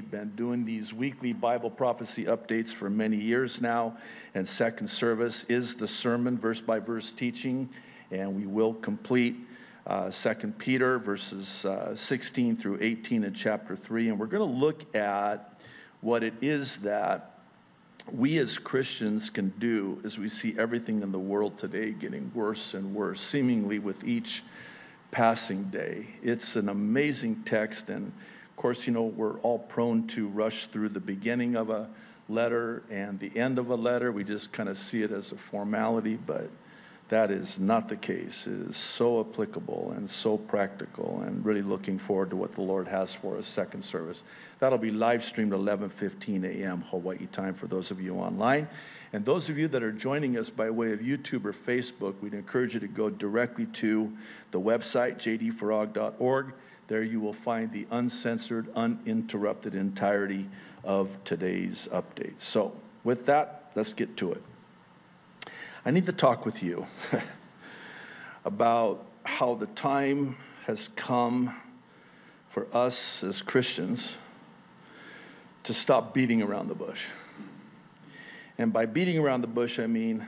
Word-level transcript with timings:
We've 0.00 0.10
been 0.10 0.30
doing 0.34 0.64
these 0.64 0.94
weekly 0.94 1.34
Bible 1.34 1.68
prophecy 1.68 2.24
updates 2.24 2.70
for 2.70 2.88
many 2.88 3.18
years 3.18 3.60
now, 3.60 3.98
and 4.34 4.48
second 4.48 4.88
service 4.88 5.44
is 5.50 5.74
the 5.74 5.86
sermon, 5.86 6.38
verse 6.38 6.58
by 6.58 6.78
verse 6.78 7.12
teaching, 7.12 7.68
and 8.10 8.34
we 8.34 8.46
will 8.46 8.72
complete 8.72 9.36
uh, 9.86 10.10
2 10.10 10.54
Peter 10.56 10.98
verses 10.98 11.66
uh, 11.66 11.94
16 11.94 12.56
through 12.56 12.78
18 12.80 13.24
in 13.24 13.34
chapter 13.34 13.76
3. 13.76 14.08
And 14.08 14.18
we're 14.18 14.24
going 14.24 14.50
to 14.50 14.58
look 14.58 14.94
at 14.94 15.60
what 16.00 16.22
it 16.22 16.32
is 16.40 16.78
that 16.78 17.38
we 18.10 18.38
as 18.38 18.56
Christians 18.56 19.28
can 19.28 19.52
do 19.58 20.00
as 20.02 20.16
we 20.16 20.30
see 20.30 20.54
everything 20.58 21.02
in 21.02 21.12
the 21.12 21.18
world 21.18 21.58
today 21.58 21.90
getting 21.90 22.32
worse 22.34 22.72
and 22.72 22.94
worse, 22.94 23.20
seemingly 23.20 23.78
with 23.78 24.02
each 24.02 24.42
passing 25.10 25.64
day. 25.64 26.06
It's 26.22 26.56
an 26.56 26.70
amazing 26.70 27.42
text. 27.44 27.90
And 27.90 28.12
course, 28.60 28.86
you 28.86 28.92
know, 28.92 29.04
we're 29.04 29.38
all 29.38 29.58
prone 29.58 30.06
to 30.08 30.28
rush 30.28 30.66
through 30.66 30.90
the 30.90 31.00
beginning 31.00 31.56
of 31.56 31.70
a 31.70 31.88
letter 32.28 32.82
and 32.90 33.18
the 33.18 33.34
end 33.34 33.58
of 33.58 33.70
a 33.70 33.74
letter. 33.74 34.12
We 34.12 34.22
just 34.22 34.52
kind 34.52 34.68
of 34.68 34.78
see 34.78 35.02
it 35.02 35.10
as 35.12 35.32
a 35.32 35.36
formality, 35.36 36.16
but 36.16 36.50
that 37.08 37.30
is 37.30 37.58
not 37.58 37.88
the 37.88 37.96
case. 37.96 38.46
It 38.46 38.70
is 38.70 38.76
so 38.76 39.20
applicable 39.20 39.94
and 39.96 40.10
so 40.10 40.36
practical, 40.36 41.22
and 41.26 41.42
really 41.42 41.62
looking 41.62 41.98
forward 41.98 42.30
to 42.30 42.36
what 42.36 42.54
the 42.54 42.60
Lord 42.60 42.86
has 42.86 43.14
for 43.14 43.38
us. 43.38 43.46
Second 43.46 43.82
service 43.82 44.22
that'll 44.58 44.76
be 44.76 44.90
live 44.90 45.24
streamed 45.24 45.52
11:15 45.52 46.44
a.m. 46.44 46.82
Hawaii 46.82 47.26
time 47.32 47.54
for 47.54 47.66
those 47.66 47.90
of 47.90 47.98
you 47.98 48.16
online. 48.16 48.68
And 49.14 49.24
those 49.24 49.48
of 49.48 49.56
you 49.56 49.68
that 49.68 49.82
are 49.82 49.90
joining 49.90 50.36
us 50.36 50.50
by 50.50 50.68
way 50.68 50.92
of 50.92 51.00
YouTube 51.00 51.46
or 51.46 51.54
Facebook, 51.54 52.14
we'd 52.20 52.34
encourage 52.34 52.74
you 52.74 52.80
to 52.80 52.88
go 52.88 53.08
directly 53.08 53.66
to 53.66 54.12
the 54.50 54.60
website 54.60 55.16
jdfarag.org. 55.16 56.52
There 56.90 57.04
you 57.04 57.20
will 57.20 57.34
find 57.34 57.70
the 57.70 57.86
uncensored, 57.92 58.66
uninterrupted 58.74 59.76
entirety 59.76 60.48
of 60.82 61.08
today's 61.24 61.86
update. 61.92 62.34
So, 62.40 62.72
with 63.04 63.26
that, 63.26 63.70
let's 63.76 63.92
get 63.92 64.16
to 64.16 64.32
it. 64.32 64.42
I 65.84 65.92
need 65.92 66.06
to 66.06 66.12
talk 66.12 66.44
with 66.44 66.64
you 66.64 66.84
about 68.44 69.06
how 69.22 69.54
the 69.54 69.66
time 69.66 70.36
has 70.66 70.90
come 70.96 71.54
for 72.48 72.66
us 72.74 73.22
as 73.22 73.40
Christians 73.40 74.16
to 75.62 75.72
stop 75.72 76.12
beating 76.12 76.42
around 76.42 76.66
the 76.66 76.74
bush. 76.74 77.04
And 78.58 78.72
by 78.72 78.86
beating 78.86 79.16
around 79.16 79.42
the 79.42 79.46
bush, 79.46 79.78
I 79.78 79.86
mean 79.86 80.26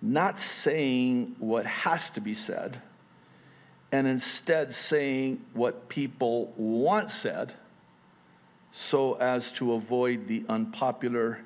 not 0.00 0.38
saying 0.38 1.34
what 1.40 1.66
has 1.66 2.10
to 2.10 2.20
be 2.20 2.36
said, 2.36 2.80
and 3.92 4.06
instead 4.06 4.74
saying 4.74 5.44
what 5.54 5.88
people 5.88 6.52
want 6.56 7.10
said 7.10 7.54
so 8.72 9.14
as 9.14 9.50
to 9.52 9.72
avoid 9.72 10.28
the 10.28 10.44
unpopular 10.48 11.38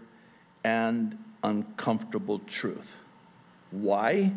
and 0.64 1.16
uncomfortable 1.44 2.40
truth. 2.40 2.88
Why? 3.70 4.32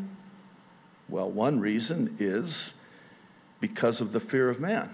Well, 1.10 1.30
one 1.30 1.60
reason 1.60 2.16
is 2.20 2.74
because 3.60 4.02
of 4.02 4.12
the 4.12 4.20
fear 4.20 4.50
of 4.50 4.60
man. 4.60 4.90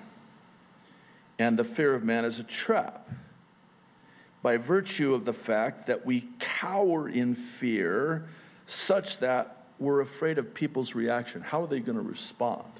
And 1.39 1.58
the 1.58 1.64
fear 1.64 1.94
of 1.94 2.04
man 2.04 2.26
is 2.26 2.39
a 2.39 2.44
trap. 2.44 3.09
By 4.42 4.58
virtue 4.58 5.14
of 5.14 5.26
the 5.26 5.34
fact 5.34 5.88
that 5.88 6.06
we 6.06 6.28
cower 6.39 7.09
in 7.09 7.36
fear 7.36 8.28
such 8.67 9.17
that 9.17 9.66
we're 9.80 10.02
afraid 10.02 10.38
of 10.38 10.54
people's 10.54 10.95
reaction. 10.95 11.42
How 11.42 11.64
are 11.64 11.67
they 11.67 11.80
going 11.80 11.98
to 11.98 12.04
respond? 12.04 12.72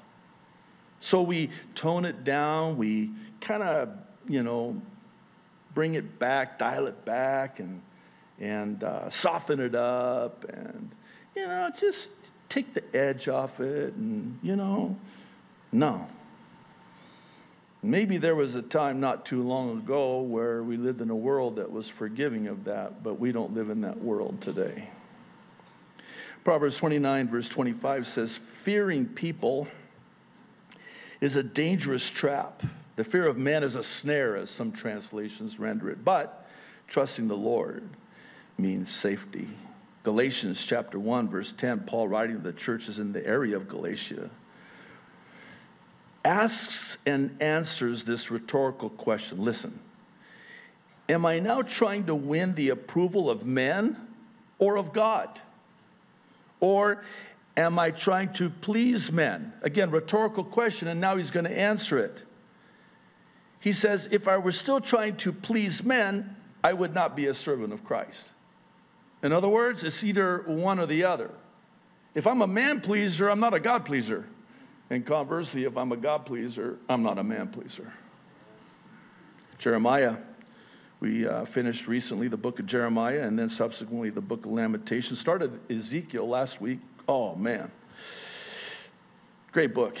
So 1.02 1.20
we 1.20 1.50
tone 1.74 2.04
it 2.04 2.24
down, 2.24 2.78
we 2.78 3.10
kind 3.40 3.62
of, 3.62 3.90
you 4.28 4.42
know, 4.42 4.80
bring 5.74 5.94
it 5.94 6.18
back, 6.18 6.58
dial 6.58 6.86
it 6.86 7.04
back, 7.04 7.60
and 7.60 7.82
and 8.40 8.82
uh, 8.82 9.08
soften 9.10 9.60
it 9.60 9.74
up 9.74 10.44
and, 10.48 10.90
you 11.36 11.46
know, 11.46 11.70
just 11.78 12.08
take 12.48 12.74
the 12.74 12.82
edge 12.96 13.28
off 13.28 13.60
it 13.60 13.94
and, 13.94 14.38
you 14.42 14.56
know, 14.56 14.96
no. 15.70 16.06
Maybe 17.84 18.16
there 18.16 18.34
was 18.34 18.54
a 18.54 18.62
time 18.62 19.00
not 19.00 19.26
too 19.26 19.42
long 19.42 19.78
ago 19.78 20.20
where 20.20 20.62
we 20.62 20.76
lived 20.76 21.00
in 21.00 21.10
a 21.10 21.16
world 21.16 21.56
that 21.56 21.70
was 21.70 21.88
forgiving 21.88 22.48
of 22.48 22.64
that, 22.64 23.02
but 23.02 23.18
we 23.18 23.32
don't 23.32 23.54
live 23.54 23.70
in 23.70 23.80
that 23.82 24.00
world 24.00 24.40
today. 24.40 24.88
Proverbs 26.44 26.76
29, 26.76 27.28
verse 27.28 27.48
25 27.48 28.08
says, 28.08 28.38
Fearing 28.64 29.06
people 29.06 29.68
is 31.22 31.36
a 31.36 31.42
dangerous 31.42 32.10
trap. 32.10 32.62
The 32.96 33.04
fear 33.04 33.26
of 33.26 33.38
man 33.38 33.62
is 33.62 33.76
a 33.76 33.82
snare, 33.82 34.36
as 34.36 34.50
some 34.50 34.72
translations 34.72 35.58
render 35.58 35.88
it. 35.88 36.04
But 36.04 36.46
trusting 36.88 37.28
the 37.28 37.36
Lord 37.36 37.88
means 38.58 38.90
safety. 38.90 39.48
Galatians 40.02 40.60
chapter 40.60 40.98
1, 40.98 41.28
verse 41.28 41.54
10, 41.56 41.80
Paul 41.86 42.08
writing 42.08 42.36
to 42.36 42.42
the 42.42 42.52
churches 42.52 42.98
in 42.98 43.12
the 43.12 43.24
area 43.24 43.56
of 43.56 43.68
Galatia, 43.68 44.28
asks 46.24 46.98
and 47.06 47.36
answers 47.40 48.02
this 48.04 48.32
rhetorical 48.32 48.90
question. 48.90 49.44
Listen, 49.44 49.78
am 51.08 51.24
I 51.24 51.38
now 51.38 51.62
trying 51.62 52.04
to 52.06 52.16
win 52.16 52.52
the 52.56 52.70
approval 52.70 53.30
of 53.30 53.46
men 53.46 53.96
or 54.58 54.76
of 54.76 54.92
God? 54.92 55.40
Or 56.58 57.04
am 57.56 57.78
I 57.78 57.90
trying 57.90 58.32
to 58.34 58.50
please 58.50 59.10
men? 59.10 59.52
Again, 59.62 59.90
rhetorical 59.90 60.44
question, 60.44 60.88
and 60.88 61.00
now 61.00 61.16
he's 61.16 61.30
going 61.30 61.44
to 61.44 61.58
answer 61.58 61.98
it. 61.98 62.22
He 63.60 63.72
says, 63.72 64.08
If 64.10 64.28
I 64.28 64.38
were 64.38 64.52
still 64.52 64.80
trying 64.80 65.16
to 65.18 65.32
please 65.32 65.82
men, 65.82 66.36
I 66.64 66.72
would 66.72 66.94
not 66.94 67.16
be 67.16 67.26
a 67.26 67.34
servant 67.34 67.72
of 67.72 67.84
Christ. 67.84 68.30
In 69.22 69.32
other 69.32 69.48
words, 69.48 69.84
it's 69.84 70.02
either 70.02 70.44
one 70.46 70.78
or 70.78 70.86
the 70.86 71.04
other. 71.04 71.30
If 72.14 72.26
I'm 72.26 72.42
a 72.42 72.46
man 72.46 72.80
pleaser, 72.80 73.30
I'm 73.30 73.40
not 73.40 73.54
a 73.54 73.60
God 73.60 73.84
pleaser. 73.84 74.26
And 74.90 75.06
conversely, 75.06 75.64
if 75.64 75.76
I'm 75.76 75.92
a 75.92 75.96
God 75.96 76.26
pleaser, 76.26 76.78
I'm 76.88 77.02
not 77.02 77.18
a 77.18 77.24
man 77.24 77.48
pleaser. 77.48 77.92
Jeremiah, 79.58 80.16
we 81.00 81.26
uh, 81.26 81.44
finished 81.46 81.86
recently 81.86 82.28
the 82.28 82.36
book 82.36 82.58
of 82.58 82.66
Jeremiah 82.66 83.22
and 83.22 83.38
then 83.38 83.48
subsequently 83.48 84.10
the 84.10 84.20
book 84.20 84.44
of 84.44 84.52
Lamentations. 84.52 85.18
Started 85.18 85.58
Ezekiel 85.70 86.28
last 86.28 86.60
week. 86.60 86.80
Oh, 87.08 87.34
man. 87.34 87.70
Great 89.52 89.74
book. 89.74 89.96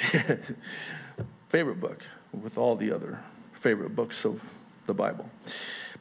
favorite 1.50 1.80
book 1.80 2.02
with 2.40 2.56
all 2.56 2.74
the 2.76 2.90
other 2.90 3.20
favorite 3.60 3.94
books 3.94 4.24
of 4.24 4.40
the 4.86 4.94
Bible. 4.94 5.28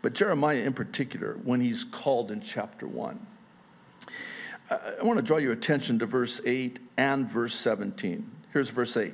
But 0.02 0.14
Jeremiah, 0.14 0.58
in 0.58 0.74
particular, 0.74 1.38
when 1.44 1.62
he's 1.62 1.84
called 1.84 2.32
in 2.32 2.42
chapter 2.42 2.88
1, 2.88 3.28
I 4.72 5.04
want 5.04 5.18
to 5.18 5.22
draw 5.22 5.38
your 5.38 5.52
attention 5.52 6.00
to 6.00 6.06
verse 6.06 6.40
8 6.46 6.80
and 6.98 7.30
verse 7.30 7.56
17. 7.56 8.30
Here's 8.54 8.70
verse 8.70 8.96
8. 8.96 9.14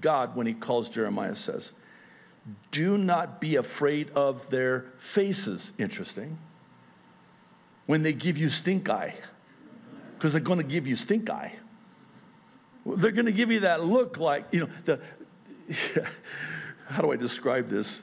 God, 0.00 0.34
when 0.34 0.46
he 0.46 0.54
calls 0.54 0.88
Jeremiah, 0.88 1.36
says, 1.36 1.70
Do 2.72 2.98
not 2.98 3.40
be 3.40 3.56
afraid 3.56 4.10
of 4.10 4.50
their 4.50 4.86
faces. 4.98 5.70
Interesting. 5.78 6.36
When 7.86 8.02
they 8.02 8.12
give 8.12 8.36
you 8.36 8.50
stink 8.50 8.88
eye, 8.90 9.14
because 10.16 10.32
they're 10.32 10.40
going 10.40 10.58
to 10.58 10.64
give 10.64 10.86
you 10.86 10.96
stink 10.96 11.30
eye. 11.30 11.54
They're 12.84 13.12
going 13.12 13.26
to 13.26 13.32
give 13.32 13.50
you 13.50 13.60
that 13.60 13.84
look 13.84 14.16
like, 14.16 14.46
you 14.52 14.60
know, 14.60 14.68
the, 14.84 15.00
how 16.88 17.02
do 17.02 17.12
I 17.12 17.16
describe 17.16 17.68
this? 17.68 18.00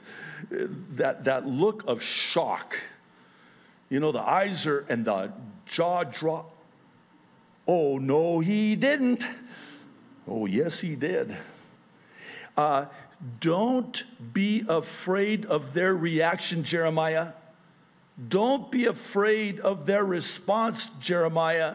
that, 0.96 1.24
that 1.24 1.46
look 1.46 1.84
of 1.86 2.02
shock. 2.02 2.76
You 3.88 4.00
know, 4.00 4.12
the 4.12 4.20
eyes 4.20 4.66
are 4.66 4.80
and 4.88 5.04
the 5.04 5.32
jaw 5.66 6.04
drop. 6.04 6.50
Oh, 7.66 7.98
no, 7.98 8.40
he 8.40 8.76
didn't. 8.76 9.24
Oh, 10.28 10.46
yes, 10.46 10.78
he 10.78 10.96
did. 10.96 11.36
Uh, 12.56 12.86
don't 13.40 14.04
be 14.32 14.64
afraid 14.68 15.46
of 15.46 15.72
their 15.72 15.94
reaction, 15.94 16.64
Jeremiah. 16.64 17.28
Don't 18.28 18.70
be 18.70 18.86
afraid 18.86 19.60
of 19.60 19.86
their 19.86 20.04
response, 20.04 20.86
Jeremiah, 21.00 21.74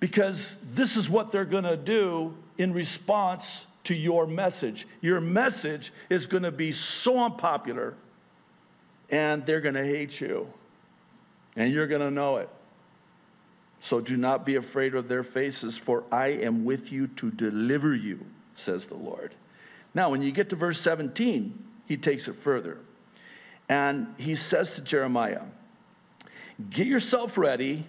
because 0.00 0.56
this 0.74 0.96
is 0.96 1.08
what 1.08 1.32
they're 1.32 1.44
going 1.44 1.64
to 1.64 1.76
do 1.76 2.34
in 2.58 2.72
response 2.72 3.66
to 3.84 3.94
your 3.94 4.26
message. 4.26 4.86
Your 5.00 5.20
message 5.20 5.92
is 6.10 6.26
going 6.26 6.42
to 6.42 6.50
be 6.50 6.72
so 6.72 7.18
unpopular, 7.18 7.94
and 9.10 9.44
they're 9.46 9.60
going 9.60 9.74
to 9.74 9.84
hate 9.84 10.20
you, 10.20 10.46
and 11.56 11.72
you're 11.72 11.86
going 11.86 12.02
to 12.02 12.10
know 12.10 12.36
it. 12.36 12.48
So 13.80 14.00
do 14.00 14.16
not 14.16 14.44
be 14.44 14.56
afraid 14.56 14.94
of 14.94 15.08
their 15.08 15.22
faces, 15.22 15.76
for 15.76 16.04
I 16.10 16.28
am 16.28 16.64
with 16.64 16.90
you 16.90 17.06
to 17.08 17.30
deliver 17.30 17.94
you, 17.94 18.24
says 18.56 18.86
the 18.86 18.96
Lord. 18.96 19.34
Now, 19.94 20.10
when 20.10 20.20
you 20.20 20.32
get 20.32 20.50
to 20.50 20.56
verse 20.56 20.80
17, 20.80 21.66
he 21.86 21.96
takes 21.96 22.28
it 22.28 22.36
further. 22.42 22.78
And 23.68 24.14
he 24.18 24.34
says 24.34 24.74
to 24.74 24.80
Jeremiah, 24.80 25.42
Get 26.70 26.86
yourself 26.86 27.38
ready, 27.38 27.86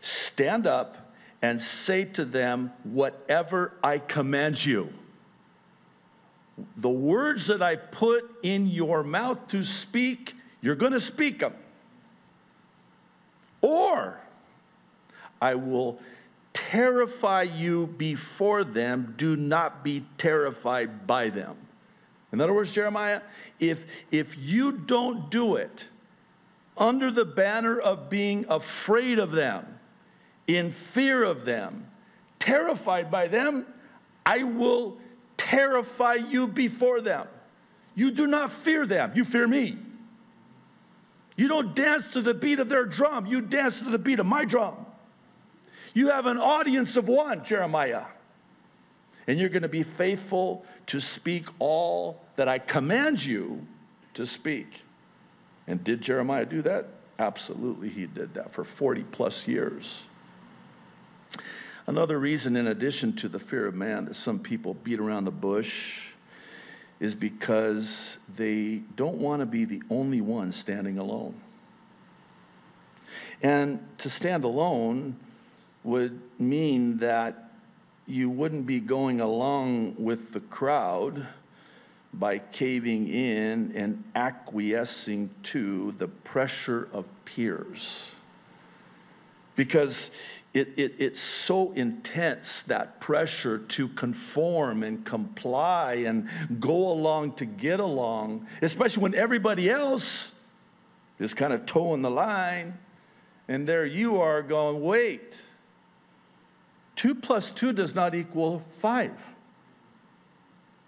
stand 0.00 0.66
up, 0.66 1.03
and 1.44 1.60
say 1.60 2.06
to 2.06 2.24
them 2.24 2.72
whatever 2.84 3.74
I 3.82 3.98
command 3.98 4.64
you. 4.64 4.88
the 6.78 6.88
words 6.88 7.46
that 7.48 7.60
I 7.60 7.76
put 7.76 8.30
in 8.42 8.66
your 8.66 9.02
mouth 9.02 9.48
to 9.48 9.62
speak, 9.62 10.34
you're 10.62 10.74
going 10.74 10.92
to 10.92 11.00
speak 11.00 11.40
them. 11.40 11.52
Or 13.60 14.18
I 15.42 15.54
will 15.54 15.98
terrify 16.54 17.42
you 17.42 17.88
before 17.98 18.64
them. 18.64 19.14
Do 19.18 19.36
not 19.36 19.84
be 19.84 20.02
terrified 20.16 21.06
by 21.06 21.28
them. 21.28 21.56
In 22.32 22.40
other 22.40 22.54
words, 22.54 22.72
Jeremiah, 22.72 23.20
if, 23.60 23.84
if 24.10 24.34
you 24.38 24.72
don't 24.72 25.30
do 25.30 25.56
it 25.56 25.84
under 26.78 27.10
the 27.10 27.26
banner 27.26 27.78
of 27.80 28.08
being 28.08 28.46
afraid 28.48 29.18
of 29.18 29.32
them, 29.32 29.66
in 30.46 30.72
fear 30.72 31.24
of 31.24 31.44
them, 31.44 31.86
terrified 32.38 33.10
by 33.10 33.28
them, 33.28 33.66
I 34.26 34.42
will 34.42 34.98
terrify 35.36 36.14
you 36.14 36.46
before 36.46 37.00
them. 37.00 37.26
You 37.94 38.10
do 38.10 38.26
not 38.26 38.52
fear 38.52 38.86
them, 38.86 39.12
you 39.14 39.24
fear 39.24 39.46
me. 39.46 39.78
You 41.36 41.48
don't 41.48 41.74
dance 41.74 42.04
to 42.12 42.22
the 42.22 42.34
beat 42.34 42.60
of 42.60 42.68
their 42.68 42.84
drum, 42.84 43.26
you 43.26 43.40
dance 43.40 43.78
to 43.80 43.90
the 43.90 43.98
beat 43.98 44.20
of 44.20 44.26
my 44.26 44.44
drum. 44.44 44.74
You 45.92 46.08
have 46.08 46.26
an 46.26 46.38
audience 46.38 46.96
of 46.96 47.08
one, 47.08 47.44
Jeremiah. 47.44 48.04
And 49.26 49.38
you're 49.38 49.48
going 49.48 49.62
to 49.62 49.68
be 49.68 49.84
faithful 49.84 50.64
to 50.88 51.00
speak 51.00 51.46
all 51.58 52.20
that 52.36 52.48
I 52.48 52.58
command 52.58 53.24
you 53.24 53.64
to 54.14 54.26
speak. 54.26 54.82
And 55.66 55.82
did 55.82 56.02
Jeremiah 56.02 56.44
do 56.44 56.62
that? 56.62 56.86
Absolutely, 57.18 57.88
he 57.88 58.06
did 58.06 58.34
that 58.34 58.52
for 58.52 58.64
40 58.64 59.04
plus 59.04 59.46
years. 59.46 60.00
Another 61.86 62.18
reason, 62.18 62.56
in 62.56 62.68
addition 62.68 63.14
to 63.16 63.28
the 63.28 63.38
fear 63.38 63.66
of 63.66 63.74
man, 63.74 64.06
that 64.06 64.16
some 64.16 64.38
people 64.38 64.74
beat 64.74 65.00
around 65.00 65.24
the 65.24 65.30
bush 65.30 66.00
is 66.98 67.14
because 67.14 68.16
they 68.36 68.80
don't 68.96 69.18
want 69.18 69.40
to 69.40 69.46
be 69.46 69.66
the 69.66 69.82
only 69.90 70.22
one 70.22 70.52
standing 70.52 70.98
alone. 70.98 71.34
And 73.42 73.86
to 73.98 74.08
stand 74.08 74.44
alone 74.44 75.16
would 75.82 76.18
mean 76.38 76.96
that 76.98 77.50
you 78.06 78.30
wouldn't 78.30 78.64
be 78.64 78.80
going 78.80 79.20
along 79.20 79.96
with 79.98 80.32
the 80.32 80.40
crowd 80.40 81.26
by 82.14 82.38
caving 82.38 83.08
in 83.08 83.72
and 83.74 84.02
acquiescing 84.14 85.28
to 85.42 85.94
the 85.98 86.08
pressure 86.08 86.88
of 86.92 87.04
peers. 87.26 88.08
Because 89.56 90.10
it, 90.54 90.68
it, 90.76 90.94
it's 90.98 91.20
so 91.20 91.72
intense, 91.72 92.62
that 92.68 93.00
pressure 93.00 93.58
to 93.58 93.88
conform 93.88 94.84
and 94.84 95.04
comply 95.04 96.04
and 96.06 96.28
go 96.60 96.90
along 96.92 97.32
to 97.34 97.44
get 97.44 97.80
along, 97.80 98.46
especially 98.62 99.02
when 99.02 99.14
everybody 99.16 99.68
else 99.68 100.30
is 101.18 101.34
kind 101.34 101.52
of 101.52 101.66
toeing 101.66 102.02
the 102.02 102.10
line. 102.10 102.78
And 103.48 103.66
there 103.68 103.84
you 103.84 104.20
are 104.20 104.42
going, 104.42 104.80
wait, 104.80 105.34
two 106.94 107.16
plus 107.16 107.50
two 107.50 107.72
does 107.72 107.92
not 107.92 108.14
equal 108.14 108.62
five. 108.80 109.12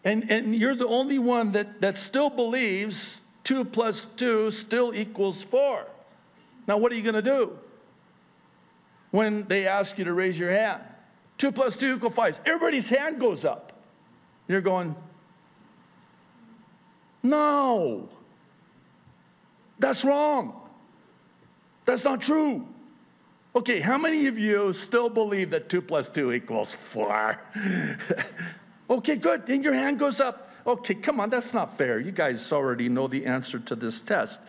And, 0.05 0.31
and 0.31 0.55
you're 0.55 0.77
the 0.77 0.87
only 0.87 1.19
one 1.19 1.51
that, 1.53 1.81
that 1.81 1.99
still 1.99 2.31
believes 2.31 3.19
two 3.43 3.65
plus 3.65 4.07
two 4.17 4.53
still 4.53 4.95
equals 4.95 5.45
four. 5.51 5.87
Now, 6.69 6.77
what 6.77 6.93
are 6.93 6.95
you 6.95 7.03
going 7.03 7.17
to 7.17 7.23
do? 7.23 7.59
When 9.11 9.47
they 9.49 9.67
ask 9.67 9.99
you 9.99 10.05
to 10.05 10.12
raise 10.12 10.38
your 10.38 10.50
hand. 10.50 10.82
Two 11.38 11.53
plus 11.53 11.76
two 11.76 11.97
equals 11.97 12.14
five. 12.14 12.38
Everybody's 12.47 12.88
hand 12.88 13.20
goes 13.20 13.44
up. 13.44 13.73
You're 14.49 14.61
going, 14.61 14.94
no, 17.23 18.08
that's 19.79 20.05
wrong. 20.05 20.61
That's 21.85 22.05
not 22.05 22.20
true. 22.20 22.67
Okay, 23.55 23.81
how 23.81 23.97
many 23.97 24.26
of 24.26 24.38
you 24.38 24.73
still 24.73 25.09
believe 25.09 25.50
that 25.50 25.69
two 25.69 25.81
plus 25.81 26.09
two 26.09 26.32
equals 26.32 26.76
four? 26.93 27.41
okay, 28.91 29.17
good. 29.17 29.47
Then 29.47 29.62
your 29.62 29.75
hand 29.75 29.99
goes 29.99 30.20
up. 30.20 30.50
Okay, 30.67 30.94
come 30.94 31.20
on, 31.20 31.31
that's 31.31 31.55
not 31.55 31.79
fair. 31.79 31.99
You 31.99 32.12
guys 32.12 32.52
already 32.52 32.88
know 32.88 33.09
the 33.09 33.25
answer 33.25 33.59
to 33.59 33.75
this 33.75 34.00
test. 34.02 34.41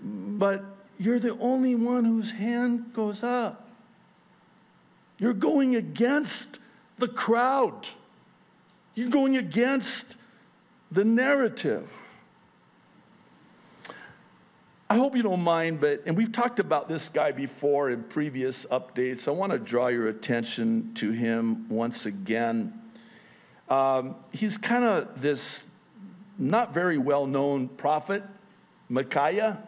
But 0.00 0.64
you're 0.98 1.18
the 1.18 1.36
only 1.38 1.74
one 1.74 2.04
whose 2.04 2.30
hand 2.30 2.92
goes 2.94 3.22
up. 3.22 3.67
You're 5.18 5.34
going 5.34 5.76
against 5.76 6.58
the 6.98 7.08
crowd. 7.08 7.86
You're 8.94 9.10
going 9.10 9.36
against 9.36 10.04
the 10.92 11.04
narrative. 11.04 11.88
I 14.90 14.96
hope 14.96 15.14
you 15.14 15.22
don't 15.22 15.42
mind, 15.42 15.80
but, 15.80 16.02
and 16.06 16.16
we've 16.16 16.32
talked 16.32 16.60
about 16.60 16.88
this 16.88 17.08
guy 17.08 17.30
before 17.30 17.90
in 17.90 18.02
previous 18.04 18.64
updates. 18.72 19.28
I 19.28 19.32
want 19.32 19.52
to 19.52 19.58
draw 19.58 19.88
your 19.88 20.08
attention 20.08 20.94
to 20.94 21.10
him 21.10 21.68
once 21.68 22.06
again. 22.06 22.72
Um, 23.68 24.14
he's 24.32 24.56
kind 24.56 24.84
of 24.84 25.20
this 25.20 25.62
not 26.38 26.72
very 26.72 26.96
well 26.96 27.26
known 27.26 27.68
prophet, 27.68 28.22
Micaiah. 28.88 29.58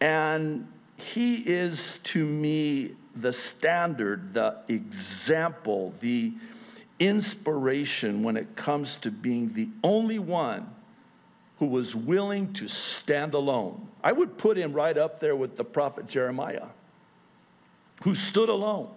And 0.00 0.68
he 0.96 1.36
is 1.36 1.98
to 2.04 2.26
me 2.26 2.96
the 3.16 3.32
standard, 3.32 4.34
the 4.34 4.56
example, 4.68 5.92
the 6.00 6.32
inspiration 6.98 8.22
when 8.22 8.36
it 8.36 8.56
comes 8.56 8.96
to 8.98 9.10
being 9.10 9.52
the 9.52 9.68
only 9.82 10.18
one 10.18 10.68
who 11.58 11.66
was 11.66 11.94
willing 11.94 12.52
to 12.54 12.68
stand 12.68 13.34
alone. 13.34 13.88
I 14.02 14.12
would 14.12 14.36
put 14.36 14.56
him 14.56 14.72
right 14.72 14.96
up 14.96 15.20
there 15.20 15.36
with 15.36 15.56
the 15.56 15.64
prophet 15.64 16.06
Jeremiah, 16.06 16.66
who 18.02 18.14
stood 18.14 18.48
alone 18.48 18.88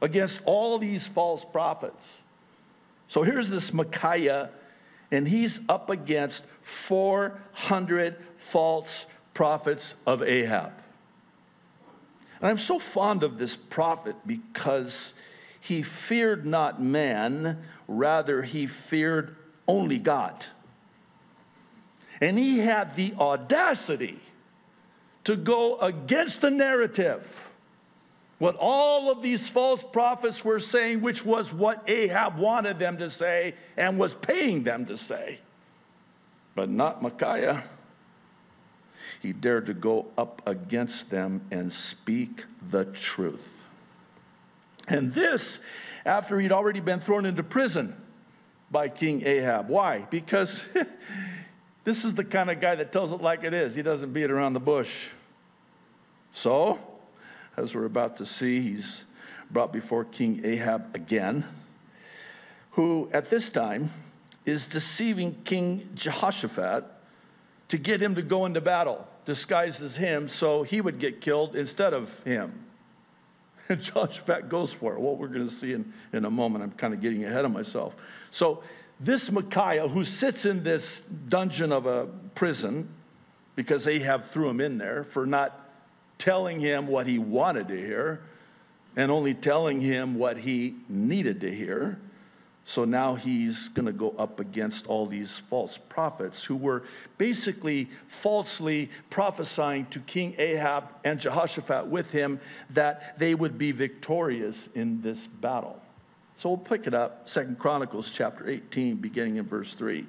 against 0.00 0.40
all 0.44 0.78
these 0.78 1.06
false 1.08 1.44
prophets. 1.52 2.22
So 3.08 3.22
here's 3.22 3.48
this 3.48 3.72
Micaiah, 3.72 4.50
and 5.10 5.26
he's 5.26 5.60
up 5.68 5.90
against 5.90 6.44
400 6.62 8.16
false 8.38 9.06
prophets 9.34 9.94
of 10.06 10.22
Ahab. 10.22 10.72
And 12.40 12.50
I'm 12.50 12.58
so 12.58 12.78
fond 12.78 13.22
of 13.22 13.38
this 13.38 13.56
prophet 13.56 14.16
because 14.26 15.12
he 15.60 15.82
feared 15.82 16.46
not 16.46 16.82
man, 16.82 17.62
rather, 17.86 18.42
he 18.42 18.66
feared 18.66 19.36
only 19.68 19.98
God. 19.98 20.44
And 22.20 22.38
he 22.38 22.58
had 22.58 22.96
the 22.96 23.14
audacity 23.18 24.18
to 25.24 25.36
go 25.36 25.78
against 25.78 26.40
the 26.40 26.50
narrative. 26.50 27.26
What 28.38 28.56
all 28.58 29.10
of 29.10 29.20
these 29.20 29.46
false 29.46 29.82
prophets 29.92 30.42
were 30.42 30.60
saying, 30.60 31.02
which 31.02 31.24
was 31.24 31.52
what 31.52 31.82
Ahab 31.88 32.38
wanted 32.38 32.78
them 32.78 32.96
to 32.98 33.10
say 33.10 33.54
and 33.76 33.98
was 33.98 34.14
paying 34.14 34.64
them 34.64 34.86
to 34.86 34.96
say, 34.96 35.38
but 36.54 36.70
not 36.70 37.02
Micaiah 37.02 37.64
he 39.20 39.32
dared 39.32 39.66
to 39.66 39.74
go 39.74 40.06
up 40.18 40.42
against 40.46 41.10
them 41.10 41.42
and 41.50 41.72
speak 41.72 42.44
the 42.70 42.86
truth. 42.86 43.46
And 44.88 45.14
this 45.14 45.58
after 46.04 46.40
he'd 46.40 46.52
already 46.52 46.80
been 46.80 47.00
thrown 47.00 47.26
into 47.26 47.42
prison 47.42 47.94
by 48.70 48.88
King 48.88 49.26
Ahab. 49.26 49.68
Why? 49.68 50.06
Because 50.10 50.60
this 51.84 52.04
is 52.04 52.14
the 52.14 52.24
kind 52.24 52.50
of 52.50 52.60
guy 52.60 52.74
that 52.76 52.92
tells 52.92 53.12
it 53.12 53.20
like 53.20 53.44
it 53.44 53.52
is, 53.52 53.74
he 53.74 53.82
doesn't 53.82 54.12
beat 54.12 54.30
around 54.30 54.54
the 54.54 54.60
bush. 54.60 55.08
So, 56.32 56.78
as 57.56 57.74
we're 57.74 57.84
about 57.84 58.16
to 58.18 58.26
see, 58.26 58.62
he's 58.62 59.02
brought 59.50 59.72
before 59.72 60.04
King 60.04 60.40
Ahab 60.44 60.94
again, 60.94 61.44
who 62.72 63.10
at 63.12 63.28
this 63.28 63.50
time 63.50 63.92
is 64.46 64.64
deceiving 64.64 65.36
King 65.44 65.88
Jehoshaphat 65.94 66.84
to 67.70 67.78
get 67.78 68.02
him 68.02 68.16
to 68.16 68.22
go 68.22 68.46
into 68.46 68.60
battle, 68.60 69.06
disguised 69.24 69.80
as 69.82 69.96
him, 69.96 70.28
so 70.28 70.62
he 70.62 70.80
would 70.80 70.98
get 70.98 71.20
killed 71.20 71.56
instead 71.56 71.94
of 71.94 72.10
him. 72.24 72.66
And 73.68 73.80
Jehoshaphat 73.80 74.48
goes 74.48 74.72
for 74.72 74.94
it. 74.94 75.00
What 75.00 75.18
we're 75.18 75.28
going 75.28 75.48
to 75.48 75.54
see 75.54 75.74
in, 75.74 75.92
in 76.12 76.24
a 76.24 76.30
moment, 76.30 76.64
I'm 76.64 76.72
kind 76.72 76.92
of 76.92 77.00
getting 77.00 77.24
ahead 77.24 77.44
of 77.44 77.52
myself. 77.52 77.94
So, 78.32 78.64
this 78.98 79.30
Micaiah, 79.30 79.86
who 79.86 80.04
sits 80.04 80.44
in 80.44 80.64
this 80.64 81.02
dungeon 81.28 81.70
of 81.70 81.86
a 81.86 82.06
prison, 82.34 82.88
because 83.54 83.86
Ahab 83.86 84.32
threw 84.32 84.48
him 84.48 84.60
in 84.60 84.76
there 84.76 85.04
for 85.12 85.24
not 85.24 85.70
telling 86.18 86.58
him 86.58 86.88
what 86.88 87.06
he 87.06 87.18
wanted 87.18 87.68
to 87.68 87.76
hear 87.76 88.22
and 88.96 89.10
only 89.10 89.34
telling 89.34 89.80
him 89.80 90.16
what 90.16 90.36
he 90.36 90.74
needed 90.88 91.40
to 91.42 91.54
hear. 91.54 91.98
So 92.70 92.84
now 92.84 93.16
he's 93.16 93.66
going 93.70 93.86
to 93.86 93.92
go 93.92 94.14
up 94.16 94.38
against 94.38 94.86
all 94.86 95.04
these 95.04 95.36
false 95.50 95.76
prophets 95.88 96.44
who 96.44 96.54
were 96.54 96.84
basically 97.18 97.90
falsely 98.06 98.90
prophesying 99.10 99.86
to 99.86 99.98
King 99.98 100.36
Ahab 100.38 100.84
and 101.02 101.18
Jehoshaphat 101.18 101.88
with 101.88 102.06
him 102.10 102.38
that 102.70 103.18
they 103.18 103.34
would 103.34 103.58
be 103.58 103.72
victorious 103.72 104.68
in 104.76 105.02
this 105.02 105.26
battle. 105.40 105.82
So 106.38 106.50
we'll 106.50 106.58
pick 106.58 106.86
it 106.86 106.94
up, 106.94 107.28
Second 107.28 107.58
Chronicles 107.58 108.08
chapter 108.08 108.48
18, 108.48 108.98
beginning 108.98 109.38
in 109.38 109.48
verse 109.48 109.74
3. 109.74 110.06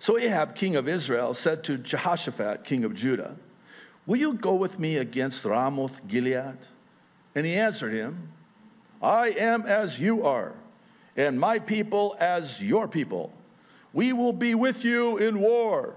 So 0.00 0.16
Ahab, 0.16 0.54
king 0.54 0.76
of 0.76 0.88
Israel, 0.88 1.34
said 1.34 1.62
to 1.64 1.76
Jehoshaphat, 1.76 2.64
king 2.64 2.84
of 2.84 2.94
Judah, 2.94 3.36
Will 4.06 4.16
you 4.16 4.32
go 4.32 4.54
with 4.54 4.78
me 4.78 4.96
against 4.96 5.44
Ramoth 5.44 6.08
Gilead? 6.08 6.56
And 7.34 7.44
he 7.44 7.52
answered 7.52 7.92
him, 7.92 8.32
I 9.02 9.28
am 9.32 9.66
as 9.66 10.00
you 10.00 10.24
are, 10.24 10.54
and 11.18 11.38
my 11.38 11.58
people 11.58 12.16
as 12.20 12.62
your 12.62 12.88
people. 12.88 13.32
We 13.92 14.12
will 14.12 14.32
be 14.32 14.54
with 14.54 14.84
you 14.84 15.18
in 15.18 15.40
war. 15.40 15.94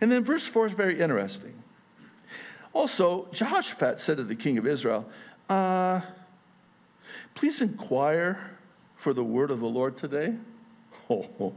And 0.00 0.10
then 0.10 0.24
verse 0.24 0.46
4 0.46 0.68
is 0.68 0.72
very 0.72 1.00
interesting. 1.00 1.52
Also, 2.72 3.28
Jehoshaphat 3.32 4.00
said 4.00 4.16
to 4.16 4.24
the 4.24 4.34
king 4.34 4.58
of 4.58 4.66
Israel, 4.66 5.04
uh, 5.50 6.00
Please 7.34 7.60
inquire 7.60 8.50
for 8.96 9.12
the 9.12 9.24
word 9.24 9.50
of 9.50 9.60
the 9.60 9.66
Lord 9.66 9.98
today. 9.98 10.34
Oh, 11.10 11.52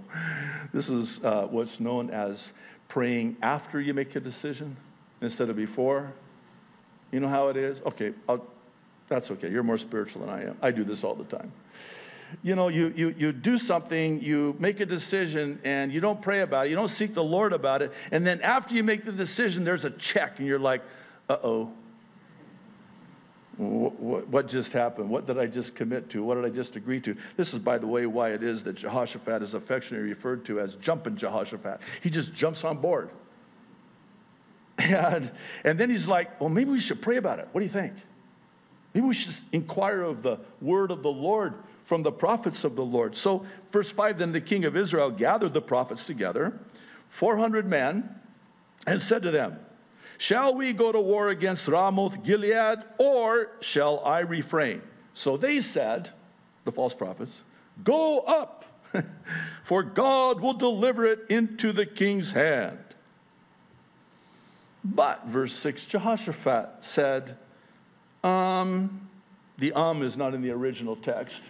this 0.74 0.90
is 0.90 1.22
uh, 1.24 1.48
what's 1.50 1.80
known 1.80 2.10
as 2.10 2.52
praying 2.90 3.38
after 3.42 3.80
you 3.80 3.94
make 3.94 4.14
a 4.18 4.20
decision 4.20 4.76
instead 5.22 5.50
of 5.50 5.56
before. 5.56 6.12
You 7.14 7.22
know 7.22 7.30
how 7.30 7.48
it 7.48 7.56
is? 7.56 7.82
Okay, 7.86 8.12
I'll, 8.28 8.46
that's 9.08 9.32
okay. 9.32 9.50
You're 9.50 9.64
more 9.64 9.78
spiritual 9.78 10.26
than 10.26 10.30
I 10.30 10.44
am. 10.48 10.58
I 10.62 10.72
do 10.72 10.84
this 10.84 11.06
all 11.06 11.16
the 11.16 11.24
time. 11.24 11.54
You 12.43 12.55
know, 12.55 12.67
you, 12.67 12.93
you, 12.96 13.15
you 13.17 13.31
do 13.31 13.57
something, 13.57 14.22
you 14.22 14.55
make 14.60 14.79
a 14.79 14.86
decision, 14.86 15.60
and 15.63 15.91
you 15.91 16.00
don't 16.00 16.22
pray 16.22 16.41
about 16.41 16.67
it, 16.67 16.69
you 16.69 16.75
don't 16.75 16.91
seek 16.91 17.13
the 17.13 17.24
Lord 17.24 17.53
about 17.53 17.81
it, 17.81 17.91
and 18.12 18.25
then 18.25 18.41
after 18.41 18.74
you 18.74 18.84
make 18.84 19.05
the 19.05 19.12
decision, 19.12 19.63
there's 19.63 19.86
a 19.86 19.91
check, 19.91 20.39
and 20.39 20.48
you're 20.48 20.60
like, 20.60 20.81
uh 21.29 21.38
oh, 21.43 21.72
what, 23.57 24.27
what, 24.27 24.48
just 24.48 24.72
happened? 24.72 25.10
What 25.10 25.25
did 25.25 25.39
I 25.39 25.48
just 25.48 25.74
commit 25.74 26.12
to? 26.12 26.24
What 26.24 26.36
did 26.36 26.46
I 26.46 26.50
just 26.50 26.75
agree 26.75 27.01
to? 27.01 27.15
This 27.38 27.53
is, 27.53 27.60
by 27.60 27.79
the 27.79 27.88
way, 27.88 28.05
why 28.05 28.29
it 28.31 28.43
is 28.43 28.62
that 28.63 28.74
Jehoshaphat 28.75 29.41
is 29.41 29.55
affectionately 29.55 30.10
referred 30.10 30.46
to 30.46 30.60
as 30.60 30.75
jumping 30.75 31.17
Jehoshaphat. 31.17 31.79
He 32.03 32.12
just 32.12 32.34
jumps 32.34 32.63
on 32.63 32.77
board. 32.77 33.10
And, 34.79 35.31
and 35.63 35.79
then 35.79 35.89
he's 35.89 36.07
like, 36.07 36.39
well, 36.39 36.50
maybe 36.50 36.69
we 36.69 36.79
should 36.79 37.01
pray 37.01 37.17
about 37.17 37.39
it. 37.39 37.50
What 37.51 37.62
do 37.62 37.65
you 37.65 37.72
think? 37.72 37.93
Maybe 38.93 39.07
we 39.07 39.15
should 39.15 39.36
inquire 39.51 40.03
of 40.03 40.22
the 40.22 40.38
word 40.62 40.91
of 40.91 41.01
the 41.01 41.10
Lord 41.10 41.55
from 41.88 42.03
the 42.03 42.12
prophets 42.12 42.65
of 42.65 42.75
the 42.75 42.84
Lord. 42.84 43.15
So, 43.15 43.46
verse 43.72 43.89
5 43.89 44.20
then 44.20 44.32
the 44.32 44.41
king 44.41 44.65
of 44.65 44.75
Israel 44.75 45.10
gathered 45.10 45.53
the 45.53 45.62
prophets 45.62 46.06
together, 46.06 46.60
400 47.08 47.65
men, 47.65 48.13
and 48.86 49.01
said 49.01 49.24
to 49.24 49.32
them, 49.32 49.58
Shall 50.17 50.53
we 50.53 50.74
go 50.74 50.91
to 50.91 51.00
war 51.00 51.29
against 51.29 51.67
Ramoth 51.67 52.24
Gilead, 52.24 52.79
or 52.98 53.51
shall 53.62 54.01
I 54.03 54.20
refrain? 54.20 54.82
So 55.13 55.38
they 55.38 55.62
said, 55.62 56.10
the 56.65 56.72
false 56.72 56.94
prophets, 56.94 57.32
Go 57.84 58.20
up, 58.20 58.65
for 59.63 59.82
God 59.82 60.41
will 60.41 60.53
deliver 60.53 61.06
it 61.06 61.20
into 61.29 61.72
the 61.72 61.86
king's 61.86 62.32
hand. 62.32 62.79
But, 64.84 65.25
verse 65.27 65.53
6, 65.56 65.86
Jehoshaphat 65.86 66.70
said, 66.82 67.38
um, 68.24 69.08
the 69.58 69.74
um 69.74 70.03
is 70.03 70.17
not 70.17 70.34
in 70.34 70.41
the 70.41 70.51
original 70.51 70.96
text. 70.96 71.41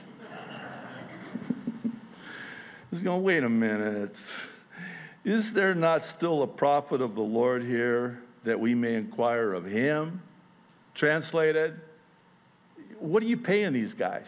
He's 2.91 3.01
going, 3.01 3.24
wait 3.24 3.44
a 3.44 3.50
minute. 3.50 4.15
Is 5.25 5.51
there 5.51 5.75
not 5.75 6.06
still 6.06 6.44
a 6.44 6.48
prophet 6.48 7.01
of 7.01 7.15
the 7.15 7.22
Lord 7.22 7.63
here? 7.63 8.22
that 8.48 8.60
we 8.60 8.74
may 8.74 8.96
inquire 8.96 9.53
of 9.53 9.65
him. 9.65 10.22
Translated, 10.96 11.79
what 12.98 13.22
are 13.22 13.25
you 13.25 13.38
paying 13.38 13.74
these 13.74 13.94
guys? 13.94 14.25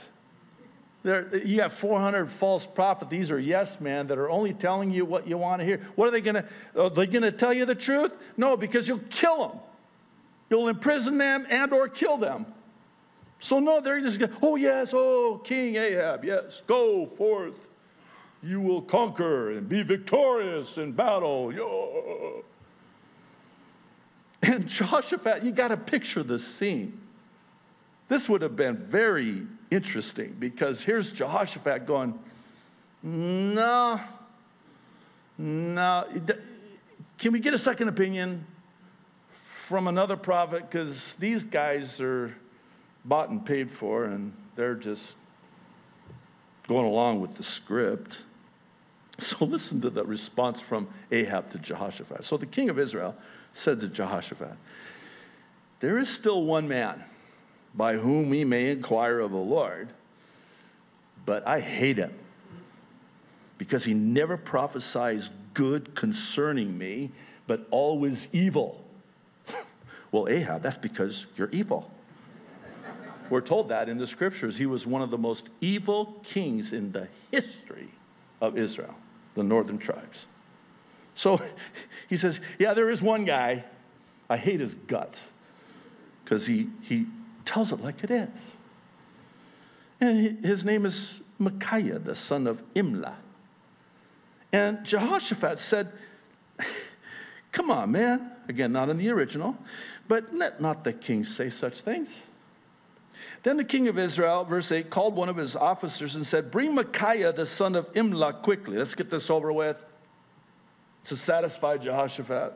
They're, 1.04 1.38
you 1.38 1.62
have 1.62 1.74
400 1.76 2.30
false 2.34 2.68
prophets. 2.76 3.10
These 3.10 3.32
are 3.32 3.40
yes 3.40 3.78
men 3.80 4.08
that 4.08 4.18
are 4.18 4.30
only 4.30 4.54
telling 4.54 4.92
you 4.92 5.06
what 5.06 5.26
you 5.26 5.38
want 5.38 5.62
to 5.62 5.66
hear. 5.66 5.88
What 5.96 6.10
are 6.10 6.12
they 6.12 6.20
going 6.20 6.36
to? 6.36 6.46
Are 6.78 6.90
they 6.90 7.06
going 7.06 7.24
to 7.24 7.32
tell 7.32 7.54
you 7.54 7.66
the 7.66 7.74
truth? 7.74 8.12
No, 8.36 8.58
because 8.58 8.88
you'll 8.88 9.00
kill 9.10 9.48
them. 9.48 9.60
You'll 10.50 10.68
imprison 10.68 11.18
them 11.18 11.48
and 11.50 11.72
or 11.72 11.88
kill 11.88 12.18
them. 12.18 12.46
So 13.40 13.60
no, 13.60 13.80
they're 13.80 14.02
just 14.02 14.20
going. 14.20 14.34
Oh 14.42 14.58
yes, 14.58 14.90
oh 14.92 15.42
King 15.46 15.78
Ahab, 15.78 16.26
yes, 16.26 16.62
go 16.68 17.10
forth. 17.18 17.56
You 18.42 18.62
will 18.62 18.82
conquer 18.82 19.52
and 19.58 19.68
be 19.68 19.84
victorious 19.84 20.78
in 20.78 20.92
battle. 20.94 21.54
Yo. 21.54 22.44
And 24.42 24.70
Jehoshaphat, 24.70 25.44
you 25.44 25.52
got 25.52 25.68
to 25.68 25.76
picture 25.76 26.24
this 26.24 26.48
scene. 26.56 26.98
This 28.08 28.30
would 28.30 28.42
have 28.42 28.56
been 28.56 28.78
very 28.78 29.46
interesting 29.70 30.36
because 30.40 30.82
here's 30.82 31.12
Jehoshaphat 31.12 31.86
going, 31.86 32.18
No, 33.04 34.00
no. 35.38 36.08
Can 37.18 37.34
we 37.34 37.40
get 37.42 37.54
a 37.54 37.60
second 37.60 37.90
opinion 37.90 38.46
from 39.68 39.88
another 39.88 40.16
prophet? 40.16 40.70
Because 40.70 41.16
these 41.20 41.44
guys 41.44 42.00
are 42.00 42.34
bought 43.04 43.30
and 43.30 43.46
paid 43.46 43.70
for 43.70 44.06
and 44.06 44.34
they're 44.56 44.76
just 44.76 45.16
going 46.68 46.86
along 46.86 47.20
with 47.20 47.36
the 47.36 47.44
script. 47.44 48.18
So 49.22 49.46
listen 49.46 49.82
to 49.82 49.90
the 49.90 50.04
response 50.04 50.60
from 50.62 50.88
Ahab 51.12 51.52
to 51.52 51.58
Jehoshaphat. 51.58 52.24
So 52.24 52.38
the 52.38 52.46
king 52.46 52.70
of 52.70 52.80
Israel 52.80 53.16
said 53.54 53.80
to 53.82 53.88
Jehoshaphat, 53.88 54.56
There 55.80 55.98
is 55.98 56.10
still 56.10 56.44
one 56.44 56.68
man 56.68 57.04
by 57.76 57.96
whom 57.96 58.30
we 58.30 58.44
may 58.44 58.72
inquire 58.72 59.20
of 59.20 59.32
the 59.32 59.38
Lord, 59.38 59.90
but 61.26 61.46
I 61.48 61.60
hate 61.60 61.98
him 61.98 62.14
because 63.58 63.84
he 63.84 63.94
never 63.94 64.38
prophesies 64.38 65.30
good 65.54 65.94
concerning 65.96 66.78
me, 66.78 67.12
but 67.46 67.68
always 67.72 68.28
evil. 68.32 68.84
well, 70.12 70.28
Ahab, 70.30 70.64
that's 70.64 70.78
because 70.78 71.26
you're 71.36 71.50
evil. 71.50 71.92
We're 73.30 73.42
told 73.42 73.70
that 73.70 73.90
in 73.90 73.98
the 73.98 74.08
scriptures. 74.08 74.58
He 74.58 74.66
was 74.66 74.88
one 74.88 75.02
of 75.02 75.12
the 75.12 75.18
most 75.18 75.50
evil 75.62 76.20
kings 76.24 76.74
in 76.74 76.92
the 76.92 77.08
history 77.32 77.90
of 78.42 78.58
Israel, 78.58 78.96
the 79.40 79.44
northern 79.44 79.80
tribes. 79.80 80.26
So 81.16 81.42
he 82.08 82.18
says, 82.18 82.40
Yeah, 82.60 82.74
there 82.74 82.90
is 82.90 83.02
one 83.02 83.26
guy. 83.26 83.64
I 84.30 84.38
hate 84.38 84.60
his 84.60 84.76
guts 84.76 85.20
because 86.24 86.46
he, 86.46 86.70
he 86.82 87.08
tells 87.46 87.72
it 87.72 87.82
like 87.82 88.04
it 88.04 88.12
is. 88.12 88.30
And 90.00 90.46
his 90.46 90.64
name 90.64 90.86
is 90.86 91.20
Micaiah, 91.40 92.00
the 92.00 92.16
son 92.16 92.46
of 92.46 92.62
Imlah. 92.76 93.16
And 94.54 94.86
Jehoshaphat 94.86 95.60
said, 95.60 95.92
Come 97.52 97.72
on, 97.72 97.92
man. 97.92 98.32
Again, 98.48 98.72
not 98.72 98.90
in 98.90 98.98
the 98.98 99.10
original, 99.10 99.58
but 100.08 100.34
let 100.34 100.62
not 100.62 100.84
the 100.84 100.94
king 100.94 101.24
say 101.24 101.50
such 101.50 101.82
things. 101.82 102.10
Then 103.44 103.58
the 103.58 103.64
king 103.64 103.88
of 103.88 103.98
Israel, 103.98 104.44
verse 104.44 104.72
8, 104.72 104.90
called 104.90 105.16
one 105.16 105.30
of 105.30 105.38
his 105.38 105.56
officers 105.56 106.16
and 106.16 106.28
said, 106.28 106.52
Bring 106.52 106.76
Micaiah, 106.76 107.32
the 107.32 107.46
son 107.46 107.76
of 107.76 107.92
Imlah, 107.94 108.42
quickly. 108.42 108.78
Let's 108.78 108.96
get 108.96 109.10
this 109.10 109.30
over 109.30 109.52
with 109.52 109.78
to 111.06 111.16
satisfy 111.16 111.78
Jehoshaphat. 111.78 112.54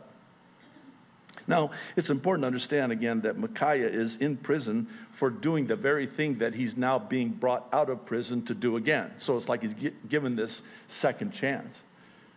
Now, 1.48 1.72
it's 1.96 2.10
important 2.10 2.44
to 2.44 2.48
understand 2.48 2.92
again 2.92 3.22
that 3.22 3.38
Micaiah 3.38 3.90
is 3.90 4.16
in 4.18 4.38
prison 4.38 4.88
for 5.14 5.30
doing 5.30 5.68
the 5.68 5.76
very 5.76 6.08
thing 6.08 6.38
that 6.40 6.54
he's 6.54 6.78
now 6.78 7.00
being 7.00 7.30
brought 7.30 7.68
out 7.74 7.90
of 7.90 8.06
prison 8.06 8.46
to 8.46 8.54
do 8.54 8.78
again. 8.78 9.12
So 9.20 9.38
it's 9.38 9.50
like 9.50 9.62
he's 9.62 9.92
given 10.08 10.36
this 10.36 10.62
second 10.88 11.34
chance. 11.34 11.78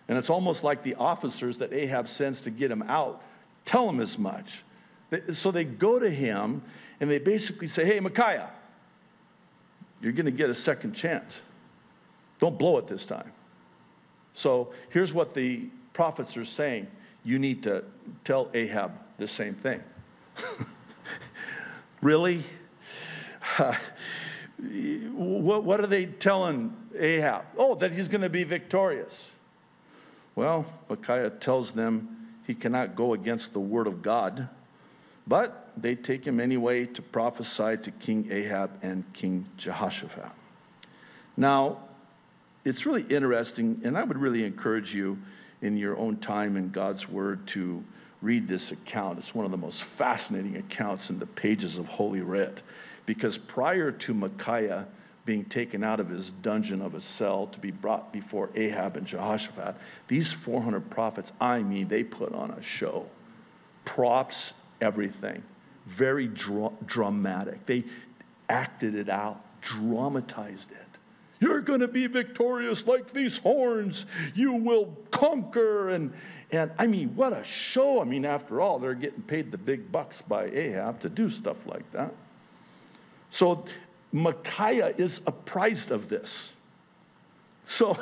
And 0.08 0.18
it's 0.18 0.30
almost 0.30 0.64
like 0.64 0.82
the 0.82 0.96
officers 0.96 1.58
that 1.58 1.72
Ahab 1.72 2.08
sends 2.08 2.42
to 2.42 2.50
get 2.50 2.70
him 2.70 2.82
out 2.82 3.22
tell 3.64 3.88
him 3.88 4.00
as 4.00 4.16
much. 4.16 4.46
So 5.34 5.50
they 5.50 5.64
go 5.64 5.98
to 5.98 6.10
him 6.10 6.62
and 7.00 7.10
they 7.10 7.18
basically 7.18 7.68
say, 7.68 7.84
Hey, 7.84 8.00
Micaiah, 8.00 8.50
you're 10.00 10.12
going 10.12 10.26
to 10.26 10.30
get 10.30 10.50
a 10.50 10.54
second 10.54 10.94
chance. 10.94 11.34
Don't 12.38 12.58
blow 12.58 12.78
it 12.78 12.88
this 12.88 13.04
time. 13.04 13.32
So 14.34 14.72
here's 14.90 15.12
what 15.12 15.34
the 15.34 15.68
prophets 15.94 16.36
are 16.36 16.44
saying, 16.44 16.86
you 17.24 17.38
need 17.38 17.62
to 17.62 17.84
tell 18.24 18.50
Ahab 18.54 18.92
the 19.18 19.26
same 19.26 19.54
thing. 19.54 19.82
really? 22.02 22.44
What, 24.58 25.64
what 25.64 25.80
are 25.80 25.86
they 25.86 26.06
telling 26.06 26.74
Ahab? 26.98 27.44
Oh, 27.58 27.74
that 27.74 27.92
he's 27.92 28.08
going 28.08 28.22
to 28.22 28.30
be 28.30 28.42
victorious. 28.42 29.14
Well, 30.34 30.64
Micaiah 30.88 31.30
tells 31.30 31.72
them 31.72 32.16
he 32.46 32.54
cannot 32.54 32.96
go 32.96 33.12
against 33.12 33.52
the 33.52 33.60
word 33.60 33.86
of 33.86 34.02
God, 34.02 34.48
but 35.26 35.65
they 35.76 35.94
take 35.94 36.24
him 36.24 36.40
anyway 36.40 36.86
to 36.86 37.02
prophesy 37.02 37.76
to 37.76 37.90
King 38.00 38.28
Ahab 38.30 38.70
and 38.82 39.04
King 39.12 39.46
Jehoshaphat. 39.56 40.30
Now, 41.36 41.78
it's 42.64 42.86
really 42.86 43.02
interesting, 43.02 43.80
and 43.84 43.96
I 43.96 44.02
would 44.02 44.18
really 44.18 44.44
encourage 44.44 44.94
you 44.94 45.18
in 45.62 45.76
your 45.76 45.96
own 45.96 46.16
time 46.18 46.56
in 46.56 46.70
God's 46.70 47.08
Word 47.08 47.46
to 47.48 47.82
read 48.22 48.48
this 48.48 48.72
account. 48.72 49.18
It's 49.18 49.34
one 49.34 49.44
of 49.44 49.50
the 49.50 49.56
most 49.56 49.82
fascinating 49.98 50.56
accounts 50.56 51.10
in 51.10 51.18
the 51.18 51.26
pages 51.26 51.78
of 51.78 51.86
Holy 51.86 52.20
Writ. 52.20 52.60
Because 53.04 53.38
prior 53.38 53.92
to 53.92 54.14
Micaiah 54.14 54.86
being 55.26 55.44
taken 55.44 55.84
out 55.84 56.00
of 56.00 56.08
his 56.08 56.30
dungeon 56.40 56.80
of 56.80 56.94
a 56.94 57.00
cell 57.00 57.48
to 57.48 57.58
be 57.58 57.72
brought 57.72 58.12
before 58.12 58.48
Ahab 58.54 58.96
and 58.96 59.06
Jehoshaphat. 59.06 59.74
These 60.08 60.32
400 60.32 60.88
prophets, 60.88 61.32
I 61.40 61.58
mean, 61.58 61.88
they 61.88 62.04
put 62.04 62.32
on 62.32 62.52
a 62.52 62.62
show. 62.62 63.06
Props, 63.84 64.54
everything. 64.80 65.42
Very 65.86 66.28
dra- 66.28 66.72
dramatic. 66.86 67.64
They 67.66 67.84
acted 68.48 68.94
it 68.94 69.08
out, 69.08 69.40
dramatized 69.62 70.70
it. 70.70 70.98
You're 71.38 71.60
going 71.60 71.80
to 71.80 71.88
be 71.88 72.06
victorious 72.06 72.86
like 72.86 73.12
these 73.12 73.36
horns. 73.36 74.06
You 74.34 74.54
will 74.54 74.96
conquer. 75.10 75.90
And, 75.90 76.12
and 76.50 76.70
I 76.78 76.86
mean, 76.86 77.14
what 77.14 77.32
a 77.32 77.44
show. 77.44 78.00
I 78.00 78.04
mean, 78.04 78.24
after 78.24 78.60
all, 78.60 78.78
they're 78.78 78.94
getting 78.94 79.22
paid 79.22 79.52
the 79.52 79.58
big 79.58 79.92
bucks 79.92 80.22
by 80.26 80.46
Ahab 80.46 81.00
to 81.02 81.08
do 81.08 81.30
stuff 81.30 81.58
like 81.66 81.90
that. 81.92 82.14
So 83.30 83.66
Micaiah 84.12 84.94
is 84.96 85.20
apprised 85.26 85.90
of 85.90 86.08
this. 86.08 86.50
So 87.66 87.98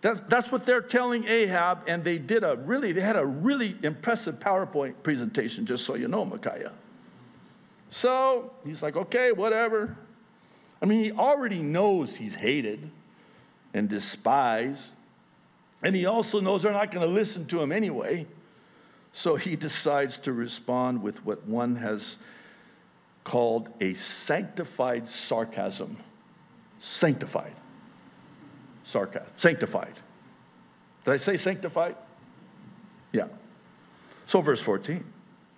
that's, 0.00 0.20
that's 0.28 0.50
what 0.50 0.64
they're 0.64 0.80
telling 0.80 1.26
Ahab, 1.26 1.80
and 1.86 2.02
they 2.02 2.16
did 2.16 2.44
a 2.44 2.56
really, 2.56 2.92
they 2.92 3.00
had 3.02 3.16
a 3.16 3.26
really 3.26 3.76
impressive 3.82 4.36
PowerPoint 4.36 4.94
presentation, 5.02 5.66
just 5.66 5.84
so 5.84 5.96
you 5.96 6.08
know, 6.08 6.24
Micaiah. 6.24 6.72
So 7.90 8.52
he's 8.64 8.82
like, 8.82 8.96
okay, 8.96 9.32
whatever. 9.32 9.96
I 10.80 10.86
mean, 10.86 11.04
he 11.04 11.12
already 11.12 11.60
knows 11.60 12.14
he's 12.14 12.34
hated 12.34 12.90
and 13.74 13.88
despised, 13.88 14.90
and 15.82 15.94
he 15.94 16.06
also 16.06 16.40
knows 16.40 16.62
they're 16.62 16.72
not 16.72 16.92
going 16.92 17.06
to 17.06 17.12
listen 17.12 17.46
to 17.46 17.60
him 17.60 17.72
anyway. 17.72 18.26
So 19.12 19.36
he 19.36 19.56
decides 19.56 20.18
to 20.20 20.32
respond 20.32 21.02
with 21.02 21.16
what 21.24 21.44
one 21.46 21.76
has 21.76 22.16
called 23.24 23.68
a 23.80 23.94
sanctified 23.94 25.10
sarcasm. 25.10 25.96
Sanctified. 26.80 27.54
Sarcasm. 28.84 29.28
Sanctified. 29.36 29.94
Did 31.04 31.14
I 31.14 31.16
say 31.16 31.36
sanctified? 31.36 31.96
Yeah. 33.12 33.26
So, 34.26 34.40
verse 34.40 34.60
14. 34.60 35.04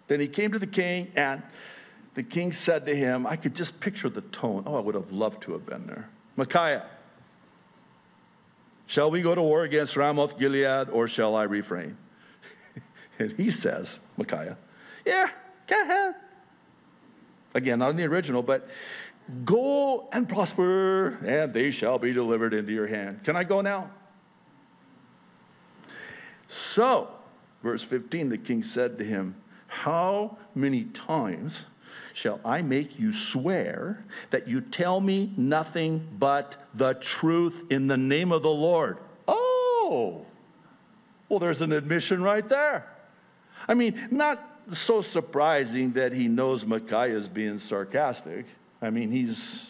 Then 0.09 0.21
he 0.21 0.29
came 0.29 0.51
to 0.53 0.59
the 0.59 0.67
king, 0.67 1.12
and 1.15 1.43
the 2.14 2.23
king 2.23 2.52
said 2.52 2.85
to 2.87 2.95
him, 2.95 3.26
I 3.26 3.37
could 3.37 3.54
just 3.54 3.78
picture 3.81 4.09
the 4.09 4.21
tone. 4.21 4.64
Oh, 4.66 4.76
I 4.76 4.81
would 4.81 4.95
have 4.95 5.11
loved 5.12 5.42
to 5.45 5.52
have 5.52 5.64
been 5.64 5.87
there. 5.87 6.09
Micaiah, 6.37 6.87
shall 8.87 9.11
we 9.11 9.23
go 9.23 9.35
to 9.35 9.42
war 9.42 9.64
against 9.64 9.97
Ramoth 9.97 10.38
Gilead, 10.38 10.90
or 10.90 11.09
shall 11.09 11.35
I 11.35 11.45
refrain? 11.45 11.97
and 13.19 13.33
he 13.33 13.50
says, 13.50 13.99
Micaiah, 14.19 14.59
yeah, 15.07 15.31
go 15.66 15.81
ahead. 15.81 16.14
Again, 17.54 17.78
not 17.78 17.90
in 17.90 17.97
the 17.97 18.04
original, 18.04 18.42
but 18.42 18.69
go 19.45 20.09
and 20.12 20.28
prosper, 20.28 21.19
and 21.25 21.52
they 21.54 21.71
shall 21.71 21.99
be 21.99 22.12
delivered 22.12 22.52
into 22.52 22.73
your 22.73 22.87
hand. 22.87 23.25
Can 23.25 23.37
I 23.37 23.45
go 23.45 23.61
now? 23.62 23.90
So, 26.49 27.09
verse 27.62 27.83
15, 27.83 28.28
the 28.28 28.38
king 28.38 28.62
said 28.62 28.99
to 28.99 29.04
him, 29.04 29.35
How 29.66 30.37
many 30.54 30.85
times 30.85 31.54
shall 32.14 32.40
I 32.45 32.62
make 32.62 32.99
you 32.99 33.12
swear 33.12 34.04
that 34.31 34.49
you 34.49 34.61
tell 34.61 35.00
me 35.00 35.33
nothing 35.37 36.07
but 36.19 36.57
the 36.75 36.95
truth 36.95 37.54
in 37.71 37.87
the 37.87 37.97
name 37.97 38.33
of 38.33 38.42
the 38.42 38.50
Lord? 38.50 38.99
Oh, 39.26 40.25
well, 41.28 41.38
there's 41.38 41.62
an 41.62 41.73
admission 41.73 42.23
right 42.23 42.47
there. 42.49 42.87
I 43.69 43.75
mean, 43.75 44.09
not 44.11 44.49
so 44.73 45.02
surprising 45.02 45.92
that 45.92 46.12
he 46.12 46.28
knows 46.28 46.64
Micaiah 46.64 47.16
is 47.16 47.28
being 47.28 47.59
sarcastic. 47.59 48.47
I 48.81 48.90
mean, 48.90 49.11
he's 49.11 49.66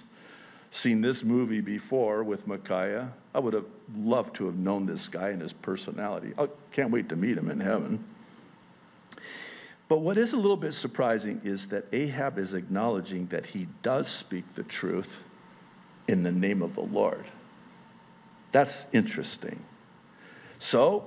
seen 0.72 1.00
this 1.00 1.22
movie 1.22 1.61
before 1.61 2.25
with 2.25 2.46
Micaiah. 2.46 3.12
I 3.34 3.38
would 3.38 3.54
have 3.54 3.66
loved 3.96 4.37
to 4.37 4.46
have 4.46 4.56
known 4.56 4.87
this 4.87 5.08
guy 5.08 5.28
and 5.30 5.40
his 5.40 5.52
personality. 5.52 6.32
I 6.38 6.49
can't 6.72 6.90
wait 6.90 7.08
to 7.11 7.16
meet 7.16 7.37
him 7.37 7.50
in 7.50 7.61
heaven. 7.61 8.04
But 9.92 9.99
what 9.99 10.16
is 10.16 10.32
a 10.32 10.38
little 10.38 10.56
bit 10.56 10.72
surprising 10.72 11.42
is 11.44 11.66
that 11.66 11.85
Ahab 11.92 12.38
is 12.38 12.55
acknowledging 12.55 13.26
that 13.26 13.44
he 13.44 13.68
does 13.83 14.09
speak 14.09 14.42
the 14.55 14.62
truth 14.62 15.18
in 16.09 16.22
the 16.22 16.33
name 16.33 16.62
of 16.62 16.74
the 16.74 16.81
Lord. 16.81 17.26
That's 18.52 18.87
interesting. 18.94 19.62
So, 20.61 21.05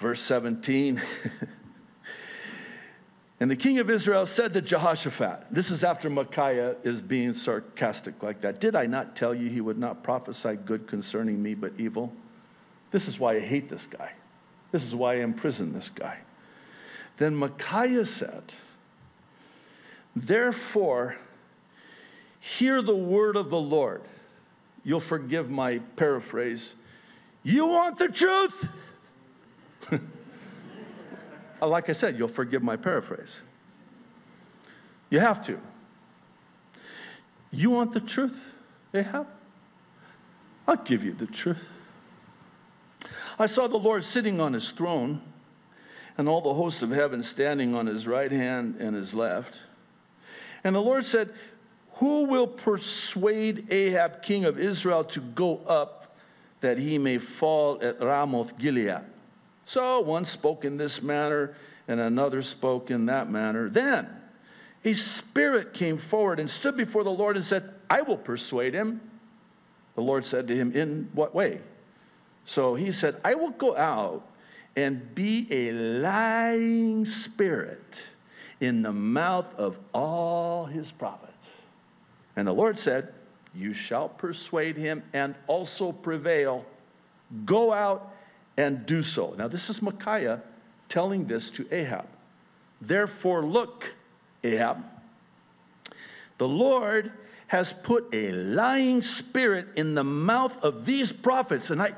verse 0.00 0.20
17 0.20 1.00
And 3.38 3.48
the 3.48 3.54
king 3.54 3.78
of 3.78 3.88
Israel 3.88 4.26
said 4.26 4.52
to 4.54 4.62
Jehoshaphat, 4.62 5.46
This 5.52 5.70
is 5.70 5.84
after 5.84 6.10
Micaiah 6.10 6.74
is 6.82 7.00
being 7.00 7.34
sarcastic 7.34 8.20
like 8.20 8.40
that. 8.40 8.58
Did 8.60 8.74
I 8.74 8.86
not 8.86 9.14
tell 9.14 9.32
you 9.32 9.48
he 9.48 9.60
would 9.60 9.78
not 9.78 10.02
prophesy 10.02 10.56
good 10.56 10.88
concerning 10.88 11.40
me, 11.40 11.54
but 11.54 11.72
evil? 11.78 12.12
This 12.90 13.06
is 13.06 13.20
why 13.20 13.36
I 13.36 13.40
hate 13.40 13.70
this 13.70 13.86
guy. 13.86 14.10
This 14.72 14.82
is 14.82 14.92
why 14.92 15.18
I 15.18 15.22
imprison 15.22 15.72
this 15.72 15.88
guy. 15.94 16.18
Then 17.18 17.34
Micaiah 17.34 18.06
said, 18.06 18.42
Therefore, 20.14 21.16
hear 22.40 22.82
the 22.82 22.96
word 22.96 23.36
of 23.36 23.50
the 23.50 23.56
Lord. 23.56 24.02
You'll 24.84 25.00
forgive 25.00 25.50
my 25.50 25.78
paraphrase. 25.96 26.74
You 27.42 27.66
want 27.66 27.98
the 27.98 28.08
truth? 28.08 28.54
Uh, 31.60 31.66
like 31.66 31.88
I 31.88 31.92
said, 31.92 32.18
you'll 32.18 32.28
forgive 32.28 32.62
my 32.62 32.76
paraphrase. 32.76 33.30
You 35.08 35.20
have 35.20 35.42
to. 35.46 35.58
You 37.50 37.70
want 37.70 37.94
the 37.94 38.00
truth, 38.00 38.36
Ahab? 38.92 39.26
I'll 40.68 40.76
give 40.76 41.02
you 41.02 41.14
the 41.14 41.26
truth. 41.26 41.64
I 43.38 43.46
saw 43.46 43.68
the 43.68 43.76
Lord 43.76 44.04
sitting 44.04 44.40
on 44.40 44.52
his 44.52 44.70
throne, 44.70 45.22
and 46.18 46.28
all 46.28 46.40
the 46.40 46.54
hosts 46.54 46.82
of 46.82 46.90
heaven 46.90 47.22
standing 47.22 47.74
on 47.74 47.86
his 47.86 48.06
right 48.06 48.32
hand 48.32 48.76
and 48.80 48.94
his 48.94 49.12
left. 49.12 49.54
And 50.64 50.74
the 50.74 50.80
Lord 50.80 51.04
said, 51.04 51.30
Who 51.94 52.24
will 52.24 52.46
persuade 52.46 53.70
Ahab, 53.70 54.22
king 54.22 54.44
of 54.44 54.58
Israel, 54.58 55.04
to 55.04 55.20
go 55.20 55.58
up 55.66 56.16
that 56.60 56.78
he 56.78 56.98
may 56.98 57.18
fall 57.18 57.78
at 57.82 58.00
Ramoth 58.00 58.56
Gilead? 58.58 59.00
So 59.66 60.00
one 60.00 60.24
spoke 60.24 60.64
in 60.64 60.76
this 60.76 61.02
manner, 61.02 61.54
and 61.88 62.00
another 62.00 62.42
spoke 62.42 62.90
in 62.90 63.06
that 63.06 63.30
manner. 63.30 63.68
Then 63.68 64.08
a 64.84 64.94
spirit 64.94 65.74
came 65.74 65.98
forward 65.98 66.40
and 66.40 66.48
stood 66.48 66.76
before 66.76 67.04
the 67.04 67.10
Lord 67.10 67.36
and 67.36 67.44
said, 67.44 67.70
I 67.90 68.02
will 68.02 68.16
persuade 68.16 68.72
him. 68.74 69.00
The 69.96 70.00
Lord 70.02 70.24
said 70.24 70.46
to 70.48 70.56
him, 70.56 70.72
In 70.74 71.08
what 71.12 71.34
way? 71.34 71.60
So 72.46 72.74
he 72.74 72.92
said, 72.92 73.16
I 73.24 73.34
will 73.34 73.50
go 73.50 73.76
out 73.76 74.24
and 74.76 75.14
be 75.14 75.48
a 75.50 75.72
lying 75.72 77.06
spirit 77.06 77.82
in 78.60 78.82
the 78.82 78.92
mouth 78.92 79.46
of 79.56 79.76
all 79.92 80.66
his 80.66 80.90
prophets. 80.92 81.32
And 82.36 82.46
the 82.46 82.52
Lord 82.52 82.78
said, 82.78 83.12
You 83.54 83.72
shall 83.72 84.08
persuade 84.08 84.76
him 84.76 85.02
and 85.12 85.34
also 85.46 85.92
prevail. 85.92 86.64
Go 87.44 87.72
out 87.72 88.14
and 88.56 88.86
do 88.86 89.02
so. 89.02 89.34
Now, 89.36 89.48
this 89.48 89.68
is 89.70 89.82
Micaiah 89.82 90.42
telling 90.88 91.26
this 91.26 91.50
to 91.52 91.66
Ahab. 91.74 92.06
Therefore, 92.80 93.44
look, 93.44 93.84
Ahab, 94.44 94.84
the 96.38 96.48
Lord 96.48 97.12
has 97.46 97.72
put 97.82 98.08
a 98.12 98.32
lying 98.32 99.02
spirit 99.02 99.68
in 99.76 99.94
the 99.94 100.04
mouth 100.04 100.56
of 100.62 100.84
these 100.84 101.12
prophets. 101.12 101.70
And 101.70 101.80
I, 101.80 101.92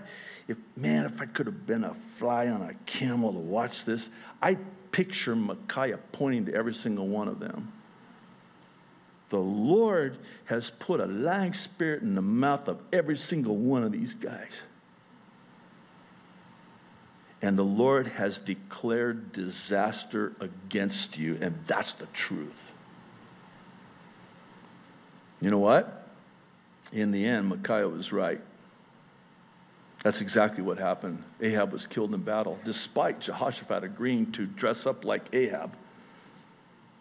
if, 0.49 0.57
man, 0.77 1.05
if 1.05 1.21
I 1.21 1.27
could 1.27 1.47
have 1.47 1.67
been 1.67 1.85
a 1.85 1.95
fly 2.19 2.49
on 2.49 2.63
a 2.63 2.75
camel 2.87 3.33
to 3.33 3.39
watch 3.39 3.85
this, 3.85 4.09
I 4.43 4.57
picture 4.91 5.37
Micaiah 5.37 5.99
pointing 6.13 6.47
to 6.47 6.55
every 6.55 6.75
single 6.75 7.07
one 7.07 7.29
of 7.29 7.39
them. 7.39 7.73
The 9.31 9.39
Lord 9.39 10.19
has 10.47 10.73
put 10.79 11.01
a 11.01 11.07
lying 11.07 11.53
spirit 11.53 12.03
in 12.03 12.15
the 12.15 12.23
mouth 12.23 12.67
of 12.67 12.81
every 12.93 13.19
single 13.19 13.57
one 13.57 13.85
of 13.85 13.93
these 13.93 14.15
guys 14.15 14.53
and 17.41 17.57
the 17.57 17.65
Lord 17.65 18.07
has 18.09 18.39
declared 18.39 19.33
disaster 19.33 20.33
against 20.41 21.17
you, 21.17 21.39
and 21.41 21.57
that's 21.67 21.93
the 21.95 22.07
truth. 22.07 22.59
You 25.41 25.51
know 25.51 25.59
what? 25.59 26.09
In 26.93 27.13
the 27.13 27.25
end, 27.25 27.49
Micaiah 27.49 27.89
was 27.89 28.13
right. 28.13 28.41
That's 30.05 30.21
exactly 30.21 30.63
what 30.63 30.79
happened. 30.79 31.23
Ahab 31.41 31.73
was 31.73 31.87
killed 31.87 32.15
in 32.15 32.23
battle, 32.23 32.59
despite 32.65 33.21
Jehoshaphat 33.21 33.83
agreeing 33.83 34.31
to 34.33 34.47
dress 34.47 34.87
up 34.87 35.05
like 35.05 35.27
Ahab. 35.33 35.77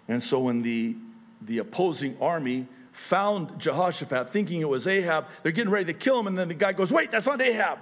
And 0.08 0.24
so 0.24 0.40
when 0.40 0.62
the, 0.62 0.96
the 1.44 1.60
opposing 1.60 2.18
army 2.20 2.68
found 2.92 3.60
Jehoshaphat 3.60 4.34
thinking 4.34 4.62
it 4.62 4.70
was 4.70 4.88
Ahab, 4.88 5.26
they're 5.44 5.52
getting 5.52 5.72
ready 5.72 5.86
to 5.86 5.94
kill 5.94 6.20
him, 6.20 6.28
and 6.28 6.38
then 6.38 6.48
the 6.48 6.56
guy 6.56 6.74
goes, 6.74 6.92
Wait, 6.92 7.12
that's 7.12 7.28
not 7.28 7.40
Ahab. 7.40 7.80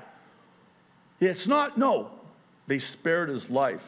It's 1.22 1.48
not, 1.48 1.78
no, 1.78 2.12
they 2.68 2.80
spared 2.80 3.30
his 3.30 3.50
life. 3.50 3.84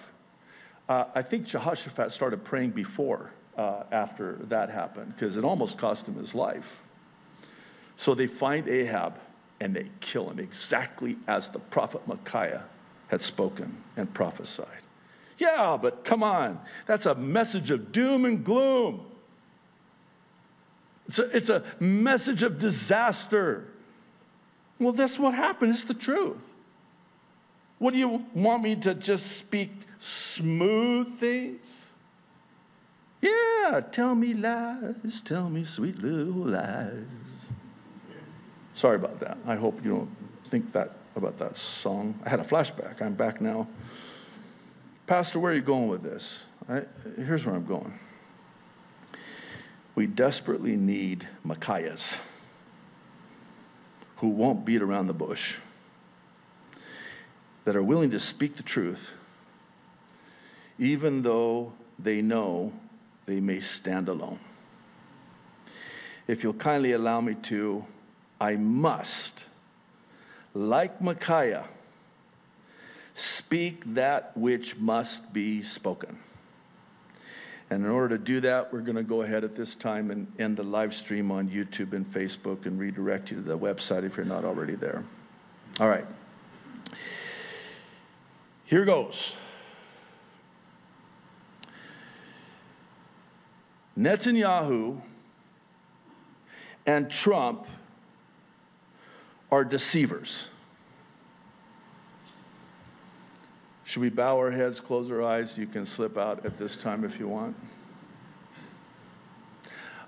Uh, 0.88 1.06
I 1.14 1.22
think 1.22 1.48
Jehoshaphat 1.48 2.14
started 2.14 2.46
praying 2.46 2.72
before 2.72 3.32
uh, 3.58 3.84
after 3.92 4.40
that 4.44 4.70
happened 4.70 5.14
because 5.14 5.36
it 5.36 5.44
almost 5.44 5.78
cost 5.78 6.06
him 6.06 6.16
his 6.16 6.34
life. 6.34 6.66
So 7.98 8.16
they 8.16 8.28
find 8.28 8.70
Ahab 8.70 9.20
and 9.60 9.76
they 9.76 9.90
kill 10.00 10.30
him 10.30 10.40
exactly 10.40 11.18
as 11.28 11.48
the 11.50 11.60
prophet 11.60 12.02
Micaiah 12.08 12.64
had 13.08 13.22
spoken 13.22 13.76
and 13.96 14.14
prophesied. 14.14 14.68
Yeah, 15.38 15.78
but 15.82 16.04
come 16.04 16.24
on, 16.24 16.60
that's 16.88 17.06
a 17.06 17.16
message 17.16 17.72
of 17.72 17.92
doom 17.92 18.26
and 18.26 18.44
gloom. 18.44 19.02
It's 21.08 21.20
a, 21.20 21.36
it's 21.36 21.50
a 21.50 21.64
message 21.80 22.44
of 22.44 22.60
disaster. 22.60 23.68
Well, 24.80 24.94
that's 24.94 25.18
what 25.18 25.34
happened. 25.34 25.74
It's 25.74 25.86
the 25.86 25.94
truth. 25.94 26.38
What 27.80 27.94
do 27.94 28.00
you 28.00 28.26
want 28.34 28.64
me 28.64 28.76
to 28.78 28.94
just 28.96 29.38
speak 29.38 29.72
smooth 30.02 31.20
things? 31.20 31.66
Yeah, 33.22 33.82
tell 33.92 34.16
me 34.16 34.34
lies, 34.34 35.22
tell 35.26 35.50
me 35.50 35.64
sweet 35.64 35.98
little 36.00 36.48
lies. 36.48 37.06
Sorry 38.78 38.96
about 38.96 39.20
that. 39.20 39.38
I 39.46 39.56
hope 39.56 39.84
you 39.84 39.92
don't 39.92 40.16
think 40.50 40.72
that 40.74 40.98
about 41.16 41.40
that 41.40 41.58
song. 41.58 42.20
I 42.24 42.30
had 42.30 42.40
a 42.40 42.44
flashback. 42.44 43.02
I'm 43.02 43.16
back 43.16 43.42
now. 43.42 43.68
Pastor, 45.08 45.40
where 45.40 45.52
are 45.52 45.56
you 45.56 45.62
going 45.62 45.88
with 45.88 46.04
this? 46.04 46.24
I, 46.70 46.84
here's 47.16 47.46
where 47.46 47.56
I'm 47.56 47.66
going. 47.66 47.98
We 49.96 50.06
desperately 50.06 50.76
need 50.76 51.28
Micaiahs 51.46 52.18
who 54.18 54.28
won't 54.28 54.66
beat 54.66 54.82
around 54.82 55.08
the 55.08 55.14
bush, 55.14 55.56
that 57.66 57.76
are 57.76 57.84
willing 57.84 58.12
to 58.12 58.20
speak 58.20 58.56
the 58.58 58.64
truth, 58.64 59.10
even 60.80 61.22
though 61.22 61.72
they 62.00 62.22
know 62.22 62.72
they 63.26 63.40
may 63.40 63.60
stand 63.60 64.10
alone. 64.10 64.40
If 66.28 66.44
you'll 66.44 66.54
kindly 66.54 66.94
allow 66.94 67.22
me 67.22 67.36
to, 67.44 67.86
I 68.40 68.56
must, 68.56 69.34
like 70.54 71.02
Micaiah, 71.02 71.66
speak 73.16 73.84
that 73.96 74.36
which 74.38 74.76
must 74.78 75.34
be 75.34 75.64
spoken. 75.64 76.20
And 77.70 77.84
in 77.84 77.92
order 77.92 78.18
to 78.18 78.24
do 78.24 78.40
that, 78.42 78.72
we're 78.72 78.82
going 78.82 78.96
to 78.96 79.04
go 79.04 79.24
ahead 79.24 79.44
at 79.44 79.56
this 79.56 79.76
time 79.76 80.10
and 80.12 80.32
end 80.40 80.56
the 80.56 80.64
live 80.64 80.96
stream 80.96 81.32
on 81.32 81.50
YouTube 81.50 81.94
and 81.94 82.10
Facebook 82.14 82.66
and 82.66 82.80
redirect 82.80 83.30
you 83.30 83.38
to 83.38 83.44
the 83.44 83.58
website 83.58 84.06
if 84.06 84.16
you're 84.16 84.26
not 84.26 84.46
already 84.46 84.76
there. 84.76 85.04
All 85.80 85.90
right. 85.90 86.06
Here 88.64 88.86
goes. 88.86 89.34
Netanyahu 93.98 95.02
and 96.86 97.10
Trump 97.10 97.66
are 99.52 99.64
deceivers. 99.64 100.48
Should 103.86 104.02
we 104.02 104.10
bow 104.10 104.38
our 104.38 104.52
heads, 104.52 104.80
close 104.82 105.10
our 105.10 105.24
eyes? 105.24 105.54
You 105.56 105.66
can 105.66 105.86
slip 105.86 106.18
out 106.18 106.46
at 106.46 106.60
this 106.60 106.76
time 106.76 107.06
if 107.06 107.18
you 107.20 107.28
want. 107.28 107.56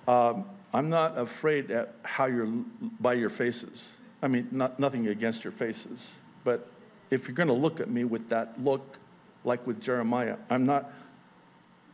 Um, 0.07 0.45
I'm 0.73 0.89
not 0.89 1.17
afraid 1.17 1.71
at 1.71 1.95
how 2.03 2.25
you're 2.25 2.51
by 2.99 3.13
your 3.13 3.29
faces. 3.29 3.85
I 4.21 4.27
mean, 4.27 4.49
not, 4.51 4.79
nothing 4.79 5.07
against 5.07 5.45
your 5.45 5.53
faces, 5.53 6.09
but 6.43 6.67
if 7.09 7.27
you're 7.27 7.35
going 7.35 7.47
to 7.47 7.53
look 7.53 7.79
at 7.79 7.89
me 7.89 8.03
with 8.03 8.27
that 8.29 8.61
look, 8.61 8.97
like 9.45 9.65
with 9.65 9.81
Jeremiah, 9.81 10.35
I'm 10.49 10.65
not. 10.65 10.91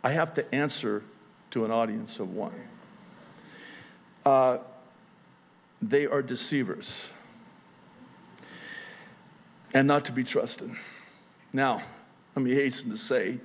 I 0.04 0.12
have 0.12 0.34
to 0.36 0.56
answer 0.56 1.04
to 1.52 1.66
an 1.66 1.72
audience 1.72 2.18
of 2.20 2.32
one. 2.32 2.54
Uh, 4.26 4.58
they 5.82 6.08
are 6.08 6.24
deceivers 6.24 7.06
and 9.76 9.86
not 9.86 10.06
to 10.06 10.14
be 10.14 10.24
trusted. 10.24 10.72
Now, 11.52 11.84
let 12.36 12.44
me 12.44 12.56
hasten 12.56 12.90
to 12.92 12.98
say, 12.98 13.38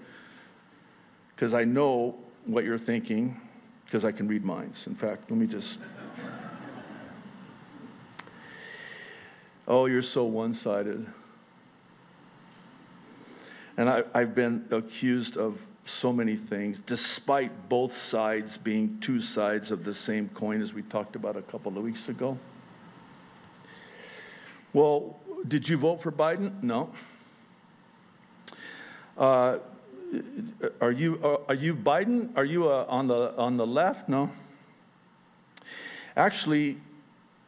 because 1.34 1.52
I 1.52 1.64
know 1.64 2.14
what 2.46 2.64
you're 2.64 2.78
thinking, 2.78 3.38
because 3.84 4.04
I 4.04 4.12
can 4.12 4.28
read 4.28 4.44
minds. 4.44 4.86
In 4.86 4.94
fact, 4.94 5.28
let 5.28 5.38
me 5.38 5.46
just. 5.46 5.78
Oh, 9.66 9.86
you're 9.86 10.02
so 10.02 10.24
one 10.24 10.54
sided. 10.54 11.04
And 13.76 13.88
I, 13.88 14.02
have 14.14 14.34
been 14.34 14.64
accused 14.70 15.36
of 15.36 15.58
so 15.86 16.12
many 16.12 16.36
things, 16.36 16.78
despite 16.86 17.68
both 17.68 17.96
sides 17.96 18.56
being 18.56 18.98
two 19.00 19.20
sides 19.20 19.70
of 19.70 19.84
the 19.84 19.94
same 19.94 20.28
coin, 20.30 20.60
as 20.62 20.72
we 20.72 20.82
talked 20.82 21.16
about 21.16 21.36
a 21.36 21.42
couple 21.42 21.76
of 21.76 21.82
weeks 21.82 22.08
ago. 22.08 22.38
Well, 24.72 25.19
did 25.48 25.68
you 25.68 25.76
vote 25.76 26.02
for 26.02 26.12
Biden? 26.12 26.62
No. 26.62 26.90
Uh, 29.16 29.58
are 30.80 30.90
you 30.90 31.20
uh, 31.22 31.36
are 31.48 31.54
you 31.54 31.74
Biden? 31.74 32.30
Are 32.36 32.44
you 32.44 32.68
uh, 32.68 32.86
on 32.88 33.06
the 33.06 33.34
on 33.36 33.56
the 33.56 33.66
left? 33.66 34.08
No. 34.08 34.30
Actually, 36.16 36.78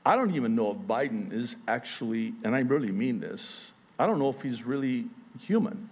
I 0.04 0.16
don't 0.16 0.34
even 0.34 0.54
know 0.54 0.72
if 0.72 0.78
Biden 0.78 1.32
is 1.32 1.56
actually, 1.68 2.34
and 2.44 2.54
I 2.54 2.60
really 2.60 2.92
mean 2.92 3.20
this. 3.20 3.66
I 3.98 4.06
don't 4.06 4.18
know 4.18 4.30
if 4.30 4.40
he's 4.40 4.64
really 4.64 5.06
human. 5.40 5.88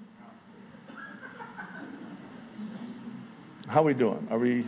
How 3.69 3.81
are 3.81 3.85
we 3.85 3.95
doing? 3.95 4.27
Are 4.31 4.39
we? 4.39 4.67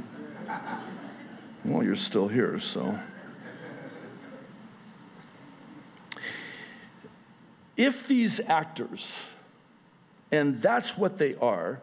Well, 1.65 1.83
you're 1.83 1.97
still 1.97 2.29
here, 2.29 2.59
so. 2.61 2.99
If 7.77 8.07
these 8.07 8.41
actors 8.41 9.13
and 10.33 10.61
that's 10.63 10.97
what 10.97 11.19
they 11.19 11.35
are. 11.37 11.81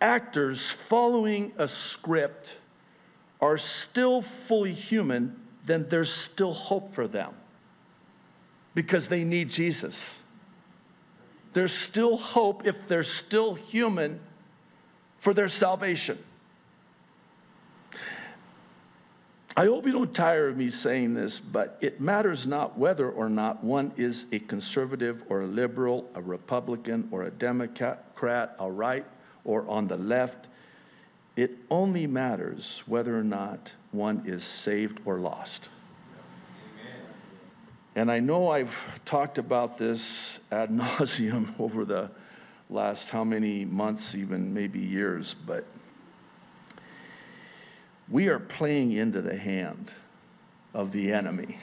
Actors 0.00 0.70
following 0.88 1.52
a 1.56 1.66
script 1.66 2.58
are 3.40 3.56
still 3.56 4.22
fully 4.22 4.74
human, 4.74 5.34
then 5.66 5.86
there's 5.88 6.12
still 6.12 6.52
hope 6.52 6.94
for 6.94 7.08
them 7.08 7.32
because 8.74 9.08
they 9.08 9.24
need 9.24 9.48
Jesus. 9.48 10.16
There's 11.54 11.72
still 11.72 12.18
hope 12.18 12.66
if 12.66 12.76
they're 12.86 13.02
still 13.02 13.54
human 13.54 14.20
for 15.18 15.32
their 15.32 15.48
salvation. 15.48 16.18
I 19.56 19.66
hope 19.66 19.86
you 19.86 19.92
don't 19.92 20.12
tire 20.12 20.48
of 20.48 20.56
me 20.56 20.70
saying 20.70 21.14
this, 21.14 21.38
but 21.38 21.78
it 21.80 22.00
matters 22.00 22.44
not 22.44 22.76
whether 22.76 23.08
or 23.08 23.28
not 23.28 23.62
one 23.62 23.92
is 23.96 24.26
a 24.32 24.40
conservative 24.40 25.22
or 25.28 25.42
a 25.42 25.46
liberal, 25.46 26.10
a 26.16 26.22
Republican 26.22 27.08
or 27.12 27.22
a 27.22 27.30
Democrat, 27.30 28.56
a 28.58 28.68
right 28.68 29.06
or 29.44 29.68
on 29.68 29.86
the 29.86 29.96
left. 29.96 30.48
It 31.36 31.56
only 31.70 32.06
matters 32.08 32.82
whether 32.86 33.16
or 33.16 33.22
not 33.22 33.70
one 33.92 34.24
is 34.26 34.42
saved 34.42 34.98
or 35.04 35.20
lost. 35.20 35.68
And 37.94 38.10
I 38.10 38.18
know 38.18 38.50
I've 38.50 38.74
talked 39.04 39.38
about 39.38 39.78
this 39.78 40.40
ad 40.50 40.70
nauseum 40.70 41.54
over 41.60 41.84
the 41.84 42.10
last 42.70 43.08
how 43.08 43.22
many 43.22 43.64
months, 43.64 44.16
even 44.16 44.52
maybe 44.52 44.80
years, 44.80 45.36
but 45.46 45.64
we 48.08 48.28
are 48.28 48.38
playing 48.38 48.92
into 48.92 49.22
the 49.22 49.36
hand 49.36 49.92
of 50.74 50.92
the 50.92 51.12
enemy 51.12 51.58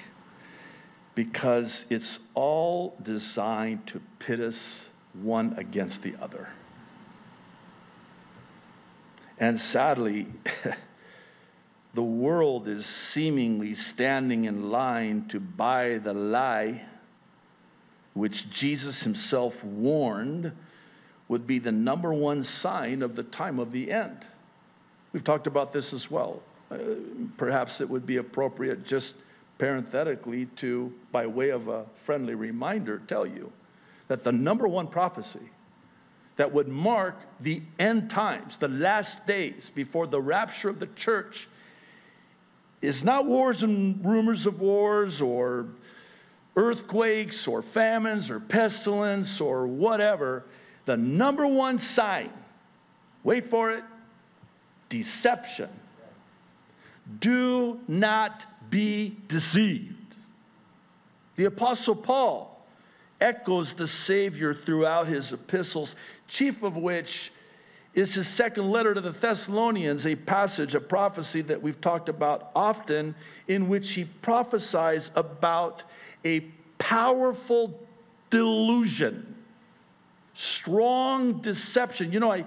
because 1.16 1.86
it's 1.90 2.20
all 2.34 2.96
designed 3.04 3.86
to 3.88 4.02
pit 4.20 4.40
us 4.40 4.86
one 5.22 5.54
against 5.58 6.02
the 6.02 6.16
other. 6.22 6.50
And 9.40 9.60
sadly, 9.60 10.28
the 11.94 12.04
world 12.04 12.68
is 12.68 12.86
seemingly 12.86 13.76
standing 13.76 14.46
in 14.46 14.70
line 14.72 15.26
to 15.30 15.40
buy 15.40 15.98
the 15.98 16.14
lie 16.14 16.82
which 18.14 18.50
Jesus 18.50 19.02
himself 19.02 19.64
warned 19.64 20.52
would 21.28 21.48
be 21.48 21.60
the 21.60 21.72
number 21.72 22.14
one 22.14 22.44
sign 22.44 23.02
of 23.02 23.16
the 23.16 23.24
time 23.24 23.60
of 23.60 23.72
the 23.72 23.92
end. 23.92 24.26
We've 25.14 25.24
talked 25.24 25.48
about 25.48 25.74
this 25.74 25.94
as 25.94 26.10
well. 26.10 26.42
Uh, 26.70 26.78
perhaps 27.38 27.82
it 27.82 27.90
would 27.90 28.06
be 28.06 28.18
appropriate 28.18 28.86
just 28.86 29.16
parenthetically 29.58 30.46
to, 30.58 30.92
by 31.12 31.28
way 31.28 31.50
of 31.50 31.68
a 31.68 31.86
friendly 32.06 32.34
reminder, 32.34 33.02
tell 33.08 33.26
you 33.26 33.52
that 34.08 34.24
the 34.24 34.32
number 34.32 34.68
one 34.68 34.88
prophecy 34.88 35.52
that 36.38 36.52
would 36.52 36.68
mark 36.68 37.16
the 37.42 37.62
end 37.78 38.10
times, 38.10 38.58
the 38.58 38.68
last 38.68 39.26
days 39.28 39.70
before 39.76 40.08
the 40.08 40.20
rapture 40.20 40.70
of 40.70 40.80
the 40.80 40.88
church, 40.96 41.48
is 42.82 43.04
not 43.04 43.26
wars 43.26 43.64
and 43.64 44.04
rumors 44.04 44.48
of 44.48 44.62
wars 44.62 45.22
or 45.22 45.68
earthquakes 46.56 47.48
or 47.48 47.62
famines 47.62 48.30
or 48.30 48.40
pestilence 48.40 49.40
or 49.40 49.68
whatever. 49.68 50.44
The 50.86 50.98
number 50.98 51.46
one 51.46 51.78
sign, 51.78 52.32
wait 53.24 53.50
for 53.50 53.72
it, 53.72 53.84
deception. 54.92 55.70
Do 57.20 57.80
not 57.88 58.46
be 58.70 59.18
deceived. 59.28 59.96
The 61.38 61.46
Apostle 61.46 61.96
Paul 61.96 62.64
echoes 63.20 63.74
the 63.74 63.88
Savior 63.88 64.54
throughout 64.54 65.08
his 65.08 65.32
epistles, 65.32 65.96
chief 66.28 66.62
of 66.62 66.76
which 66.76 67.32
is 67.94 68.14
his 68.14 68.28
second 68.28 68.70
letter 68.70 68.94
to 68.94 69.02
the 69.02 69.12
Thessalonians, 69.12 70.06
a 70.06 70.16
passage, 70.16 70.76
a 70.76 70.80
prophecy 70.80 71.42
that 71.42 71.62
we've 71.62 71.80
talked 71.82 72.10
about 72.10 72.52
often, 72.56 73.16
in 73.48 73.68
which 73.68 73.92
he 73.92 74.06
prophesies 74.06 75.10
about 75.16 75.84
a 76.24 76.42
powerful 76.80 77.80
delusion, 78.30 79.36
strong 80.36 81.42
deception. 81.42 82.12
You 82.12 82.20
know, 82.20 82.32
I, 82.32 82.46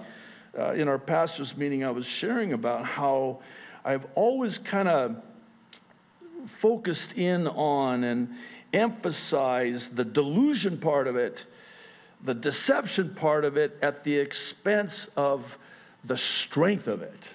uh, 0.57 0.73
in 0.73 0.87
our 0.87 0.97
pastor's 0.97 1.55
meeting, 1.57 1.83
I 1.83 1.91
was 1.91 2.05
sharing 2.05 2.53
about 2.53 2.85
how 2.85 3.39
I've 3.83 4.05
always 4.15 4.57
kind 4.57 4.87
of 4.87 5.15
focused 6.59 7.13
in 7.13 7.47
on 7.47 8.03
and 8.03 8.35
emphasized 8.73 9.95
the 9.95 10.05
delusion 10.05 10.77
part 10.77 11.07
of 11.07 11.15
it 11.15 11.45
the 12.25 12.33
deception 12.33 13.13
part 13.13 13.45
of 13.45 13.57
it 13.57 13.77
at 13.81 14.03
the 14.03 14.15
expense 14.15 15.07
of 15.15 15.57
the 16.05 16.17
strength 16.17 16.87
of 16.87 17.01
it. 17.01 17.29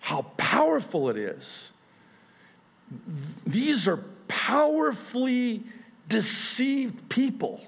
How 0.00 0.22
powerful 0.36 1.10
it 1.10 1.16
is. 1.16 1.68
These 3.46 3.86
are 3.86 4.04
powerfully 4.28 5.64
deceived 6.08 7.08
people. 7.08 7.60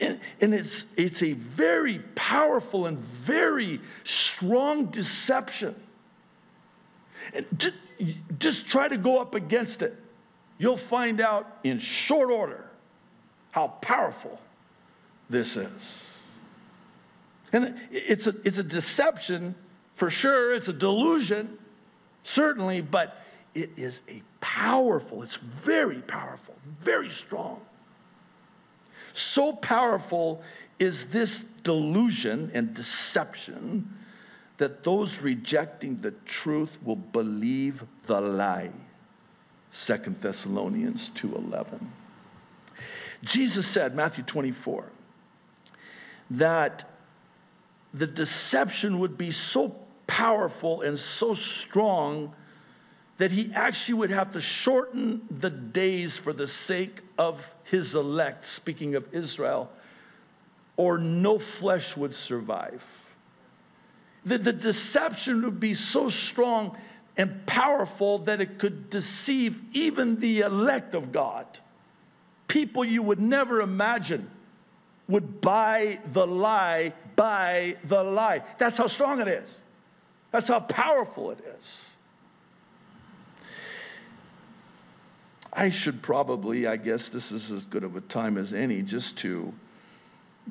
And, 0.00 0.20
and, 0.40 0.54
it's, 0.54 0.86
it's 0.96 1.22
a 1.22 1.32
very 1.32 2.00
powerful 2.14 2.86
and 2.86 2.98
very 2.98 3.80
strong 4.04 4.86
deception. 4.86 5.74
And 7.32 7.46
just, 7.56 7.74
just 8.38 8.66
try 8.68 8.88
to 8.88 8.96
go 8.96 9.18
up 9.18 9.34
against 9.34 9.82
it. 9.82 9.96
You'll 10.58 10.76
find 10.76 11.20
out 11.20 11.58
in 11.64 11.78
short 11.78 12.30
order 12.30 12.64
how 13.50 13.68
powerful 13.80 14.38
this 15.30 15.56
is. 15.56 15.70
And 17.52 17.74
it's 17.90 18.26
a, 18.26 18.34
it's 18.44 18.58
a 18.58 18.62
deception 18.62 19.54
for 19.96 20.10
sure, 20.10 20.54
it's 20.54 20.68
a 20.68 20.72
delusion, 20.72 21.56
certainly, 22.24 22.80
but 22.80 23.18
it 23.54 23.70
is 23.76 24.00
a 24.08 24.22
powerful, 24.40 25.22
it's 25.22 25.36
very 25.36 26.00
powerful, 26.02 26.54
very 26.82 27.10
strong. 27.10 27.60
So 29.14 29.52
powerful 29.52 30.42
is 30.78 31.06
this 31.06 31.42
delusion 31.62 32.50
and 32.52 32.74
deception 32.74 33.88
that 34.58 34.84
those 34.84 35.20
rejecting 35.20 36.00
the 36.00 36.10
truth 36.26 36.76
will 36.84 36.96
believe 36.96 37.82
the 38.06 38.20
lie. 38.20 38.70
Second 39.72 40.20
Thessalonians 40.20 41.10
2:11. 41.14 41.80
Jesus 43.22 43.66
said, 43.66 43.94
Matthew 43.94 44.22
24, 44.24 44.84
that 46.32 46.88
the 47.94 48.06
deception 48.06 48.98
would 48.98 49.16
be 49.16 49.30
so 49.30 49.74
powerful 50.06 50.82
and 50.82 50.98
so 50.98 51.34
strong 51.34 52.34
that 53.18 53.30
he 53.30 53.50
actually 53.54 53.94
would 53.94 54.10
have 54.10 54.32
to 54.32 54.40
shorten 54.40 55.22
the 55.40 55.50
days 55.50 56.16
for 56.16 56.32
the 56.32 56.46
sake 56.46 57.00
of 57.18 57.40
his 57.64 57.94
elect, 57.94 58.46
speaking 58.46 58.94
of 58.94 59.06
Israel, 59.12 59.70
or 60.76 60.98
no 60.98 61.38
flesh 61.38 61.96
would 61.96 62.14
survive. 62.14 62.82
The, 64.26 64.38
the 64.38 64.52
deception 64.52 65.44
would 65.44 65.60
be 65.60 65.74
so 65.74 66.08
strong 66.08 66.76
and 67.16 67.46
powerful 67.46 68.18
that 68.20 68.40
it 68.40 68.58
could 68.58 68.90
deceive 68.90 69.60
even 69.72 70.18
the 70.18 70.40
elect 70.40 70.94
of 70.94 71.12
God 71.12 71.46
people 72.48 72.84
you 72.84 73.02
would 73.02 73.20
never 73.20 73.60
imagine 73.62 74.30
would 75.08 75.40
buy 75.40 75.98
the 76.12 76.26
lie, 76.26 76.92
buy 77.16 77.76
the 77.88 78.00
lie. 78.02 78.42
That's 78.58 78.76
how 78.76 78.86
strong 78.86 79.20
it 79.20 79.26
is. 79.26 79.48
That's 80.30 80.46
how 80.48 80.60
powerful 80.60 81.32
it 81.32 81.40
is. 81.40 81.64
I 85.54 85.70
should 85.70 86.02
probably, 86.02 86.66
I 86.66 86.76
guess 86.76 87.08
this 87.08 87.30
is 87.30 87.50
as 87.50 87.64
good 87.64 87.84
of 87.84 87.96
a 87.96 88.00
time 88.00 88.36
as 88.38 88.52
any, 88.52 88.82
just 88.82 89.16
to 89.18 89.52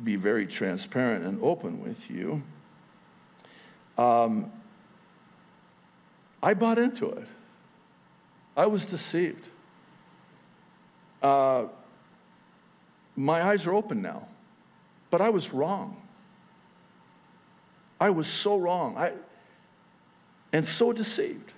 be 0.03 0.15
very 0.15 0.47
transparent 0.47 1.25
and 1.25 1.43
open 1.43 1.83
with 1.83 1.97
you. 2.09 2.41
Um, 3.97 4.51
I 6.41 6.53
bought 6.53 6.77
into 6.77 7.09
it. 7.09 7.27
I 8.55 8.65
was 8.65 8.85
deceived. 8.85 9.47
Uh, 11.21 11.65
my 13.15 13.43
eyes 13.43 13.65
are 13.65 13.73
open 13.73 14.01
now. 14.01 14.27
But 15.09 15.21
I 15.21 15.29
was 15.29 15.53
wrong. 15.53 16.01
I 17.99 18.09
was 18.09 18.27
so 18.27 18.57
wrong. 18.57 18.97
I, 18.97 19.11
and 20.53 20.67
so 20.67 20.91
deceived. 20.91 21.53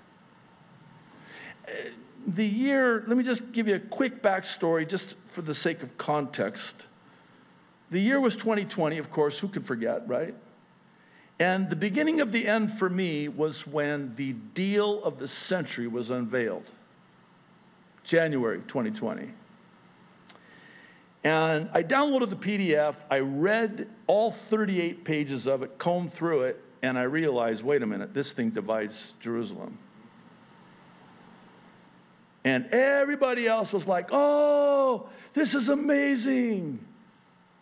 The 2.28 2.46
year, 2.46 3.04
let 3.08 3.18
me 3.18 3.24
just 3.24 3.52
give 3.52 3.68
you 3.68 3.76
a 3.76 3.80
quick 3.80 4.24
backstory 4.24 4.88
just 4.88 5.16
for 5.32 5.42
the 5.42 5.54
sake 5.54 5.84
of 5.84 5.98
context. 5.98 6.74
The 7.92 8.00
year 8.00 8.20
was 8.20 8.36
2020, 8.36 8.98
of 8.98 9.12
course, 9.12 9.38
who 9.38 9.48
could 9.48 9.66
forget, 9.66 10.08
right? 10.08 10.34
And 11.40 11.70
the 11.70 11.76
beginning 11.76 12.22
of 12.22 12.32
the 12.32 12.48
end 12.48 12.80
for 12.80 12.90
me 12.90 13.28
was 13.28 13.68
when 13.68 14.16
the 14.16 14.34
deal 14.34 15.04
of 15.04 15.20
the 15.20 15.28
century 15.28 15.88
was 15.88 16.10
unveiled. 16.10 16.66
January 18.04 18.62
2020. 18.68 19.30
And 21.24 21.70
I 21.74 21.82
downloaded 21.82 22.30
the 22.30 22.36
PDF, 22.36 22.96
I 23.10 23.20
read 23.20 23.90
all 24.06 24.36
38 24.50 25.04
pages 25.04 25.48
of 25.48 25.64
it, 25.64 25.78
combed 25.80 26.14
through 26.14 26.44
it, 26.44 26.64
and 26.84 27.00
I 27.00 27.04
realized 27.04 27.64
wait 27.64 27.82
a 27.82 27.88
minute, 27.88 28.14
this 28.14 28.32
thing 28.32 28.52
divides 28.52 29.14
Jerusalem. 29.20 29.78
And 32.46 32.68
everybody 32.68 33.48
else 33.48 33.74
was 33.74 33.88
like, 33.88 34.10
oh, 34.12 35.10
this 35.34 35.56
is 35.56 35.68
amazing. 35.70 36.80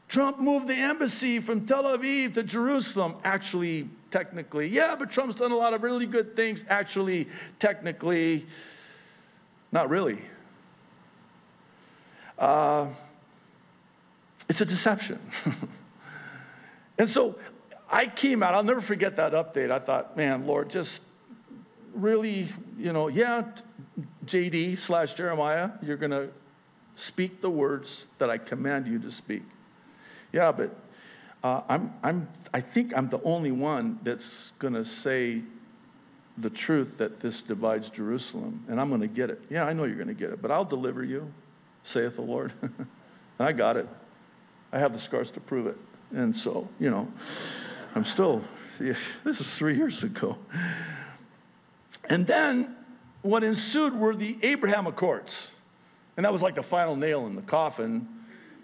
Trump 0.10 0.40
moved 0.40 0.68
the 0.68 0.76
embassy 0.76 1.40
from 1.40 1.66
Tel 1.66 1.86
Aviv 1.86 2.34
to 2.34 2.44
Jerusalem. 2.44 3.16
Actually, 3.24 3.90
technically, 4.12 4.68
yeah, 4.68 4.94
but 5.00 5.10
Trump's 5.10 5.36
done 5.36 5.54
a 5.54 5.56
lot 5.56 5.74
of 5.74 5.84
really 5.84 6.06
good 6.06 6.36
things. 6.36 6.60
Actually, 6.68 7.30
technically, 7.60 8.46
not 9.72 9.90
really. 9.90 10.20
Uh, 12.38 12.88
it's 14.50 14.60
a 14.60 14.66
deception. 14.66 15.18
and 16.98 17.10
so 17.10 17.36
I 17.90 18.08
came 18.08 18.44
out, 18.44 18.54
I'll 18.54 18.64
never 18.64 18.82
forget 18.82 19.16
that 19.16 19.32
update. 19.32 19.72
I 19.72 19.80
thought, 19.80 20.18
man, 20.18 20.46
Lord, 20.46 20.70
just 20.70 21.00
really, 21.94 22.50
you 22.78 22.94
know, 22.94 23.08
yeah, 23.08 23.44
JD 24.26 24.80
slash 24.80 25.14
Jeremiah, 25.14 25.72
you're 25.82 25.98
going 25.98 26.12
to 26.12 26.30
speak 26.96 27.42
the 27.42 27.50
words 27.50 28.06
that 28.20 28.30
I 28.30 28.38
command 28.38 28.88
you 28.88 29.00
to 29.00 29.12
speak. 29.12 29.44
Yeah, 30.32 30.52
but 30.52 30.76
uh, 31.44 31.62
I'm, 31.70 31.94
I'm, 32.04 32.28
I 32.54 32.62
think 32.62 32.94
I'm 32.96 33.10
the 33.10 33.22
only 33.24 33.52
one 33.52 34.00
that's 34.04 34.52
going 34.60 34.74
to 34.74 34.86
say 34.86 35.42
the 36.38 36.50
truth 36.50 36.98
that 36.98 37.20
this 37.20 37.42
divides 37.42 37.90
Jerusalem, 37.90 38.66
and 38.68 38.80
I'm 38.80 38.90
going 38.90 39.02
to 39.02 39.08
get 39.08 39.30
it. 39.30 39.42
Yeah, 39.50 39.66
I 39.66 39.74
know 39.74 39.84
you're 39.84 39.96
going 39.96 40.08
to 40.08 40.14
get 40.14 40.32
it, 40.32 40.42
but 40.42 40.50
I'll 40.50 40.66
deliver 40.66 41.04
you, 41.04 41.32
saith 41.84 42.16
the 42.16 42.22
Lord. 42.22 42.54
and 42.62 42.88
I 43.40 43.52
got 43.52 43.78
it. 43.78 43.88
I 44.72 44.80
have 44.80 44.94
the 44.94 45.00
scars 45.00 45.30
to 45.32 45.40
prove 45.40 45.68
it. 45.68 45.78
And 46.12 46.36
so, 46.36 46.68
you 46.80 46.90
know, 46.90 47.08
I'm 47.94 48.06
still, 48.06 48.44
this 48.80 49.40
is 49.40 49.48
three 49.54 49.76
years 49.76 50.02
ago. 50.04 50.38
And 52.10 52.28
then 52.28 52.76
what 53.22 53.44
ensued 53.44 53.98
were 53.98 54.16
the 54.16 54.38
Abraham 54.42 54.88
Accords. 54.88 55.48
And 56.18 56.26
that 56.26 56.32
was 56.32 56.42
like 56.42 56.56
the 56.56 56.64
final 56.64 56.96
nail 56.96 57.26
in 57.28 57.36
the 57.36 57.42
coffin 57.42 58.08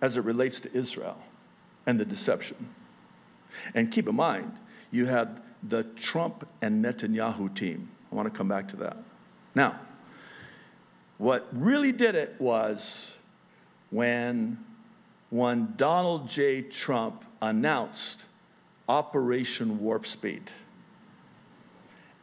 as 0.01 0.17
it 0.17 0.23
relates 0.23 0.59
to 0.61 0.77
Israel 0.77 1.17
and 1.87 1.99
the 1.99 2.05
deception. 2.05 2.69
And 3.73 3.91
keep 3.91 4.07
in 4.07 4.15
mind, 4.15 4.51
you 4.91 5.05
had 5.05 5.41
the 5.63 5.83
Trump 5.95 6.47
and 6.61 6.83
Netanyahu 6.83 7.55
team. 7.55 7.89
I 8.11 8.15
want 8.15 8.31
to 8.31 8.37
come 8.37 8.47
back 8.47 8.69
to 8.69 8.75
that. 8.77 8.97
Now, 9.55 9.79
what 11.17 11.47
really 11.51 11.91
did 11.91 12.15
it 12.15 12.35
was 12.39 13.11
when 13.89 14.57
when 15.29 15.73
Donald 15.77 16.27
J. 16.27 16.61
Trump 16.63 17.23
announced 17.41 18.19
Operation 18.87 19.79
Warp 19.79 20.07
Speed. 20.07 20.51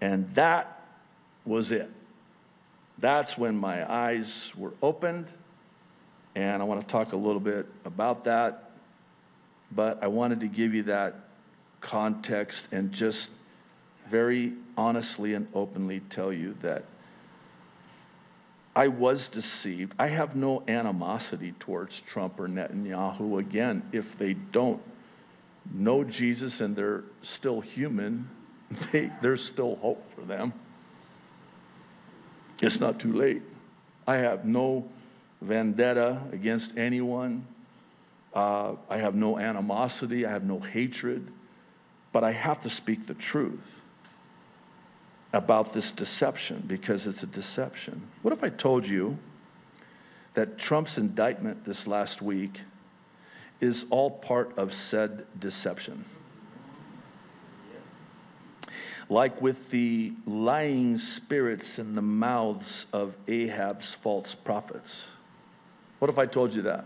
And 0.00 0.34
that 0.34 0.75
was 1.46 1.72
it. 1.72 1.90
That's 2.98 3.36
when 3.36 3.56
my 3.56 3.90
eyes 3.90 4.52
were 4.56 4.72
opened. 4.82 5.26
And 6.34 6.60
I 6.60 6.64
want 6.64 6.80
to 6.80 6.86
talk 6.86 7.12
a 7.12 7.16
little 7.16 7.40
bit 7.40 7.66
about 7.84 8.24
that. 8.24 8.70
But 9.72 10.02
I 10.02 10.08
wanted 10.08 10.40
to 10.40 10.48
give 10.48 10.74
you 10.74 10.84
that 10.84 11.14
context 11.80 12.66
and 12.72 12.92
just 12.92 13.30
very 14.10 14.52
honestly 14.76 15.34
and 15.34 15.48
openly 15.54 16.00
tell 16.10 16.32
you 16.32 16.56
that 16.62 16.84
I 18.74 18.88
was 18.88 19.28
deceived. 19.30 19.94
I 19.98 20.08
have 20.08 20.36
no 20.36 20.62
animosity 20.68 21.54
towards 21.58 22.00
Trump 22.00 22.38
or 22.38 22.46
Netanyahu. 22.46 23.38
Again, 23.38 23.82
if 23.92 24.18
they 24.18 24.34
don't 24.34 24.82
know 25.72 26.04
Jesus 26.04 26.60
and 26.60 26.76
they're 26.76 27.04
still 27.22 27.60
human, 27.60 28.28
they, 28.92 29.10
there's 29.22 29.44
still 29.44 29.76
hope 29.76 30.04
for 30.14 30.20
them. 30.22 30.52
It's 32.60 32.80
not 32.80 32.98
too 32.98 33.12
late. 33.12 33.42
I 34.06 34.16
have 34.16 34.44
no 34.44 34.88
vendetta 35.42 36.20
against 36.32 36.76
anyone. 36.76 37.46
Uh, 38.34 38.74
I 38.88 38.98
have 38.98 39.14
no 39.14 39.38
animosity. 39.38 40.26
I 40.26 40.30
have 40.30 40.44
no 40.44 40.60
hatred. 40.60 41.26
But 42.12 42.24
I 42.24 42.32
have 42.32 42.62
to 42.62 42.70
speak 42.70 43.06
the 43.06 43.14
truth 43.14 43.60
about 45.32 45.74
this 45.74 45.92
deception 45.92 46.64
because 46.66 47.06
it's 47.06 47.22
a 47.22 47.26
deception. 47.26 48.00
What 48.22 48.32
if 48.32 48.42
I 48.42 48.48
told 48.48 48.86
you 48.86 49.18
that 50.34 50.56
Trump's 50.56 50.98
indictment 50.98 51.64
this 51.64 51.86
last 51.86 52.22
week 52.22 52.60
is 53.60 53.84
all 53.90 54.10
part 54.10 54.56
of 54.56 54.72
said 54.74 55.26
deception? 55.40 56.04
Like 59.08 59.40
with 59.40 59.70
the 59.70 60.12
lying 60.26 60.98
spirits 60.98 61.78
in 61.78 61.94
the 61.94 62.02
mouths 62.02 62.86
of 62.92 63.14
Ahab's 63.28 63.94
false 63.94 64.34
prophets. 64.34 65.04
What 65.98 66.10
if 66.10 66.18
I 66.18 66.26
told 66.26 66.52
you 66.54 66.62
that? 66.62 66.84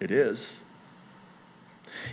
It 0.00 0.10
is. 0.10 0.44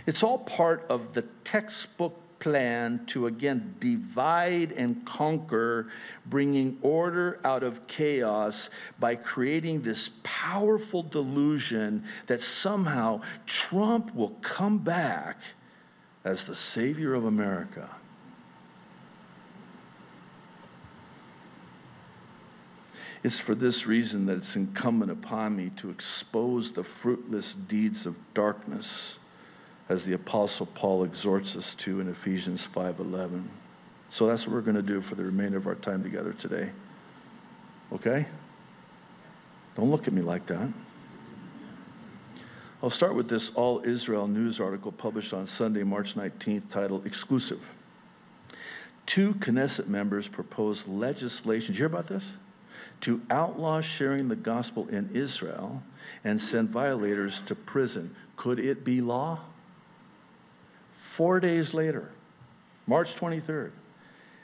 It's 0.06 0.22
all 0.22 0.38
part 0.38 0.86
of 0.88 1.14
the 1.14 1.22
textbook 1.44 2.14
plan 2.38 3.04
to 3.06 3.26
again 3.26 3.74
divide 3.80 4.72
and 4.72 5.04
conquer, 5.04 5.88
bringing 6.26 6.78
order 6.82 7.40
out 7.44 7.62
of 7.62 7.86
chaos 7.88 8.70
by 8.98 9.16
creating 9.16 9.82
this 9.82 10.10
powerful 10.22 11.02
delusion 11.02 12.04
that 12.26 12.40
somehow 12.40 13.20
Trump 13.46 14.14
will 14.14 14.36
come 14.42 14.78
back 14.78 15.38
as 16.24 16.44
the 16.44 16.54
savior 16.54 17.14
of 17.14 17.24
America. 17.24 17.88
It's 23.28 23.38
for 23.38 23.54
this 23.54 23.86
reason 23.86 24.24
that 24.24 24.38
it's 24.38 24.56
incumbent 24.56 25.10
upon 25.10 25.54
me 25.54 25.70
to 25.76 25.90
expose 25.90 26.72
the 26.72 26.82
fruitless 26.82 27.52
deeds 27.68 28.06
of 28.06 28.16
darkness 28.32 29.16
as 29.90 30.02
the 30.02 30.14
apostle 30.14 30.64
Paul 30.64 31.04
exhorts 31.04 31.54
us 31.54 31.74
to 31.74 32.00
in 32.00 32.08
Ephesians 32.08 32.66
5:11. 32.74 33.46
So 34.08 34.26
that's 34.26 34.46
what 34.46 34.54
we're 34.54 34.62
going 34.62 34.76
to 34.76 34.82
do 34.82 35.02
for 35.02 35.14
the 35.14 35.24
remainder 35.24 35.58
of 35.58 35.66
our 35.66 35.74
time 35.74 36.02
together 36.02 36.32
today. 36.32 36.70
Okay? 37.92 38.24
Don't 39.76 39.90
look 39.90 40.08
at 40.08 40.14
me 40.14 40.22
like 40.22 40.46
that. 40.46 40.72
I'll 42.82 42.88
start 42.88 43.14
with 43.14 43.28
this 43.28 43.50
All 43.50 43.82
Israel 43.84 44.26
news 44.26 44.58
article 44.58 44.90
published 44.90 45.34
on 45.34 45.46
Sunday, 45.46 45.82
March 45.82 46.14
19th, 46.14 46.70
titled 46.70 47.04
Exclusive. 47.04 47.60
Two 49.04 49.34
Knesset 49.34 49.86
members 49.86 50.26
proposed 50.26 50.88
legislation. 50.88 51.74
Did 51.74 51.78
you 51.78 51.88
hear 51.88 51.94
about 51.94 52.06
this? 52.06 52.24
To 53.02 53.20
outlaw 53.30 53.80
sharing 53.80 54.28
the 54.28 54.36
gospel 54.36 54.88
in 54.88 55.10
Israel 55.14 55.82
and 56.24 56.40
send 56.40 56.70
violators 56.70 57.42
to 57.46 57.54
prison. 57.54 58.14
Could 58.36 58.58
it 58.58 58.84
be 58.84 59.00
law? 59.00 59.40
Four 61.14 61.40
days 61.40 61.74
later, 61.74 62.10
March 62.86 63.14
23rd, 63.16 63.70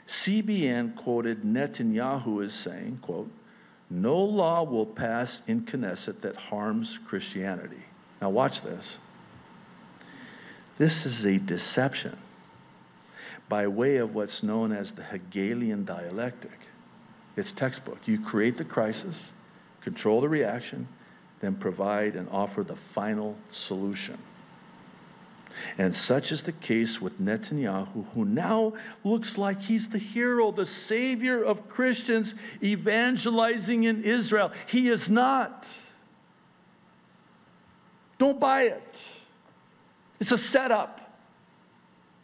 CBN 0.07 0.95
quoted 0.95 1.43
Netanyahu 1.43 2.45
as 2.45 2.53
saying, 2.53 2.99
quote, 3.01 3.31
no 3.89 4.17
law 4.17 4.63
will 4.63 4.85
pass 4.85 5.41
in 5.47 5.61
Knesset 5.61 6.21
that 6.21 6.35
harms 6.35 6.97
Christianity. 7.07 7.83
Now 8.21 8.29
watch 8.29 8.61
this. 8.61 8.97
This 10.77 11.05
is 11.05 11.25
a 11.25 11.37
deception 11.37 12.17
by 13.47 13.67
way 13.67 13.97
of 13.97 14.15
what's 14.15 14.43
known 14.43 14.71
as 14.71 14.91
the 14.91 15.03
Hegelian 15.03 15.85
dialectic. 15.85 16.59
It's 17.37 17.51
textbook. 17.51 17.97
You 18.05 18.19
create 18.21 18.57
the 18.57 18.65
crisis, 18.65 19.15
control 19.81 20.21
the 20.21 20.29
reaction, 20.29 20.87
then 21.41 21.55
provide 21.55 22.15
and 22.15 22.27
offer 22.29 22.63
the 22.63 22.77
final 22.93 23.35
solution. 23.51 24.17
And 25.77 25.95
such 25.95 26.31
is 26.31 26.41
the 26.41 26.51
case 26.51 27.01
with 27.01 27.19
Netanyahu, 27.19 28.05
who 28.13 28.25
now 28.25 28.73
looks 29.03 29.37
like 29.37 29.61
he's 29.61 29.87
the 29.87 29.97
hero, 29.97 30.51
the 30.51 30.65
savior 30.65 31.43
of 31.43 31.69
Christians 31.69 32.35
evangelizing 32.61 33.83
in 33.83 34.03
Israel. 34.03 34.51
He 34.67 34.89
is 34.89 35.09
not. 35.09 35.65
Don't 38.17 38.39
buy 38.39 38.63
it. 38.63 38.95
It's 40.19 40.31
a 40.31 40.37
setup. 40.37 41.04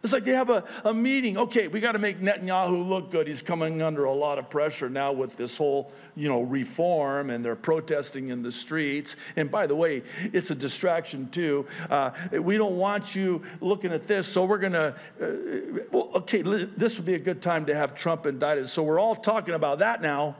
It's 0.03 0.13
like 0.13 0.25
they 0.25 0.31
have 0.31 0.49
a, 0.49 0.63
a 0.83 0.93
meeting. 0.93 1.37
Okay, 1.37 1.67
we 1.67 1.79
got 1.79 1.91
to 1.91 1.99
make 1.99 2.19
Netanyahu 2.19 2.87
look 2.87 3.11
good. 3.11 3.27
He's 3.27 3.43
coming 3.43 3.83
under 3.83 4.05
a 4.05 4.13
lot 4.13 4.39
of 4.39 4.49
pressure 4.49 4.89
now 4.89 5.11
with 5.11 5.37
this 5.37 5.55
whole, 5.55 5.91
you 6.15 6.27
know, 6.27 6.41
reform, 6.41 7.29
and 7.29 7.45
they're 7.45 7.55
protesting 7.55 8.29
in 8.29 8.41
the 8.41 8.51
streets. 8.51 9.15
And 9.35 9.51
by 9.51 9.67
the 9.67 9.75
way, 9.75 10.01
it's 10.33 10.49
a 10.49 10.55
distraction 10.55 11.29
too. 11.29 11.67
Uh, 11.89 12.11
we 12.41 12.57
don't 12.57 12.77
want 12.77 13.13
you 13.13 13.43
looking 13.59 13.91
at 13.91 14.07
this, 14.07 14.27
so 14.27 14.43
we're 14.43 14.57
going 14.57 14.73
to. 14.73 14.95
Uh, 15.21 15.83
well, 15.91 16.09
okay, 16.15 16.41
this 16.41 16.95
would 16.95 17.05
be 17.05 17.15
a 17.15 17.19
good 17.19 17.43
time 17.43 17.67
to 17.67 17.75
have 17.75 17.95
Trump 17.95 18.25
indicted. 18.25 18.69
So 18.69 18.81
we're 18.81 18.99
all 18.99 19.15
talking 19.15 19.53
about 19.53 19.79
that 19.79 20.01
now, 20.01 20.35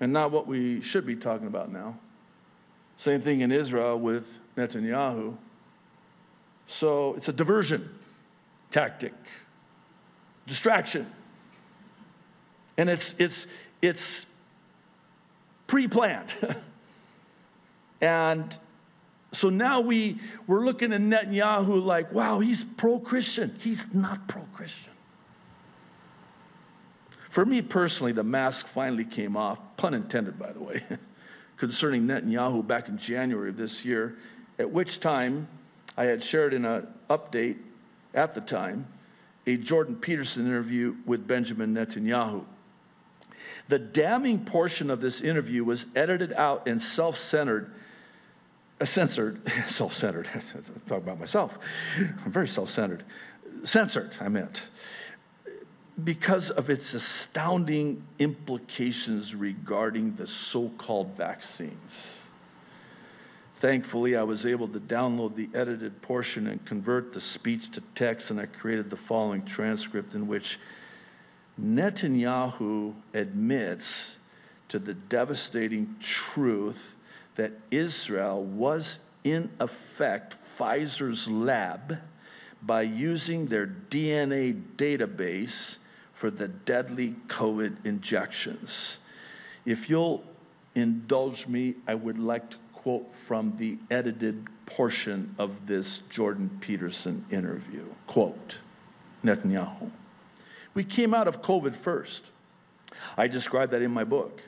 and 0.00 0.12
not 0.12 0.32
what 0.32 0.48
we 0.48 0.82
should 0.82 1.06
be 1.06 1.14
talking 1.14 1.46
about 1.46 1.70
now. 1.70 1.96
Same 2.96 3.22
thing 3.22 3.42
in 3.42 3.52
Israel 3.52 3.96
with 3.96 4.24
Netanyahu. 4.56 5.36
So 6.68 7.14
it's 7.14 7.28
a 7.28 7.32
diversion 7.32 7.88
tactic, 8.70 9.14
distraction. 10.46 11.06
And 12.76 12.90
it's, 12.90 13.14
it's, 13.18 13.46
it's 13.80 14.26
pre 15.66 15.88
planned. 15.88 16.34
and 18.00 18.54
so 19.32 19.48
now 19.48 19.80
we, 19.80 20.20
we're 20.46 20.64
looking 20.64 20.92
at 20.92 21.00
Netanyahu 21.00 21.84
like, 21.84 22.12
wow, 22.12 22.40
he's 22.40 22.64
pro 22.76 22.98
Christian. 22.98 23.56
He's 23.60 23.84
not 23.92 24.28
pro 24.28 24.42
Christian. 24.54 24.92
For 27.30 27.44
me 27.44 27.60
personally, 27.60 28.12
the 28.12 28.22
mask 28.22 28.66
finally 28.66 29.04
came 29.04 29.36
off, 29.36 29.58
pun 29.76 29.92
intended, 29.92 30.38
by 30.38 30.52
the 30.52 30.60
way, 30.60 30.82
concerning 31.56 32.02
Netanyahu 32.06 32.66
back 32.66 32.88
in 32.88 32.96
January 32.96 33.50
of 33.50 33.56
this 33.56 33.84
year, 33.84 34.16
at 34.58 34.70
which 34.70 35.00
time 35.00 35.46
I 35.96 36.04
had 36.04 36.22
shared 36.22 36.54
in 36.54 36.64
an 36.64 36.86
update 37.08 37.56
at 38.14 38.34
the 38.34 38.40
time 38.40 38.86
a 39.46 39.56
Jordan 39.56 39.96
Peterson 39.96 40.46
interview 40.46 40.96
with 41.06 41.26
Benjamin 41.26 41.74
Netanyahu. 41.74 42.44
The 43.68 43.78
damning 43.78 44.44
portion 44.44 44.90
of 44.90 45.00
this 45.00 45.20
interview 45.20 45.64
was 45.64 45.86
edited 45.94 46.32
out 46.32 46.66
and 46.68 46.82
self 46.82 47.18
centered, 47.18 47.72
uh, 48.80 48.84
censored, 48.84 49.40
self 49.68 49.94
centered, 49.94 50.28
talk 50.88 50.98
about 50.98 51.18
myself. 51.18 51.52
I'm 51.96 52.32
very 52.32 52.48
self 52.48 52.70
centered. 52.70 53.04
Censored, 53.64 54.14
I 54.20 54.28
meant, 54.28 54.60
because 56.04 56.50
of 56.50 56.68
its 56.68 56.92
astounding 56.94 58.02
implications 58.18 59.34
regarding 59.34 60.14
the 60.16 60.26
so 60.26 60.68
called 60.76 61.16
vaccines. 61.16 61.72
Thankfully, 63.60 64.16
I 64.16 64.22
was 64.22 64.44
able 64.44 64.68
to 64.68 64.80
download 64.80 65.34
the 65.34 65.48
edited 65.54 66.02
portion 66.02 66.48
and 66.48 66.64
convert 66.66 67.14
the 67.14 67.20
speech 67.20 67.70
to 67.72 67.82
text, 67.94 68.30
and 68.30 68.38
I 68.38 68.46
created 68.46 68.90
the 68.90 68.96
following 68.96 69.44
transcript 69.44 70.14
in 70.14 70.26
which 70.26 70.58
Netanyahu 71.60 72.94
admits 73.14 74.12
to 74.68 74.78
the 74.78 74.92
devastating 74.92 75.96
truth 76.00 76.78
that 77.36 77.52
Israel 77.70 78.44
was, 78.44 78.98
in 79.24 79.48
effect, 79.60 80.34
Pfizer's 80.58 81.26
lab 81.28 81.98
by 82.62 82.82
using 82.82 83.46
their 83.46 83.66
DNA 83.90 84.60
database 84.76 85.76
for 86.12 86.30
the 86.30 86.48
deadly 86.48 87.14
COVID 87.28 87.84
injections. 87.84 88.98
If 89.64 89.88
you'll 89.88 90.24
indulge 90.74 91.46
me, 91.46 91.74
I 91.86 91.94
would 91.94 92.18
like 92.18 92.50
to 92.50 92.56
quote 92.86 93.10
from 93.26 93.52
the 93.58 93.76
edited 93.90 94.46
portion 94.64 95.34
of 95.40 95.50
this 95.66 96.02
Jordan 96.08 96.48
Peterson 96.60 97.26
interview. 97.32 97.84
Quote 98.06 98.58
Netanyahu. 99.24 99.90
We 100.74 100.84
came 100.84 101.12
out 101.12 101.26
of 101.26 101.42
COVID 101.42 101.74
first. 101.74 102.22
I 103.16 103.26
describe 103.26 103.72
that 103.72 103.82
in 103.82 103.90
my 103.90 104.04
book. 104.04 104.40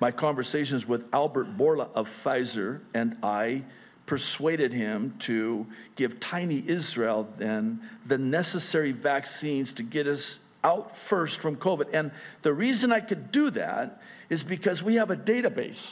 My 0.00 0.10
conversations 0.10 0.88
with 0.88 1.04
Albert 1.12 1.58
Bourla 1.58 1.90
of 1.94 2.08
Pfizer 2.08 2.80
and 2.94 3.18
I 3.22 3.62
persuaded 4.06 4.72
him 4.72 5.14
to 5.18 5.66
give 5.94 6.18
tiny 6.20 6.64
Israel 6.66 7.28
then 7.36 7.82
the 8.06 8.16
necessary 8.16 8.92
vaccines 8.92 9.74
to 9.74 9.82
get 9.82 10.06
us 10.06 10.38
out 10.64 10.96
first 10.96 11.42
from 11.42 11.54
COVID. 11.56 11.88
And 11.92 12.12
the 12.40 12.54
reason 12.54 12.92
I 12.92 13.00
could 13.00 13.30
do 13.30 13.50
that 13.50 14.00
is 14.30 14.42
because 14.42 14.82
we 14.82 14.94
have 14.94 15.10
a 15.10 15.16
database 15.16 15.90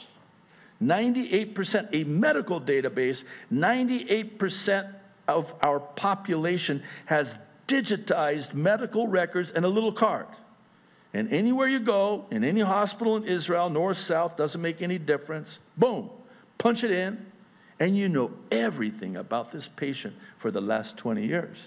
98%, 0.81 1.89
a 1.93 2.03
medical 2.03 2.59
database, 2.59 3.23
98% 3.51 4.93
of 5.27 5.53
our 5.61 5.79
population 5.79 6.83
has 7.05 7.37
digitized 7.67 8.53
medical 8.53 9.07
records 9.07 9.51
and 9.51 9.65
a 9.65 9.67
little 9.67 9.91
card. 9.91 10.27
And 11.13 11.31
anywhere 11.31 11.67
you 11.67 11.79
go, 11.79 12.25
in 12.31 12.43
any 12.43 12.61
hospital 12.61 13.15
in 13.17 13.23
Israel, 13.25 13.69
north, 13.69 13.99
south, 13.99 14.35
doesn't 14.35 14.61
make 14.61 14.81
any 14.81 14.97
difference, 14.97 15.59
boom, 15.77 16.09
punch 16.57 16.83
it 16.83 16.91
in, 16.91 17.23
and 17.79 17.95
you 17.95 18.09
know 18.09 18.31
everything 18.51 19.17
about 19.17 19.51
this 19.51 19.69
patient 19.75 20.15
for 20.39 20.51
the 20.51 20.61
last 20.61 20.97
20 20.97 21.25
years. 21.25 21.57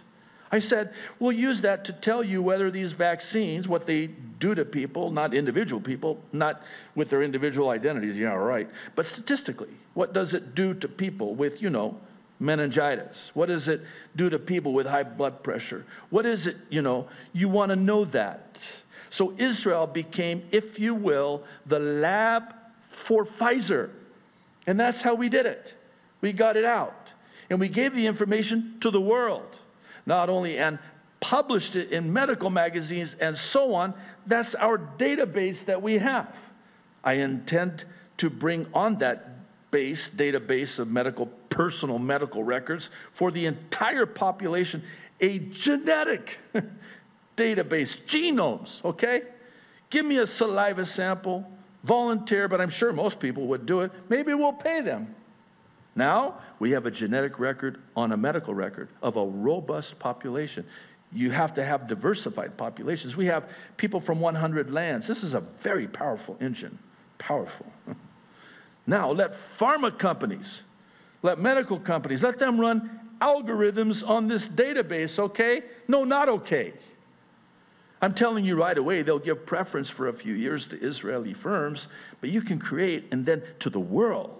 I 0.53 0.61
said, 0.61 0.95
we'll 1.19 1.33
use 1.33 1.61
that 1.63 1.85
to 1.87 1.93
tell 1.93 2.23
you 2.23 2.41
whether 2.41 2.71
these 2.71 2.93
vaccines, 2.93 3.67
what 3.67 3.87
they 3.87 4.07
do 4.39 4.55
to 4.55 4.65
people, 4.65 5.11
not 5.11 5.35
individual 5.35 5.81
people, 5.81 6.21
not 6.33 6.63
with 6.95 7.11
their 7.11 7.23
individual 7.23 7.71
identities, 7.71 8.17
yeah, 8.17 8.29
right, 8.29 8.69
but 8.95 9.07
statistically, 9.07 9.71
what 9.95 10.13
does 10.13 10.35
it 10.35 10.55
do 10.55 10.73
to 10.75 10.87
people 10.87 11.35
with, 11.35 11.61
you 11.61 11.71
know, 11.71 11.99
meningitis? 12.39 13.17
What 13.35 13.47
does 13.47 13.67
it 13.67 13.81
do 14.15 14.31
to 14.31 14.39
people 14.39 14.73
with 14.73 14.87
high 14.87 15.03
blood 15.03 15.43
pressure? 15.43 15.85
What 16.11 16.27
is 16.27 16.47
it, 16.47 16.57
you 16.69 16.83
know, 16.83 17.09
you 17.33 17.49
want 17.49 17.71
to 17.71 17.77
know 17.77 18.05
that. 18.07 18.59
So 19.11 19.35
Israel 19.39 19.87
became, 19.87 20.43
if 20.53 20.79
you 20.79 20.95
will, 20.95 21.43
the 21.67 21.79
lab 21.79 22.55
for 22.89 23.25
Pfizer. 23.25 23.91
And 24.67 24.79
that's 24.79 25.01
how 25.01 25.15
we 25.15 25.29
did 25.29 25.47
it. 25.47 25.75
We 26.21 26.33
got 26.33 26.57
it 26.57 26.65
out. 26.65 27.09
And 27.51 27.59
we 27.59 27.69
gave 27.69 27.95
the 27.95 28.07
information 28.07 28.77
to 28.81 28.91
the 28.91 29.01
world 29.01 29.57
not 30.07 30.31
only 30.31 30.59
and 30.59 30.79
published 31.21 31.77
it 31.77 31.91
in 31.91 32.13
medical 32.13 32.51
magazines 32.51 33.17
and 33.21 33.37
so 33.37 33.75
on. 33.75 33.95
That's 34.27 34.55
our 34.55 34.79
database 34.79 35.65
that 35.67 35.81
we 35.81 35.99
have. 35.99 36.35
I 37.05 37.15
intend 37.15 37.85
to 38.19 38.31
bring 38.31 38.67
on 38.73 38.99
that 38.99 39.31
base, 39.71 40.09
database 40.17 40.79
of 40.79 40.89
medical, 40.89 41.27
personal 41.49 41.99
medical 41.99 42.45
records 42.45 42.91
for 43.13 43.31
the 43.31 43.47
entire 43.47 44.07
population, 44.07 44.83
a 45.21 45.39
genetic 45.39 46.39
database, 47.37 47.99
genomes, 48.07 48.85
okay? 48.85 49.23
Give 49.91 50.05
me 50.05 50.19
a 50.19 50.27
saliva 50.27 50.85
sample, 50.85 51.45
volunteer, 51.85 52.49
but 52.49 52.61
I'm 52.61 52.71
sure 52.71 52.93
most 52.93 53.19
people 53.19 53.47
would 53.49 53.67
do 53.67 53.81
it. 53.81 53.93
Maybe 54.09 54.35
we'll 54.35 54.53
pay 54.53 54.81
them. 54.81 55.15
Now 55.97 56.39
we 56.59 56.71
have 56.73 56.87
a 56.87 56.91
genetic 56.91 57.39
record 57.39 57.81
on 57.97 58.13
a 58.13 58.17
medical 58.17 58.55
record 58.55 58.89
of 59.03 59.17
a 59.17 59.25
robust 59.25 59.99
population. 59.99 60.65
You 61.13 61.31
have 61.31 61.55
to 61.55 61.65
have 61.65 61.89
diversified 61.89 62.57
populations. 62.57 63.17
We 63.17 63.27
have 63.27 63.49
people 63.79 64.01
from 64.01 64.21
100 64.21 64.71
lands. 64.71 65.07
This 65.07 65.25
is 65.25 65.35
a 65.35 65.41
very 65.63 65.89
powerful 65.89 66.37
engine. 66.41 66.79
Powerful. 67.19 67.67
Now 68.89 69.11
let 69.11 69.35
pharma 69.59 69.99
companies, 69.99 70.63
let 71.23 71.41
medical 71.41 71.77
companies, 71.81 72.23
let 72.23 72.39
them 72.39 72.61
run 72.61 73.01
algorithms 73.21 74.09
on 74.09 74.29
this 74.29 74.47
database, 74.47 75.19
okay? 75.19 75.63
No, 75.89 76.05
not 76.05 76.29
okay. 76.29 76.73
I'm 78.01 78.15
telling 78.15 78.45
you 78.45 78.57
right 78.57 78.77
away, 78.77 79.03
they'll 79.03 79.19
give 79.19 79.47
preference 79.47 79.91
for 79.91 80.09
a 80.09 80.13
few 80.13 80.35
years 80.35 80.67
to 80.69 80.81
Israeli 80.81 81.35
firms, 81.35 81.89
but 82.21 82.31
you 82.31 82.43
can 82.43 82.59
create, 82.59 83.07
and 83.11 83.25
then 83.25 83.43
to 83.61 83.71
the 83.71 83.81
world, 83.81 84.39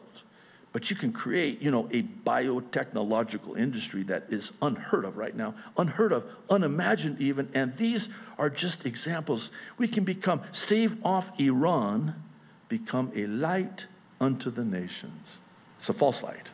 but 0.77 0.91
you 0.91 0.95
can 0.95 1.11
create, 1.11 1.63
you 1.63 1.71
know, 1.71 1.89
a 1.91 2.03
biotechnological 2.03 3.59
industry 3.59 4.03
that 4.03 4.25
is 4.29 4.53
unheard 4.61 5.07
of 5.07 5.17
right 5.17 5.35
now, 5.35 5.55
unheard 5.79 6.13
of, 6.13 6.25
unimagined 6.51 7.19
even. 7.19 7.49
And 7.55 7.75
these 7.79 8.11
are 8.37 8.51
just 8.51 8.85
examples. 8.85 9.49
We 9.79 9.89
can 9.89 10.05
become, 10.05 10.43
stave 10.53 10.99
off 11.03 11.31
Iran, 11.41 12.15
become 12.69 13.11
a 13.17 13.27
light 13.27 13.87
unto 14.21 14.51
the 14.51 14.67
nations. 14.67 15.27
It's 15.79 15.89
a 15.89 15.95
false 15.95 16.23
light. 16.23 16.51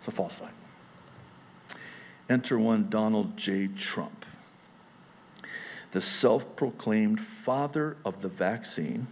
It's 0.00 0.08
a 0.08 0.10
false 0.10 0.34
light. 0.40 1.78
Enter 2.28 2.58
one 2.58 2.90
Donald 2.90 3.36
J. 3.36 3.68
Trump, 3.76 4.24
the 5.92 6.00
self 6.00 6.56
proclaimed 6.56 7.20
father 7.44 7.96
of 8.04 8.20
the 8.22 8.28
vaccine 8.28 9.06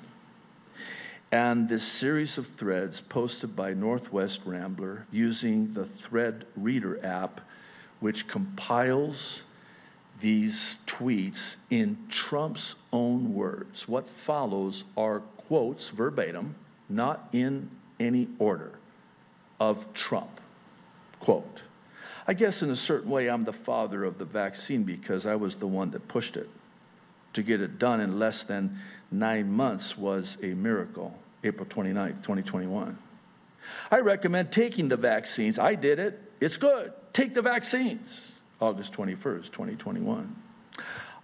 and 1.36 1.68
this 1.68 1.84
series 1.84 2.38
of 2.38 2.46
threads 2.56 2.98
posted 3.10 3.54
by 3.54 3.74
Northwest 3.74 4.40
Rambler 4.46 5.06
using 5.12 5.70
the 5.74 5.84
Thread 5.84 6.46
Reader 6.56 7.04
app, 7.04 7.42
which 8.00 8.26
compiles 8.26 9.42
these 10.22 10.78
tweets 10.86 11.56
in 11.68 11.98
Trump's 12.08 12.74
own 12.90 13.34
words. 13.34 13.86
What 13.86 14.08
follows 14.24 14.84
are 14.96 15.20
quotes 15.36 15.90
verbatim, 15.90 16.54
not 16.88 17.28
in 17.34 17.68
any 18.00 18.28
order, 18.38 18.72
of 19.60 19.92
Trump. 19.92 20.40
Quote, 21.20 21.60
I 22.26 22.32
guess 22.32 22.62
in 22.62 22.70
a 22.70 22.76
certain 22.76 23.10
way, 23.10 23.28
I'm 23.28 23.44
the 23.44 23.52
father 23.52 24.04
of 24.04 24.16
the 24.16 24.24
vaccine 24.24 24.84
because 24.84 25.26
I 25.26 25.36
was 25.36 25.54
the 25.54 25.66
one 25.66 25.90
that 25.90 26.08
pushed 26.08 26.38
it. 26.38 26.48
To 27.34 27.42
get 27.42 27.60
it 27.60 27.78
done 27.78 28.00
in 28.00 28.18
less 28.18 28.44
than 28.44 28.80
nine 29.10 29.52
months 29.52 29.98
was 29.98 30.38
a 30.42 30.54
miracle. 30.54 31.14
April 31.46 31.66
29, 31.68 32.12
2021. 32.22 32.98
I 33.90 33.98
recommend 33.98 34.52
taking 34.52 34.88
the 34.88 34.96
vaccines. 34.96 35.58
I 35.58 35.74
did 35.74 35.98
it. 35.98 36.20
It's 36.40 36.56
good. 36.56 36.92
Take 37.12 37.34
the 37.34 37.42
vaccines. 37.42 38.08
August 38.60 38.92
21st, 38.92 39.52
2021. 39.52 40.34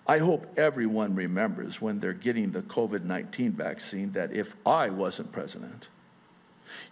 I 0.07 0.19
hope 0.19 0.47
everyone 0.59 1.15
remembers 1.15 1.81
when 1.81 2.01
they're 2.01 2.13
getting 2.13 2.51
the 2.51 2.63
COVID 2.63 3.05
19 3.05 3.53
vaccine 3.53 4.13
that 4.13 4.33
if 4.33 4.49
I 4.67 4.91
wasn't 4.91 5.31
president, 5.33 5.89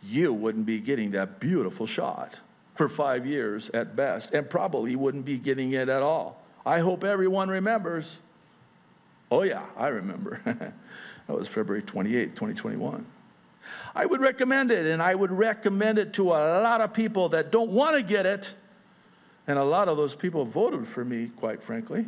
you 0.03 0.33
wouldn't 0.33 0.67
be 0.67 0.79
getting 0.81 1.11
that 1.13 1.41
beautiful 1.41 1.87
shot 1.87 2.37
for 2.75 2.89
five 2.89 3.27
years 3.27 3.71
at 3.75 3.97
best, 3.97 4.31
and 4.33 4.49
probably 4.49 4.97
wouldn't 4.97 5.25
be 5.25 5.37
getting 5.37 5.73
it 5.73 5.89
at 5.89 6.03
all. 6.03 6.43
I 6.65 6.79
hope 6.79 7.05
everyone 7.05 7.49
remembers. 7.49 8.07
Oh, 9.31 9.43
yeah, 9.43 9.65
I 9.77 9.89
remember. 9.89 10.41
that 10.45 11.37
was 11.37 11.49
February 11.49 11.83
28, 11.83 12.35
2021. 12.35 13.05
I 13.95 14.07
would 14.07 14.21
recommend 14.21 14.71
it, 14.71 14.87
and 14.87 15.03
I 15.03 15.15
would 15.15 15.33
recommend 15.33 15.99
it 15.99 16.13
to 16.15 16.31
a 16.31 16.61
lot 16.63 16.81
of 16.81 16.93
people 16.93 17.31
that 17.31 17.51
don't 17.51 17.71
want 17.71 17.97
to 17.97 18.03
get 18.03 18.27
it. 18.27 18.49
And 19.47 19.59
a 19.59 19.65
lot 19.65 19.89
of 19.89 19.97
those 19.97 20.15
people 20.15 20.45
voted 20.45 20.87
for 20.87 21.05
me, 21.05 21.31
quite 21.37 21.63
frankly. 21.63 22.07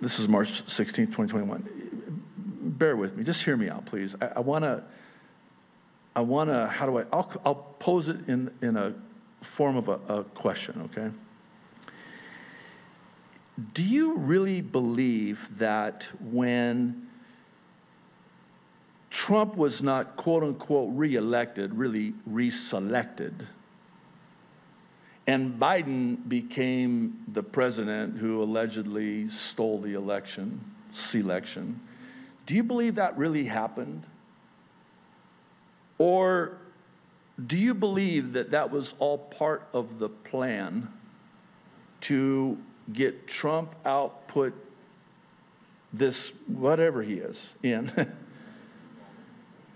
This 0.00 0.18
is 0.18 0.26
March 0.26 0.62
16, 0.68 1.08
2021. 1.08 2.22
Bear 2.78 2.96
with 2.96 3.16
me. 3.16 3.24
Just 3.24 3.42
hear 3.42 3.56
me 3.56 3.68
out, 3.68 3.84
please. 3.84 4.14
I, 4.20 4.26
I 4.36 4.40
want 4.40 4.64
to, 4.64 4.82
I 6.16 6.20
want 6.22 6.50
to, 6.50 6.66
how 6.66 6.86
do 6.86 6.98
I, 6.98 7.04
I'll, 7.12 7.32
I'll 7.44 7.76
pose 7.78 8.08
it 8.08 8.28
in, 8.28 8.50
in 8.62 8.76
a 8.76 8.94
form 9.42 9.76
of 9.76 9.88
a, 9.88 9.98
a 10.08 10.24
question, 10.24 10.88
okay? 10.92 11.10
Do 13.74 13.82
you 13.82 14.16
really 14.16 14.60
believe 14.60 15.46
that 15.58 16.06
when 16.20 17.08
Trump 19.12 19.56
was 19.56 19.82
not 19.82 20.16
quote 20.16 20.42
unquote 20.42 20.88
reelected, 20.94 21.74
really 21.74 22.14
reselected. 22.28 23.46
And 25.26 25.60
Biden 25.60 26.28
became 26.28 27.22
the 27.32 27.42
president 27.42 28.16
who 28.16 28.42
allegedly 28.42 29.30
stole 29.30 29.80
the 29.80 29.92
election, 29.92 30.60
selection. 30.94 31.78
Do 32.46 32.54
you 32.54 32.62
believe 32.62 32.94
that 32.94 33.16
really 33.18 33.44
happened? 33.44 34.06
Or 35.98 36.56
do 37.46 37.58
you 37.58 37.74
believe 37.74 38.32
that 38.32 38.50
that 38.50 38.70
was 38.70 38.94
all 38.98 39.18
part 39.18 39.68
of 39.74 39.98
the 39.98 40.08
plan 40.08 40.88
to 42.02 42.56
get 42.94 43.28
Trump 43.28 43.74
out, 43.84 44.26
put 44.26 44.54
this, 45.92 46.32
whatever 46.46 47.02
he 47.02 47.14
is, 47.14 47.38
in? 47.62 47.92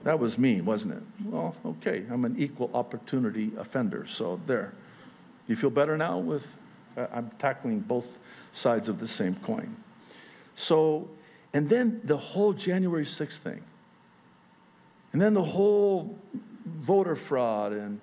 That 0.06 0.20
was 0.20 0.38
me, 0.38 0.60
wasn't 0.60 0.92
it? 0.92 1.02
Well, 1.24 1.56
okay, 1.66 2.04
I'm 2.08 2.24
an 2.24 2.36
equal 2.38 2.70
opportunity 2.74 3.50
offender, 3.58 4.06
so 4.08 4.40
there. 4.46 4.72
You 5.48 5.56
feel 5.56 5.68
better 5.68 5.96
now 5.96 6.18
with, 6.18 6.44
I'm 6.96 7.28
tackling 7.40 7.80
both 7.80 8.06
sides 8.52 8.88
of 8.88 9.00
the 9.00 9.08
same 9.08 9.34
coin. 9.44 9.76
So, 10.54 11.08
and 11.54 11.68
then 11.68 12.00
the 12.04 12.16
whole 12.16 12.52
January 12.52 13.04
6th 13.04 13.38
thing. 13.38 13.60
And 15.12 15.20
then 15.20 15.34
the 15.34 15.42
whole 15.42 16.16
voter 16.82 17.16
fraud 17.16 17.72
and 17.72 18.00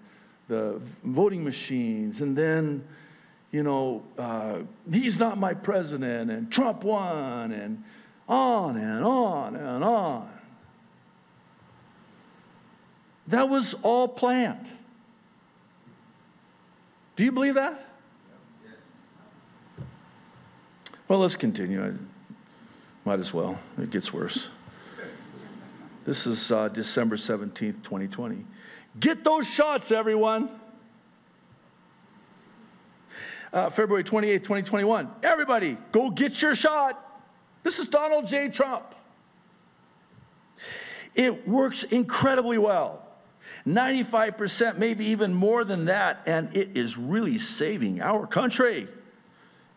the 0.50 0.82
voting 1.06 1.42
machines. 1.42 2.20
And 2.20 2.38
then, 2.38 2.86
you 3.54 3.64
know, 3.64 4.04
uh, 4.18 4.58
he's 4.92 5.18
not 5.18 5.38
my 5.38 5.54
president 5.54 6.32
and 6.32 6.52
Trump 6.52 6.84
won 6.84 7.54
and 7.54 7.82
on 8.28 8.76
and 8.76 9.06
on 9.06 9.56
and 9.56 9.86
on. 9.86 10.33
That 13.28 13.48
was 13.48 13.74
all 13.84 14.08
planned. 14.08 14.68
Do 17.16 17.24
you 17.24 17.32
believe 17.32 17.56
that? 17.56 17.88
Well, 21.08 21.20
let's 21.20 21.36
continue. 21.36 21.84
I 21.84 21.92
might 23.06 23.20
as 23.20 23.34
well. 23.34 23.60
It 23.78 23.92
gets 23.92 24.12
worse. 24.12 24.48
This 26.06 26.28
is 26.28 26.52
uh, 26.52 26.68
December 26.70 27.16
17th, 27.16 27.84
2020. 27.84 28.46
Get 29.00 29.24
those 29.24 29.48
shots, 29.48 29.92
everyone. 29.92 30.50
Uh, 33.54 33.70
February 33.70 34.04
28th, 34.04 34.40
2021. 34.40 35.10
Everybody, 35.22 35.78
go 35.92 36.10
get 36.10 36.42
your 36.42 36.56
shot. 36.56 37.22
This 37.64 37.80
is 37.80 37.88
Donald 37.88 38.28
J. 38.28 38.50
Trump. 38.50 38.96
It 41.16 41.48
works 41.48 41.84
incredibly 41.84 42.58
well. 42.58 43.06
95%, 43.68 44.78
maybe 44.78 45.06
even 45.06 45.34
more 45.34 45.64
than 45.64 45.86
that, 45.86 46.22
and 46.26 46.56
it 46.56 46.76
is 46.76 46.98
really 46.98 47.38
saving 47.38 48.02
our 48.02 48.28
country. 48.28 48.88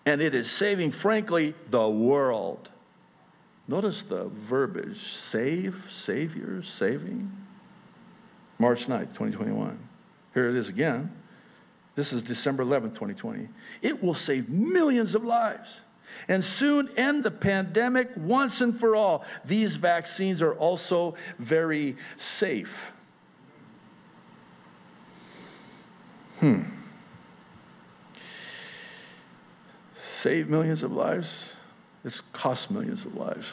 And 0.06 0.20
it 0.20 0.34
is 0.34 0.50
saving, 0.50 0.92
frankly, 0.92 1.54
the 1.70 1.88
world. 1.88 2.70
Notice 3.68 4.04
the 4.08 4.30
verbiage 4.48 4.98
save, 5.30 5.76
savior, 5.92 6.62
saving. 6.62 7.30
March 8.58 8.86
9th, 8.86 9.08
2021. 9.08 9.78
Here 10.34 10.48
it 10.48 10.56
is 10.56 10.68
again. 10.68 11.12
This 11.94 12.12
is 12.12 12.22
December 12.22 12.64
11th, 12.64 12.94
2020. 12.94 13.48
It 13.82 14.02
will 14.02 14.14
save 14.14 14.48
millions 14.48 15.14
of 15.14 15.24
lives 15.24 15.68
and 16.28 16.44
soon 16.44 16.88
end 16.96 17.24
the 17.24 17.30
pandemic 17.30 18.10
once 18.16 18.60
and 18.60 18.78
for 18.78 18.96
all. 18.96 19.24
These 19.44 19.76
vaccines 19.76 20.42
are 20.42 20.54
also 20.54 21.14
very 21.38 21.96
safe. 22.16 22.72
Hmm. 26.46 26.62
Save 30.22 30.48
millions 30.48 30.84
of 30.84 30.92
lives? 30.92 31.28
It's 32.04 32.22
cost 32.32 32.70
millions 32.70 33.04
of 33.04 33.16
lives. 33.16 33.46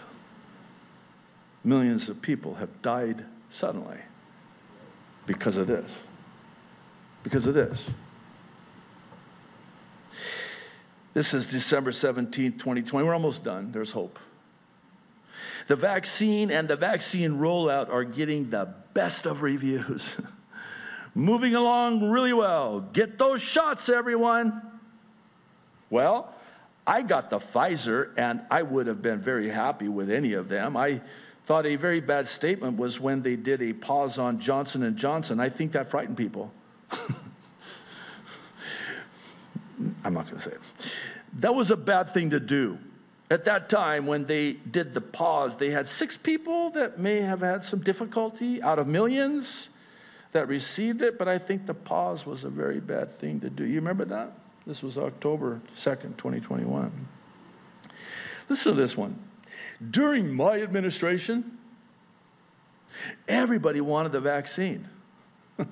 Millions 1.63 2.07
of 2.07 2.21
people 2.21 2.53
have 2.53 2.69
died 2.83 3.25
suddenly 3.51 3.97
because 5.25 5.57
of 5.57 5.65
this. 5.65 5.91
Because 7.23 7.47
of 7.47 7.55
this. 7.55 7.89
This 11.15 11.33
is 11.33 11.47
December 11.47 11.91
17th, 11.91 12.59
2020. 12.59 12.91
We're 12.91 13.13
almost 13.13 13.43
done. 13.43 13.71
There's 13.71 13.91
hope. 13.91 14.19
The 15.67 15.75
vaccine 15.75 16.51
and 16.51 16.67
the 16.67 16.75
vaccine 16.75 17.39
rollout 17.39 17.89
are 17.89 18.03
getting 18.03 18.51
the 18.51 18.71
best 18.93 19.25
of 19.25 19.41
reviews. 19.41 20.03
Moving 21.15 21.55
along 21.55 22.09
really 22.09 22.33
well. 22.33 22.81
Get 22.81 23.19
those 23.19 23.41
shots, 23.41 23.87
everyone. 23.89 24.61
Well, 25.89 26.33
I 26.87 27.01
got 27.03 27.29
the 27.29 27.39
Pfizer, 27.39 28.09
and 28.17 28.41
I 28.49 28.63
would 28.63 28.87
have 28.87 29.01
been 29.01 29.21
very 29.21 29.49
happy 29.49 29.87
with 29.87 30.09
any 30.09 30.33
of 30.33 30.49
them. 30.49 30.75
I 30.75 31.01
thought 31.45 31.65
a 31.65 31.75
very 31.75 31.99
bad 31.99 32.27
statement 32.27 32.77
was 32.77 32.99
when 32.99 33.21
they 33.21 33.35
did 33.35 33.61
a 33.61 33.73
pause 33.73 34.17
on 34.17 34.39
Johnson 34.39 34.83
and 34.83 34.97
Johnson. 34.97 35.39
I 35.39 35.49
think 35.49 35.71
that 35.73 35.91
frightened 35.91 36.17
people. 36.17 36.51
I'm 40.03 40.13
not 40.13 40.25
going 40.29 40.37
to 40.37 40.43
say 40.43 40.51
it. 40.51 40.61
That 41.39 41.53
was 41.53 41.69
a 41.71 41.75
bad 41.75 42.13
thing 42.13 42.29
to 42.31 42.39
do. 42.39 42.77
At 43.29 43.45
that 43.45 43.69
time, 43.69 44.05
when 44.05 44.25
they 44.25 44.53
did 44.53 44.93
the 44.93 45.01
pause, 45.01 45.53
they 45.57 45.69
had 45.69 45.87
six 45.87 46.17
people 46.17 46.69
that 46.71 46.99
may 46.99 47.21
have 47.21 47.41
had 47.41 47.63
some 47.63 47.79
difficulty 47.79 48.61
out 48.61 48.79
of 48.79 48.87
millions 48.87 49.69
that 50.33 50.47
received 50.47 51.01
it, 51.01 51.17
but 51.17 51.27
I 51.27 51.37
think 51.37 51.65
the 51.65 51.73
pause 51.73 52.25
was 52.25 52.43
a 52.43 52.49
very 52.49 52.79
bad 52.79 53.19
thing 53.19 53.39
to 53.41 53.49
do. 53.49 53.65
You 53.65 53.75
remember 53.75 54.05
that? 54.05 54.31
This 54.65 54.81
was 54.81 54.97
October 54.97 55.61
2nd, 55.81 56.17
2021. 56.17 57.07
Listen 58.49 58.75
to 58.75 58.81
this 58.81 58.97
one. 58.97 59.17
During 59.91 60.31
my 60.33 60.61
administration, 60.61 61.57
everybody 63.27 63.81
wanted 63.81 64.11
the 64.11 64.19
vaccine. 64.19 64.87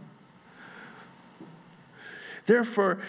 Therefore, 2.45 3.01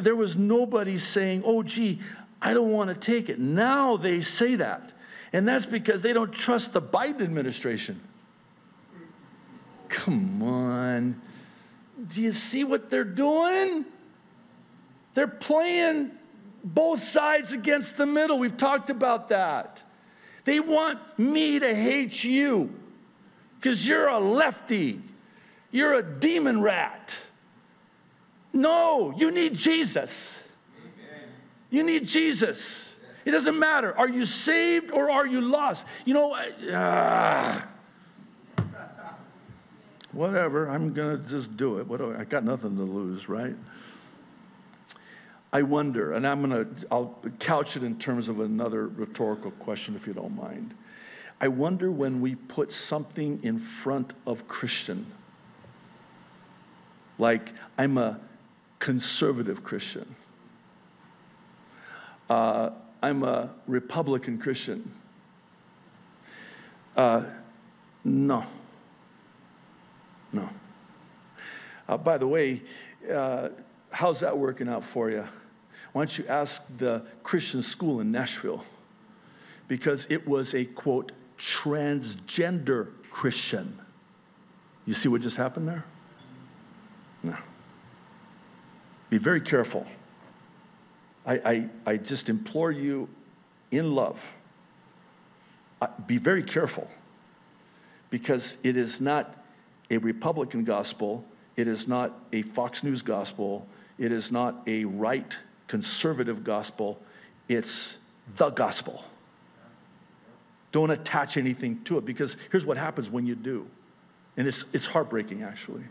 there 0.00 0.16
was 0.16 0.36
nobody 0.36 0.98
saying, 0.98 1.42
oh, 1.44 1.62
gee, 1.62 2.00
I 2.40 2.54
don't 2.54 2.70
want 2.70 2.88
to 2.88 2.94
take 2.94 3.28
it. 3.28 3.38
Now 3.38 3.96
they 3.96 4.22
say 4.22 4.56
that. 4.56 4.92
And 5.32 5.46
that's 5.46 5.66
because 5.66 6.02
they 6.02 6.12
don't 6.12 6.32
trust 6.32 6.72
the 6.72 6.80
Biden 6.80 7.22
administration. 7.22 8.00
Come 9.96 10.42
on. 10.42 11.20
Do 12.12 12.20
you 12.20 12.32
see 12.32 12.64
what 12.64 12.90
they're 12.90 13.02
doing? 13.02 13.86
They're 15.14 15.26
playing 15.26 16.10
both 16.62 17.02
sides 17.02 17.52
against 17.52 17.96
the 17.96 18.04
middle. 18.04 18.38
We've 18.38 18.56
talked 18.56 18.90
about 18.90 19.30
that. 19.30 19.82
They 20.44 20.60
want 20.60 20.98
me 21.18 21.58
to 21.58 21.74
hate 21.74 22.22
you 22.22 22.72
because 23.58 23.86
you're 23.88 24.08
a 24.08 24.18
lefty, 24.18 25.00
you're 25.70 25.94
a 25.94 26.02
demon 26.02 26.60
rat. 26.60 27.10
No, 28.52 29.14
you 29.16 29.30
need 29.30 29.54
Jesus. 29.54 30.30
You 31.70 31.82
need 31.82 32.06
Jesus. 32.06 32.84
It 33.24 33.30
doesn't 33.30 33.58
matter. 33.58 33.96
Are 33.96 34.08
you 34.08 34.24
saved 34.26 34.90
or 34.92 35.10
are 35.10 35.26
you 35.26 35.40
lost? 35.40 35.84
You 36.04 36.14
know, 36.14 36.32
uh, 36.34 37.62
whatever. 40.16 40.68
I'm 40.68 40.92
going 40.92 41.22
to 41.22 41.28
just 41.28 41.56
do 41.56 41.78
it. 41.78 41.86
What 41.86 41.98
do 41.98 42.12
I, 42.12 42.20
I 42.20 42.24
got 42.24 42.44
nothing 42.44 42.76
to 42.76 42.82
lose, 42.82 43.28
right? 43.28 43.54
I 45.52 45.62
wonder, 45.62 46.14
and 46.14 46.26
I'm 46.26 46.48
going 46.48 46.64
to, 46.64 46.86
I'll 46.90 47.18
couch 47.38 47.76
it 47.76 47.84
in 47.84 47.98
terms 47.98 48.28
of 48.28 48.40
another 48.40 48.88
rhetorical 48.88 49.52
question 49.52 49.94
if 49.94 50.06
you 50.06 50.12
don't 50.12 50.34
mind. 50.34 50.74
I 51.40 51.48
wonder 51.48 51.90
when 51.90 52.20
we 52.20 52.34
put 52.34 52.72
something 52.72 53.40
in 53.42 53.58
front 53.58 54.12
of 54.26 54.48
Christian, 54.48 55.06
like 57.18 57.50
I'm 57.78 57.96
a 57.98 58.18
conservative 58.78 59.62
Christian, 59.62 60.14
uh, 62.28 62.70
I'm 63.02 63.22
a 63.22 63.50
Republican 63.66 64.38
Christian. 64.38 64.92
Uh, 66.96 67.24
no. 68.04 68.44
No. 70.32 70.48
Uh, 71.88 71.96
by 71.96 72.18
the 72.18 72.26
way, 72.26 72.62
uh, 73.12 73.48
how's 73.90 74.20
that 74.20 74.36
working 74.36 74.68
out 74.68 74.84
for 74.84 75.10
you? 75.10 75.24
Why 75.92 76.04
don't 76.04 76.18
you 76.18 76.26
ask 76.26 76.60
the 76.78 77.02
Christian 77.22 77.62
school 77.62 78.00
in 78.00 78.10
Nashville? 78.10 78.64
Because 79.68 80.06
it 80.10 80.26
was 80.26 80.54
a 80.54 80.64
quote, 80.64 81.12
transgender 81.38 82.88
Christian. 83.10 83.78
You 84.84 84.94
see 84.94 85.08
what 85.08 85.22
just 85.22 85.36
happened 85.36 85.68
there? 85.68 85.84
No. 87.22 87.36
Be 89.10 89.18
very 89.18 89.40
careful. 89.40 89.86
I, 91.24 91.34
I, 91.34 91.68
I 91.92 91.96
just 91.96 92.28
implore 92.28 92.70
you 92.70 93.08
in 93.70 93.94
love, 93.94 94.22
uh, 95.82 95.88
be 96.06 96.18
very 96.18 96.42
careful 96.42 96.88
because 98.10 98.56
it 98.62 98.76
is 98.76 99.00
not 99.00 99.45
a 99.90 99.98
Republican 99.98 100.64
gospel, 100.64 101.24
it 101.56 101.68
is 101.68 101.86
not 101.86 102.18
a 102.32 102.42
Fox 102.42 102.82
News 102.82 103.02
gospel, 103.02 103.66
it 103.98 104.12
is 104.12 104.30
not 104.30 104.62
a 104.66 104.84
right 104.84 105.36
conservative 105.68 106.44
gospel, 106.44 106.98
it's 107.48 107.96
the 108.36 108.50
gospel. 108.50 109.04
Don't 110.72 110.90
attach 110.90 111.36
anything 111.36 111.82
to 111.84 111.98
it 111.98 112.04
because 112.04 112.36
here's 112.50 112.66
what 112.66 112.76
happens 112.76 113.08
when 113.08 113.26
you 113.26 113.34
do. 113.34 113.66
And 114.36 114.46
it's, 114.46 114.64
it's 114.72 114.86
heartbreaking, 114.86 115.42
actually. 115.42 115.84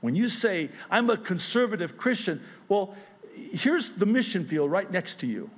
When 0.00 0.14
you 0.14 0.28
say, 0.28 0.70
I'm 0.90 1.10
a 1.10 1.16
conservative 1.16 1.96
Christian, 1.96 2.42
well, 2.68 2.96
here's 3.34 3.90
the 3.90 4.06
mission 4.06 4.46
field 4.46 4.70
right 4.70 4.90
next 4.90 5.20
to 5.20 5.26
you. 5.26 5.50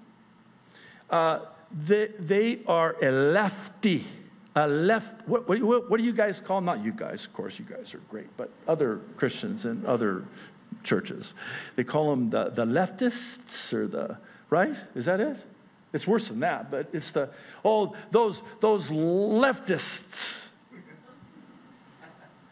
Uh, 1.08 1.40
they, 1.86 2.08
they 2.18 2.60
are 2.66 2.96
a 3.02 3.10
lefty. 3.10 4.06
A 4.56 4.66
left, 4.66 5.28
what, 5.28 5.48
what, 5.48 5.90
what 5.90 5.96
do 5.98 6.02
you 6.02 6.12
guys 6.12 6.40
call 6.44 6.58
them? 6.58 6.64
Not 6.64 6.84
you 6.84 6.92
guys, 6.92 7.24
of 7.24 7.32
course, 7.32 7.58
you 7.58 7.64
guys 7.64 7.94
are 7.94 8.00
great, 8.10 8.26
but 8.36 8.50
other 8.66 9.00
Christians 9.16 9.64
and 9.64 9.86
other 9.86 10.24
churches. 10.82 11.34
They 11.76 11.84
call 11.84 12.10
them 12.10 12.30
the, 12.30 12.50
the 12.50 12.64
leftists 12.64 13.72
or 13.72 13.86
the, 13.86 14.16
right? 14.50 14.76
Is 14.96 15.04
that 15.04 15.20
it? 15.20 15.36
It's 15.92 16.06
worse 16.06 16.28
than 16.28 16.40
that, 16.40 16.70
but 16.70 16.88
it's 16.92 17.10
the, 17.12 17.30
oh, 17.64 17.94
those, 18.10 18.42
those 18.60 18.88
leftists. 18.88 20.46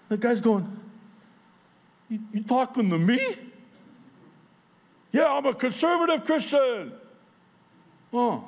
The 0.09 0.17
guy's 0.17 0.41
going, 0.41 0.81
you, 2.09 2.21
you 2.33 2.43
talking 2.45 2.91
to 2.91 2.99
me? 2.99 3.37
Yeah, 5.13 5.27
I'm 5.27 5.47
a 5.47 5.55
conservative 5.55 6.25
Christian. 6.25 6.93
Oh. 8.13 8.48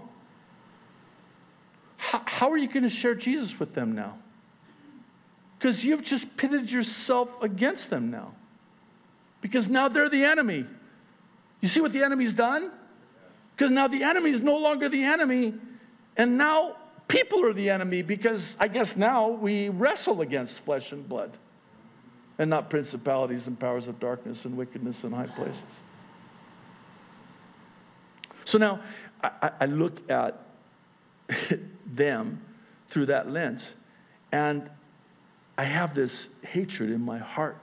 How, 2.11 2.23
how 2.27 2.51
are 2.51 2.57
you 2.57 2.67
going 2.67 2.83
to 2.83 2.91
share 2.91 3.15
Jesus 3.15 3.61
with 3.61 3.73
them 3.73 3.95
now? 3.95 4.19
Because 5.57 5.85
you've 5.85 6.03
just 6.03 6.37
pitted 6.37 6.69
yourself 6.69 7.29
against 7.41 7.89
them 7.89 8.11
now 8.11 8.33
because 9.41 9.69
now 9.69 9.89
they're 9.89 10.11
the 10.11 10.25
enemy. 10.25 10.67
You 11.61 11.69
see 11.69 11.81
what 11.81 11.93
the 11.93 12.03
enemy's 12.03 12.33
done? 12.33 12.73
Because 13.55 13.71
now 13.71 13.87
the 13.87 14.03
enemy 14.03 14.31
is 14.31 14.41
no 14.41 14.57
longer 14.57 14.89
the 14.89 15.05
enemy, 15.05 15.55
and 16.17 16.37
now 16.37 16.79
people 17.07 17.47
are 17.47 17.53
the 17.53 17.71
enemy 17.71 18.03
because 18.03 18.57
I 18.59 18.67
guess 18.67 18.97
now 18.97 19.29
we 19.29 19.69
wrestle 19.69 20.23
against 20.23 20.59
flesh 20.65 20.91
and 20.91 21.09
blood 21.09 21.39
and 22.41 22.51
not 22.51 22.71
principalities 22.71 23.47
and 23.47 23.57
powers 23.57 23.87
of 23.87 24.01
darkness 24.01 24.47
and 24.47 24.57
wickedness 24.57 25.05
in 25.05 25.13
high 25.13 25.29
places. 25.29 25.63
So 28.47 28.59
now 28.59 28.81
I, 29.23 29.53
I 29.61 29.67
look 29.67 30.11
at 30.11 30.50
them 31.95 32.41
through 32.91 33.07
that 33.07 33.31
lens, 33.31 33.63
and 34.33 34.69
I 35.57 35.65
have 35.65 35.95
this 35.95 36.29
hatred 36.43 36.91
in 36.91 37.03
my 37.03 37.19
heart. 37.19 37.59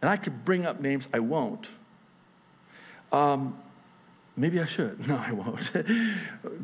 And 0.00 0.10
I 0.10 0.16
could 0.16 0.44
bring 0.44 0.66
up 0.66 0.80
names, 0.80 1.08
I 1.12 1.18
won't. 1.18 1.66
Um, 3.10 3.58
maybe 4.36 4.60
I 4.60 4.66
should. 4.66 5.00
No, 5.08 5.16
I 5.16 5.32
won't. 5.32 5.70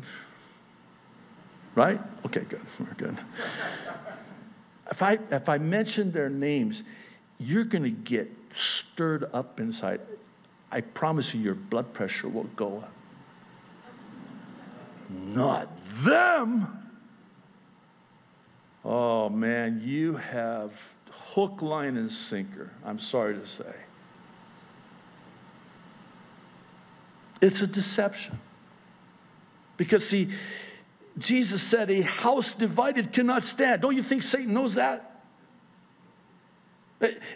right? 1.75 1.99
Okay, 2.25 2.45
good. 2.47 2.61
We're 2.79 2.93
good. 2.93 3.19
If 4.89 5.01
I, 5.01 5.17
if 5.31 5.49
I 5.49 5.57
mention 5.57 6.11
their 6.11 6.29
names, 6.29 6.83
you're 7.39 7.63
going 7.63 7.83
to 7.83 7.89
get 7.89 8.31
stirred 8.55 9.25
up 9.33 9.59
inside. 9.59 9.99
I 10.71 10.81
promise 10.81 11.33
you, 11.33 11.41
your 11.41 11.55
blood 11.55 11.93
pressure 11.93 12.29
will 12.29 12.49
go 12.55 12.77
up. 12.77 12.91
Not 15.13 15.69
them. 16.03 16.67
Oh 18.83 19.29
man, 19.29 19.81
you 19.83 20.15
have 20.15 20.71
hook, 21.33 21.61
line, 21.61 21.97
and 21.97 22.11
sinker. 22.11 22.71
I'm 22.85 22.99
sorry 22.99 23.35
to 23.35 23.47
say. 23.47 23.73
It's 27.41 27.61
a 27.61 27.67
deception. 27.67 28.39
Because, 29.77 30.07
see, 30.07 30.29
Jesus 31.17 31.61
said, 31.61 31.89
A 31.89 32.01
house 32.01 32.53
divided 32.53 33.11
cannot 33.11 33.43
stand. 33.43 33.81
Don't 33.81 33.95
you 33.95 34.03
think 34.03 34.23
Satan 34.23 34.53
knows 34.53 34.75
that? 34.75 35.09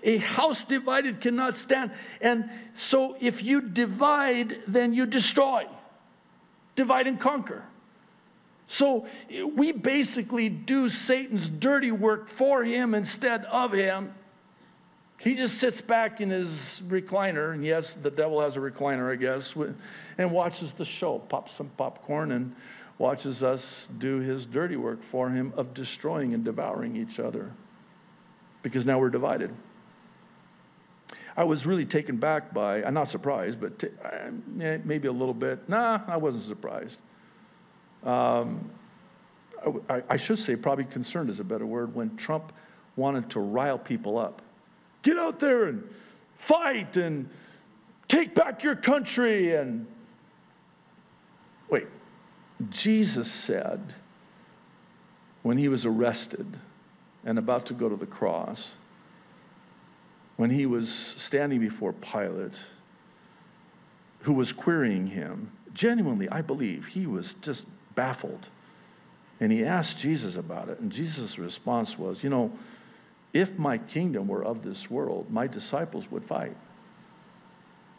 A 0.03 0.17
house 0.19 0.63
divided 0.63 1.19
cannot 1.19 1.57
stand. 1.57 1.91
And 2.21 2.49
so, 2.73 3.17
if 3.19 3.43
you 3.43 3.59
divide, 3.59 4.61
then 4.67 4.93
you 4.93 5.05
destroy. 5.05 5.65
Divide 6.77 7.07
and 7.07 7.19
conquer. 7.19 7.65
So 8.67 9.07
we 9.55 9.73
basically 9.73 10.47
do 10.47 10.87
Satan's 10.87 11.49
dirty 11.49 11.91
work 11.91 12.29
for 12.29 12.63
him 12.63 12.93
instead 12.95 13.43
of 13.45 13.73
him. 13.73 14.13
He 15.19 15.35
just 15.35 15.57
sits 15.57 15.81
back 15.81 16.21
in 16.21 16.29
his 16.29 16.81
recliner, 16.87 17.53
and 17.53 17.65
yes, 17.65 17.97
the 18.03 18.11
devil 18.11 18.39
has 18.39 18.55
a 18.55 18.59
recliner, 18.59 19.11
I 19.11 19.15
guess, 19.15 19.53
and 20.17 20.31
watches 20.31 20.73
the 20.73 20.85
show, 20.85 21.17
pops 21.17 21.57
some 21.57 21.69
popcorn, 21.77 22.33
and 22.33 22.55
watches 22.99 23.41
us 23.41 23.87
do 23.97 24.19
his 24.19 24.45
dirty 24.45 24.75
work 24.75 24.99
for 25.11 25.29
him 25.29 25.53
of 25.57 25.73
destroying 25.73 26.35
and 26.35 26.43
devouring 26.43 26.95
each 26.95 27.19
other. 27.19 27.51
Because 28.61 28.85
now 28.85 28.99
we're 28.99 29.09
divided. 29.09 29.51
I 31.37 31.43
was 31.43 31.65
really 31.65 31.85
taken 31.85 32.17
back 32.17 32.53
by, 32.53 32.83
I'm 32.83 32.95
not 32.95 33.09
surprised, 33.09 33.61
but 33.61 33.79
t- 33.79 33.89
maybe 34.83 35.07
a 35.07 35.11
little 35.11 35.35
bit. 35.35 35.69
Nah, 35.69 36.01
I 36.07 36.17
wasn't 36.17 36.45
surprised 36.47 36.97
um, 38.03 38.69
I, 39.89 40.01
I 40.09 40.17
should 40.17 40.39
say, 40.39 40.55
probably 40.55 40.85
concerned 40.85 41.29
is 41.29 41.39
a 41.39 41.43
better 41.43 41.65
word, 41.65 41.95
when 41.95 42.15
Trump 42.15 42.53
wanted 42.95 43.29
to 43.31 43.39
rile 43.39 43.77
people 43.77 44.17
up. 44.17 44.41
Get 45.03 45.17
out 45.17 45.39
there 45.39 45.65
and 45.65 45.83
fight 46.37 46.97
and 46.97 47.29
take 48.07 48.33
back 48.35 48.63
your 48.63 48.75
country 48.75 49.55
and 49.55 49.85
wait 51.69 51.87
jesus 52.69 53.29
said 53.29 53.95
when 55.41 55.57
he 55.57 55.67
was 55.67 55.85
arrested 55.85 56.45
and 57.25 57.37
about 57.37 57.65
to 57.65 57.73
go 57.73 57.89
to 57.89 57.95
the 57.95 58.05
cross 58.05 58.69
when 60.37 60.49
he 60.49 60.65
was 60.65 61.15
standing 61.17 61.59
before 61.59 61.93
pilate 61.93 62.53
who 64.21 64.33
was 64.33 64.51
querying 64.51 65.05
him 65.05 65.51
genuinely 65.73 66.29
i 66.29 66.41
believe 66.41 66.85
he 66.85 67.05
was 67.05 67.35
just 67.41 67.65
baffled. 67.97 68.47
And 69.41 69.51
he 69.51 69.65
asked 69.65 69.97
Jesus 69.97 70.37
about 70.37 70.69
it. 70.69 70.79
And 70.79 70.89
Jesus' 70.89 71.37
response 71.37 71.97
was, 71.97 72.23
You 72.23 72.29
know, 72.29 72.53
if 73.33 73.59
my 73.59 73.77
kingdom 73.77 74.29
were 74.29 74.45
of 74.45 74.63
this 74.63 74.89
world, 74.89 75.29
my 75.29 75.47
disciples 75.47 76.09
would 76.09 76.23
fight. 76.23 76.55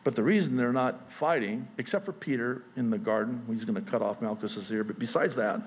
But 0.05 0.17
the 0.17 0.23
reason 0.23 0.57
they're 0.57 0.73
not 0.73 1.13
fighting, 1.19 1.69
except 1.77 2.07
for 2.07 2.13
Peter 2.13 2.63
in 2.77 2.89
the 2.89 2.97
garden, 2.97 3.43
he's 3.47 3.65
going 3.65 3.85
to 3.85 3.91
cut 3.91 4.01
off 4.01 4.23
Malchus's 4.23 4.71
ear, 4.71 4.85
but 4.85 4.99
besides 4.99 5.35
that, 5.37 5.61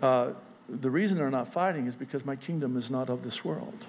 uh, 0.00 0.30
the 0.68 0.88
reason 0.88 1.18
they're 1.18 1.30
not 1.30 1.52
fighting 1.52 1.86
is 1.86 1.94
because 1.94 2.24
my 2.24 2.36
kingdom 2.36 2.78
is 2.78 2.88
not 2.88 3.10
of 3.10 3.22
this 3.22 3.44
world. 3.44 3.86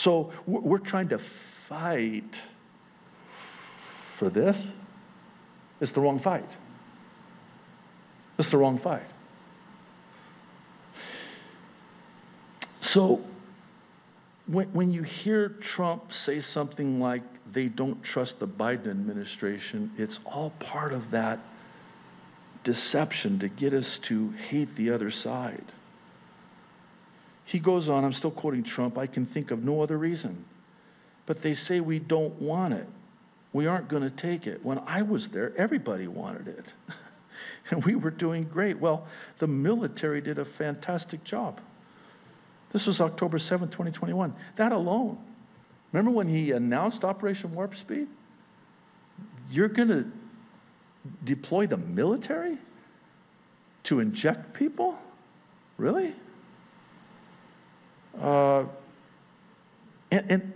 So 0.00 0.32
we're 0.46 0.78
trying 0.78 1.10
to 1.10 1.20
fight 1.68 2.34
for 4.16 4.30
this. 4.30 4.68
It's 5.82 5.92
the 5.92 6.00
wrong 6.00 6.18
fight. 6.18 6.50
It's 8.38 8.50
the 8.50 8.56
wrong 8.56 8.78
fight. 8.78 9.10
So, 12.80 13.20
when, 14.46 14.72
when 14.72 14.90
you 14.90 15.02
hear 15.02 15.50
Trump 15.60 16.14
say 16.14 16.40
something 16.40 16.98
like 16.98 17.22
they 17.52 17.66
don't 17.66 18.02
trust 18.02 18.38
the 18.38 18.48
Biden 18.48 18.88
administration, 18.88 19.92
it's 19.98 20.18
all 20.24 20.48
part 20.60 20.94
of 20.94 21.10
that 21.10 21.40
deception 22.64 23.38
to 23.38 23.48
get 23.48 23.74
us 23.74 23.98
to 24.04 24.30
hate 24.48 24.74
the 24.76 24.90
other 24.90 25.10
side. 25.10 25.66
He 27.50 27.58
goes 27.58 27.88
on, 27.88 28.04
I'm 28.04 28.12
still 28.12 28.30
quoting 28.30 28.62
Trump, 28.62 28.96
I 28.96 29.06
can 29.06 29.26
think 29.26 29.50
of 29.50 29.64
no 29.64 29.82
other 29.82 29.98
reason. 29.98 30.44
But 31.26 31.42
they 31.42 31.54
say 31.54 31.80
we 31.80 31.98
don't 31.98 32.40
want 32.40 32.74
it 32.74 32.86
we 33.52 33.66
aren't 33.66 33.88
going 33.88 34.02
to 34.02 34.10
take 34.10 34.46
it. 34.46 34.64
When 34.64 34.78
I 34.78 35.02
was 35.02 35.28
there, 35.28 35.52
everybody 35.56 36.06
wanted 36.06 36.48
it. 36.48 36.64
and 37.70 37.84
we 37.84 37.96
were 37.96 38.10
doing 38.10 38.44
great. 38.44 38.78
Well, 38.78 39.06
the 39.38 39.46
military 39.46 40.20
did 40.20 40.38
a 40.38 40.44
fantastic 40.44 41.24
job. 41.24 41.60
This 42.72 42.86
was 42.86 43.00
October 43.00 43.38
7, 43.38 43.68
2021. 43.68 44.34
That 44.56 44.70
alone. 44.72 45.18
Remember 45.92 46.12
when 46.12 46.28
he 46.28 46.52
announced 46.52 47.02
Operation 47.02 47.52
Warp 47.52 47.74
Speed? 47.74 48.06
You're 49.50 49.68
going 49.68 49.88
to 49.88 50.04
deploy 51.24 51.66
the 51.66 51.76
military 51.76 52.56
to 53.84 53.98
inject 53.98 54.54
people? 54.54 54.96
Really? 55.76 56.14
Uh, 58.18 58.64
and, 60.10 60.30
and 60.30 60.52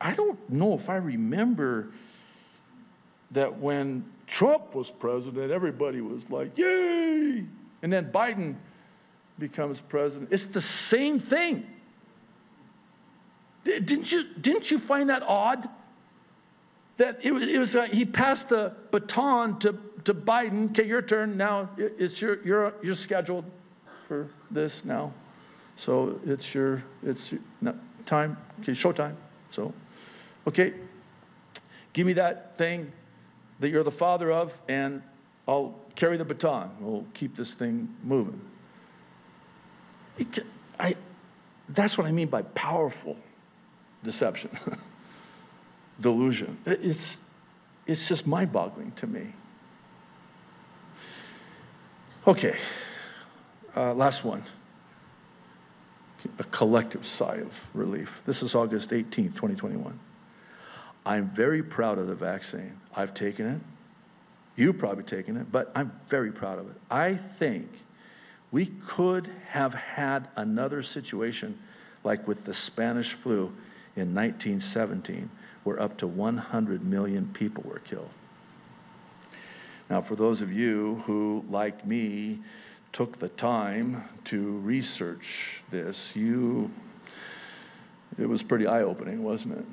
I 0.00 0.14
don't 0.14 0.38
know 0.50 0.78
if 0.78 0.88
I 0.88 0.96
remember 0.96 1.88
that 3.30 3.58
when 3.58 4.04
Trump 4.26 4.74
was 4.74 4.90
president, 4.90 5.50
everybody 5.50 6.00
was 6.00 6.22
like, 6.30 6.56
yay! 6.56 7.44
And 7.82 7.92
then 7.92 8.10
Biden 8.12 8.56
becomes 9.38 9.80
president. 9.88 10.32
It's 10.32 10.46
the 10.46 10.60
same 10.60 11.20
thing. 11.20 11.66
Didn't 13.64 14.10
you, 14.10 14.24
didn't 14.40 14.70
you 14.70 14.78
find 14.78 15.10
that 15.10 15.22
odd? 15.22 15.68
That 16.96 17.18
it 17.22 17.32
was, 17.32 17.42
it 17.44 17.58
was 17.58 17.76
uh, 17.76 17.82
he 17.84 18.04
passed 18.04 18.48
the 18.48 18.72
baton 18.90 19.58
to, 19.60 19.78
to 20.04 20.14
Biden. 20.14 20.70
Okay, 20.70 20.86
your 20.86 21.02
turn 21.02 21.36
now. 21.36 21.68
It's 21.76 22.20
your, 22.20 22.44
you're, 22.44 22.74
you're 22.82 22.96
scheduled 22.96 23.44
for 24.08 24.28
this 24.50 24.82
now. 24.84 25.12
So 25.78 26.18
it's 26.26 26.54
your, 26.54 26.82
it's 27.02 27.32
your, 27.32 27.74
time. 28.06 28.36
Okay, 28.60 28.72
showtime. 28.72 29.14
So 29.52 29.72
Okay, 30.48 30.72
give 31.92 32.06
me 32.06 32.14
that 32.14 32.56
thing 32.56 32.90
that 33.60 33.68
you're 33.68 33.84
the 33.84 33.90
father 33.90 34.32
of, 34.32 34.50
and 34.66 35.02
I'll 35.46 35.74
carry 35.94 36.16
the 36.16 36.24
baton. 36.24 36.70
We'll 36.80 37.04
keep 37.12 37.36
this 37.36 37.52
thing 37.52 37.94
moving. 38.02 38.40
I, 40.80 40.96
that's 41.68 41.98
what 41.98 42.06
I 42.06 42.12
mean 42.12 42.28
by 42.28 42.40
powerful 42.42 43.14
deception, 44.04 44.58
delusion. 46.00 46.56
It's, 46.64 47.16
it's 47.86 48.08
just 48.08 48.26
mind 48.26 48.50
boggling 48.50 48.92
to 48.92 49.06
me. 49.06 49.26
Okay, 52.26 52.56
uh, 53.76 53.92
last 53.92 54.24
one. 54.24 54.42
A 56.38 56.44
collective 56.44 57.06
sigh 57.06 57.36
of 57.36 57.52
relief. 57.74 58.20
This 58.26 58.42
is 58.42 58.54
August 58.54 58.90
18th, 58.90 59.34
2021. 59.34 59.98
I'm 61.06 61.30
very 61.30 61.62
proud 61.62 61.98
of 61.98 62.06
the 62.06 62.14
vaccine. 62.14 62.78
I've 62.94 63.14
taken 63.14 63.46
it. 63.46 63.60
You've 64.56 64.78
probably 64.78 65.04
taken 65.04 65.36
it, 65.36 65.50
but 65.50 65.70
I'm 65.74 65.92
very 66.08 66.32
proud 66.32 66.58
of 66.58 66.68
it. 66.68 66.76
I 66.90 67.18
think 67.38 67.68
we 68.50 68.66
could 68.86 69.30
have 69.48 69.72
had 69.72 70.28
another 70.36 70.82
situation 70.82 71.58
like 72.04 72.26
with 72.26 72.44
the 72.44 72.54
Spanish 72.54 73.14
flu 73.14 73.52
in 73.96 74.14
1917, 74.14 75.30
where 75.64 75.80
up 75.80 75.96
to 75.98 76.06
100 76.06 76.84
million 76.84 77.28
people 77.32 77.62
were 77.66 77.80
killed. 77.80 78.10
Now, 79.90 80.02
for 80.02 80.16
those 80.16 80.40
of 80.40 80.52
you 80.52 81.02
who, 81.06 81.44
like 81.50 81.86
me, 81.86 82.40
took 82.92 83.18
the 83.18 83.28
time 83.30 84.04
to 84.24 84.58
research 84.58 85.62
this, 85.70 86.10
you 86.14 86.70
it 88.18 88.28
was 88.28 88.42
pretty 88.42 88.66
eye 88.66 88.82
opening, 88.82 89.22
wasn't 89.22 89.58
it? 89.58 89.64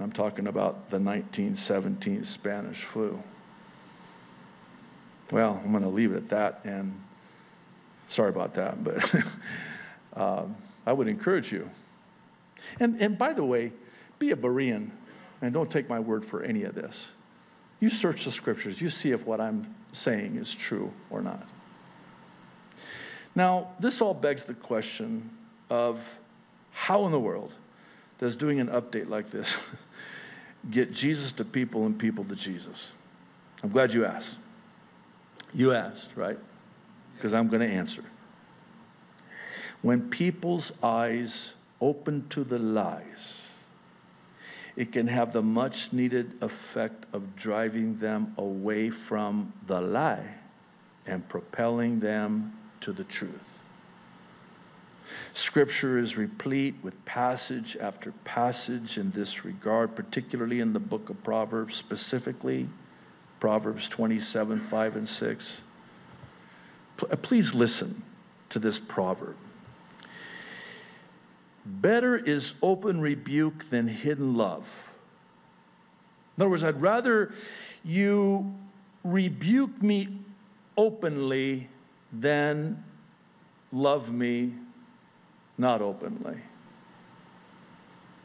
I'm 0.00 0.12
talking 0.12 0.48
about 0.48 0.90
the 0.90 0.98
1917 0.98 2.24
Spanish 2.24 2.84
flu. 2.84 3.22
Well, 5.30 5.60
I'm 5.64 5.70
going 5.70 5.84
to 5.84 5.88
leave 5.88 6.12
it 6.12 6.16
at 6.16 6.28
that, 6.30 6.60
and 6.64 7.00
sorry 8.08 8.30
about 8.30 8.54
that, 8.54 8.82
but 8.82 9.14
um, 10.16 10.56
I 10.84 10.92
would 10.92 11.06
encourage 11.06 11.52
you. 11.52 11.70
And, 12.80 13.00
and 13.00 13.16
by 13.16 13.32
the 13.32 13.44
way, 13.44 13.72
be 14.18 14.32
a 14.32 14.36
Berean, 14.36 14.90
and 15.40 15.52
don't 15.54 15.70
take 15.70 15.88
my 15.88 16.00
word 16.00 16.24
for 16.24 16.42
any 16.42 16.64
of 16.64 16.74
this. 16.74 17.06
You 17.80 17.90
search 17.90 18.24
the 18.24 18.32
scriptures, 18.32 18.80
you 18.80 18.90
see 18.90 19.10
if 19.10 19.24
what 19.24 19.40
I'm 19.40 19.74
saying 19.92 20.36
is 20.36 20.52
true 20.54 20.92
or 21.10 21.22
not. 21.22 21.48
Now, 23.34 23.68
this 23.80 24.00
all 24.00 24.14
begs 24.14 24.44
the 24.44 24.54
question 24.54 25.30
of 25.70 26.06
how 26.70 27.06
in 27.06 27.12
the 27.12 27.20
world 27.20 27.52
does 28.18 28.36
doing 28.36 28.60
an 28.60 28.68
update 28.68 29.08
like 29.08 29.30
this 29.30 29.54
get 30.70 30.92
Jesus 30.92 31.32
to 31.32 31.44
people 31.44 31.86
and 31.86 31.98
people 31.98 32.24
to 32.24 32.36
Jesus? 32.36 32.86
I'm 33.62 33.70
glad 33.70 33.92
you 33.92 34.04
asked. 34.04 34.34
You 35.54 35.72
asked, 35.72 36.08
right? 36.16 36.38
Because 37.16 37.32
I'm 37.32 37.48
going 37.48 37.60
to 37.60 37.74
answer. 37.74 38.04
When 39.82 40.08
people's 40.10 40.72
eyes 40.82 41.52
open 41.80 42.28
to 42.30 42.44
the 42.44 42.58
lies, 42.58 43.02
it 44.76 44.92
can 44.92 45.06
have 45.06 45.32
the 45.32 45.42
much 45.42 45.92
needed 45.92 46.32
effect 46.40 47.04
of 47.12 47.36
driving 47.36 47.98
them 47.98 48.34
away 48.38 48.90
from 48.90 49.52
the 49.66 49.80
lie 49.80 50.34
and 51.06 51.28
propelling 51.28 52.00
them 52.00 52.56
to 52.82 52.92
the 52.92 53.04
truth. 53.04 53.32
Scripture 55.34 55.98
is 55.98 56.16
replete 56.16 56.74
with 56.82 57.02
passage 57.04 57.76
after 57.80 58.12
passage 58.24 58.98
in 58.98 59.10
this 59.12 59.44
regard, 59.44 59.96
particularly 59.96 60.60
in 60.60 60.72
the 60.72 60.78
book 60.78 61.08
of 61.08 61.22
Proverbs, 61.24 61.76
specifically 61.76 62.68
Proverbs 63.40 63.88
27 63.88 64.60
5 64.70 64.96
and 64.96 65.08
6. 65.08 65.50
Uh, 67.10 67.16
please 67.16 67.54
listen 67.54 68.02
to 68.50 68.58
this 68.58 68.78
proverb. 68.78 69.36
Better 71.64 72.16
is 72.16 72.54
open 72.62 73.00
rebuke 73.00 73.68
than 73.70 73.88
hidden 73.88 74.36
love. 74.36 74.66
In 76.36 76.42
other 76.42 76.50
words, 76.50 76.64
I'd 76.64 76.80
rather 76.80 77.34
you 77.84 78.52
rebuke 79.04 79.82
me 79.82 80.18
openly 80.76 81.68
than 82.12 82.82
love 83.72 84.10
me 84.10 84.52
not 85.58 85.80
openly. 85.80 86.38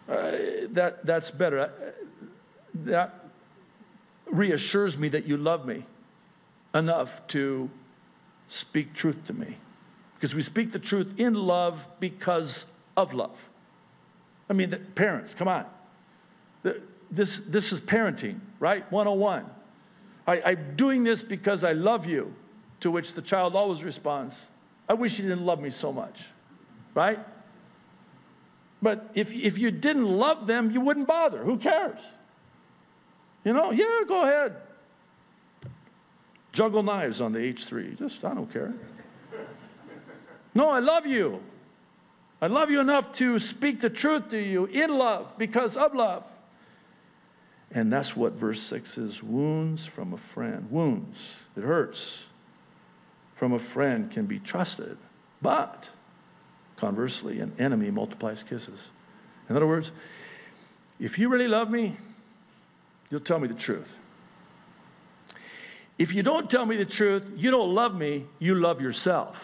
Uh, 0.09 0.31
that, 0.71 1.05
that's 1.05 1.31
better. 1.31 1.59
Uh, 1.59 1.69
that 2.85 3.25
reassures 4.29 4.97
me 4.97 5.09
that 5.09 5.25
you 5.25 5.37
love 5.37 5.65
me 5.65 5.85
enough 6.73 7.09
to 7.29 7.69
speak 8.49 8.93
truth 8.93 9.17
to 9.27 9.33
me. 9.33 9.57
Because 10.15 10.33
we 10.33 10.43
speak 10.43 10.71
the 10.71 10.79
truth 10.79 11.13
in 11.17 11.33
love 11.33 11.79
because 11.99 12.65
of 12.95 13.13
love. 13.13 13.37
I 14.49 14.53
mean, 14.53 14.69
the, 14.69 14.77
parents, 14.77 15.35
come 15.35 15.47
on. 15.47 15.65
The, 16.63 16.81
this, 17.11 17.41
this 17.47 17.71
is 17.71 17.79
parenting, 17.79 18.39
right? 18.59 18.89
101. 18.91 19.45
I, 20.25 20.41
I'm 20.41 20.75
doing 20.75 21.03
this 21.03 21.21
because 21.21 21.63
I 21.63 21.73
love 21.73 22.05
you, 22.05 22.33
to 22.81 22.91
which 22.91 23.13
the 23.13 23.21
child 23.21 23.55
always 23.55 23.83
responds, 23.83 24.35
I 24.89 24.93
wish 24.93 25.17
you 25.17 25.23
didn't 25.27 25.45
love 25.45 25.59
me 25.59 25.69
so 25.69 25.91
much, 25.91 26.19
right? 26.93 27.19
But 28.81 29.09
if, 29.15 29.31
if 29.31 29.57
you 29.57 29.71
didn't 29.71 30.05
love 30.05 30.47
them, 30.47 30.71
you 30.71 30.81
wouldn't 30.81 31.07
bother. 31.07 31.43
Who 31.43 31.57
cares? 31.57 31.99
You 33.43 33.53
know, 33.53 33.71
yeah, 33.71 34.01
go 34.07 34.23
ahead. 34.23 34.55
Juggle 36.51 36.83
knives 36.83 37.21
on 37.21 37.33
the 37.33 37.39
H3. 37.39 37.97
Just, 37.97 38.23
I 38.23 38.33
don't 38.33 38.51
care. 38.51 38.73
No, 40.53 40.69
I 40.69 40.79
love 40.79 41.05
you. 41.05 41.39
I 42.41 42.47
love 42.47 42.69
you 42.69 42.79
enough 42.79 43.13
to 43.13 43.39
speak 43.39 43.81
the 43.81 43.89
truth 43.89 44.29
to 44.29 44.37
you 44.37 44.65
in 44.65 44.91
love 44.91 45.33
because 45.37 45.75
of 45.75 45.95
love. 45.95 46.23
And 47.71 47.91
that's 47.91 48.15
what 48.15 48.33
verse 48.33 48.61
6 48.61 48.97
is 48.97 49.23
wounds 49.23 49.85
from 49.85 50.13
a 50.13 50.17
friend. 50.17 50.69
Wounds. 50.71 51.17
It 51.55 51.63
hurts 51.63 52.11
from 53.37 53.53
a 53.53 53.59
friend 53.59 54.11
can 54.11 54.25
be 54.25 54.39
trusted. 54.39 54.97
But 55.41 55.85
conversely, 56.77 57.39
an 57.39 57.53
enemy 57.59 57.91
multiplies 57.91 58.43
kisses. 58.43 58.79
In 59.49 59.55
other 59.55 59.67
words, 59.67 59.91
if 60.99 61.17
you 61.19 61.29
really 61.29 61.47
love 61.47 61.69
me, 61.69 61.97
you'll 63.09 63.21
tell 63.21 63.39
me 63.39 63.47
the 63.47 63.53
truth. 63.53 63.87
If 65.97 66.13
you 66.13 66.23
don't 66.23 66.49
tell 66.49 66.65
me 66.65 66.77
the 66.77 66.85
truth, 66.85 67.23
you 67.35 67.49
don't 67.49 67.73
love 67.73 67.95
me, 67.95 68.25
you 68.39 68.55
love 68.55 68.81
yourself. 68.81 69.35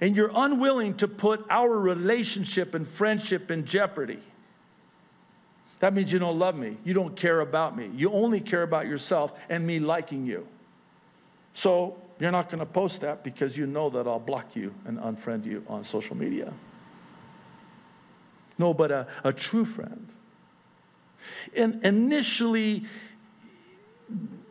And 0.00 0.14
you're 0.14 0.30
unwilling 0.32 0.96
to 0.98 1.08
put 1.08 1.44
our 1.50 1.70
relationship 1.70 2.74
and 2.74 2.86
friendship 2.86 3.50
in 3.50 3.64
jeopardy. 3.64 4.20
That 5.80 5.94
means 5.94 6.12
you 6.12 6.18
don't 6.18 6.38
love 6.38 6.56
me. 6.56 6.76
You 6.84 6.94
don't 6.94 7.16
care 7.16 7.40
about 7.40 7.76
me. 7.76 7.90
You 7.94 8.12
only 8.12 8.40
care 8.40 8.62
about 8.62 8.86
yourself 8.86 9.32
and 9.48 9.64
me 9.64 9.78
liking 9.78 10.26
you. 10.26 10.46
So 11.54 11.96
you're 12.18 12.32
not 12.32 12.50
going 12.50 12.60
to 12.60 12.66
post 12.66 13.00
that 13.02 13.22
because 13.22 13.56
you 13.56 13.66
know 13.66 13.90
that 13.90 14.06
I'll 14.06 14.18
block 14.18 14.56
you 14.56 14.74
and 14.86 14.98
unfriend 14.98 15.44
you 15.44 15.64
on 15.68 15.84
social 15.84 16.16
media. 16.16 16.52
No, 18.58 18.74
but 18.74 18.90
a, 18.90 19.06
a 19.24 19.32
true 19.32 19.64
friend. 19.64 20.08
And 21.56 21.84
initially, 21.84 22.86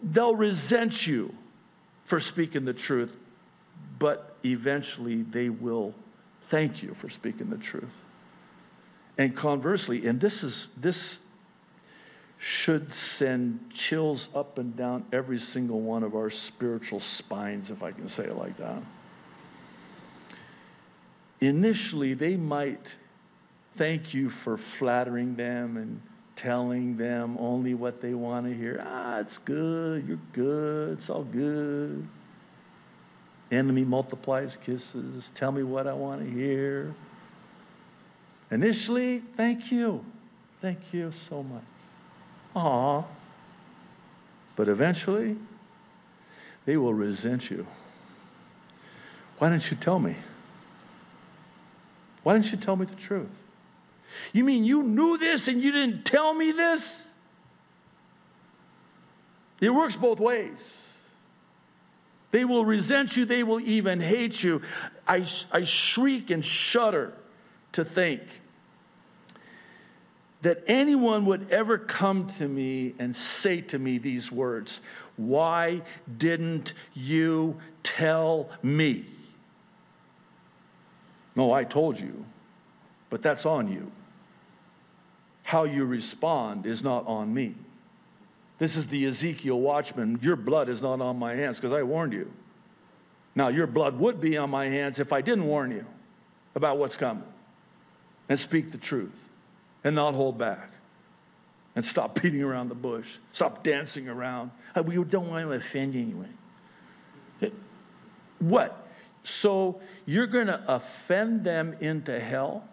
they'll 0.01 0.35
resent 0.35 1.05
you 1.05 1.33
for 2.05 2.19
speaking 2.19 2.63
the 2.63 2.73
truth, 2.73 3.11
but 3.99 4.37
eventually 4.45 5.23
they 5.23 5.49
will 5.49 5.93
thank 6.49 6.81
you 6.81 6.93
for 6.93 7.09
speaking 7.09 7.49
the 7.49 7.57
truth. 7.57 7.83
And 9.17 9.35
conversely, 9.35 10.07
and 10.07 10.21
this 10.21 10.43
is 10.43 10.67
this 10.77 11.19
should 12.39 12.93
send 12.93 13.59
chills 13.73 14.29
up 14.35 14.57
and 14.57 14.75
down 14.75 15.05
every 15.11 15.39
single 15.39 15.81
one 15.81 16.03
of 16.03 16.15
our 16.15 16.29
spiritual 16.29 16.99
spines, 16.99 17.71
if 17.71 17.81
I 17.81 17.91
can 17.91 18.09
say 18.09 18.25
it 18.25 18.37
like 18.37 18.57
that. 18.57 18.81
Initially, 21.41 22.13
they 22.13 22.35
might 22.35 22.93
thank 23.77 24.13
you 24.13 24.29
for 24.29 24.57
flattering 24.79 25.35
them 25.35 25.77
and 25.77 26.01
telling 26.35 26.97
them 26.97 27.37
only 27.39 27.73
what 27.73 28.01
they 28.01 28.13
want 28.13 28.45
to 28.45 28.53
hear. 28.53 28.83
Ah, 28.85 29.19
it's 29.19 29.37
good, 29.39 30.07
you're 30.07 30.19
good, 30.33 30.99
it's 30.99 31.09
all 31.09 31.23
good. 31.23 32.07
Enemy 33.51 33.83
multiplies 33.85 34.57
kisses. 34.63 35.29
Tell 35.35 35.51
me 35.51 35.63
what 35.63 35.87
I 35.87 35.93
want 35.93 36.21
to 36.21 36.29
hear. 36.29 36.93
Initially, 38.51 39.23
thank 39.35 39.71
you. 39.71 40.03
Thank 40.61 40.79
you 40.91 41.11
so 41.29 41.43
much. 41.43 41.63
But 44.55 44.69
eventually, 44.69 45.37
they 46.65 46.77
will 46.77 46.93
resent 46.93 47.49
you. 47.49 47.65
Why 49.37 49.49
didn't 49.49 49.69
you 49.69 49.77
tell 49.77 49.99
me? 49.99 50.15
Why 52.23 52.33
didn't 52.33 52.51
you 52.51 52.57
tell 52.57 52.75
me 52.75 52.85
the 52.85 52.95
truth? 52.95 53.29
You 54.33 54.43
mean 54.43 54.63
you 54.63 54.83
knew 54.83 55.17
this 55.17 55.47
and 55.47 55.61
you 55.61 55.71
didn't 55.71 56.03
tell 56.03 56.33
me 56.33 56.51
this? 56.51 57.01
It 59.61 59.69
works 59.69 59.95
both 59.95 60.19
ways. 60.19 60.57
They 62.31 62.45
will 62.45 62.65
resent 62.65 63.15
you, 63.15 63.25
they 63.25 63.43
will 63.43 63.61
even 63.61 64.01
hate 64.01 64.43
you. 64.43 64.61
I, 65.07 65.25
I 65.51 65.63
shriek 65.63 66.29
and 66.31 66.43
shudder 66.43 67.13
to 67.73 67.85
think 67.85 68.21
that 70.41 70.63
anyone 70.67 71.25
would 71.25 71.51
ever 71.51 71.77
come 71.77 72.31
to 72.37 72.47
me 72.47 72.93
and 72.99 73.15
say 73.15 73.61
to 73.61 73.79
me 73.79 73.97
these 73.97 74.31
words 74.31 74.81
Why 75.15 75.81
didn't 76.17 76.73
you 76.93 77.57
tell 77.83 78.49
me? 78.61 79.05
No, 81.35 81.51
I 81.51 81.63
told 81.63 81.99
you, 81.99 82.25
but 83.09 83.21
that's 83.21 83.45
on 83.45 83.71
you. 83.71 83.91
How 85.43 85.63
you 85.63 85.85
respond 85.85 86.65
is 86.65 86.83
not 86.83 87.05
on 87.07 87.33
me. 87.33 87.55
This 88.59 88.75
is 88.75 88.87
the 88.87 89.05
Ezekiel 89.05 89.59
watchman. 89.59 90.19
Your 90.21 90.35
blood 90.35 90.67
is 90.67 90.81
not 90.81 90.99
on 90.99 91.17
my 91.17 91.35
hands 91.35 91.57
because 91.57 91.73
I 91.73 91.83
warned 91.83 92.13
you. 92.13 92.31
Now, 93.35 93.49
your 93.49 93.67
blood 93.67 93.99
would 93.99 94.19
be 94.19 94.35
on 94.37 94.49
my 94.49 94.65
hands 94.65 94.97
if 94.99 95.13
I 95.13 95.21
didn't 95.21 95.45
warn 95.45 95.69
you 95.69 95.85
about 96.55 96.79
what's 96.79 96.97
coming 96.97 97.23
and 98.29 98.39
speak 98.39 98.71
the 98.71 98.79
truth 98.79 99.13
and 99.87 99.95
not 99.95 100.13
hold 100.13 100.37
back 100.37 100.69
and 101.77 101.85
stop 101.85 102.15
beating 102.21 102.43
around 102.43 102.67
the 102.67 102.75
bush. 102.75 103.07
Stop 103.31 103.63
dancing 103.63 104.09
around. 104.09 104.51
Uh, 104.75 104.83
we 104.83 104.95
don't 104.95 105.29
want 105.29 105.47
to 105.47 105.53
offend 105.53 105.95
anyone. 105.95 106.37
What? 108.39 108.85
So 109.23 109.79
you're 110.05 110.27
going 110.27 110.47
to 110.47 110.61
offend 110.67 111.45
them 111.45 111.77
into 111.79 112.19
hell? 112.19 112.65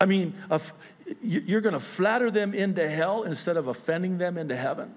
I 0.00 0.06
mean, 0.06 0.34
you're 1.22 1.60
going 1.60 1.74
to 1.74 1.80
flatter 1.80 2.30
them 2.32 2.52
into 2.52 2.88
hell 2.88 3.22
instead 3.22 3.56
of 3.56 3.68
offending 3.68 4.18
them 4.18 4.36
into 4.36 4.56
heaven? 4.56 4.92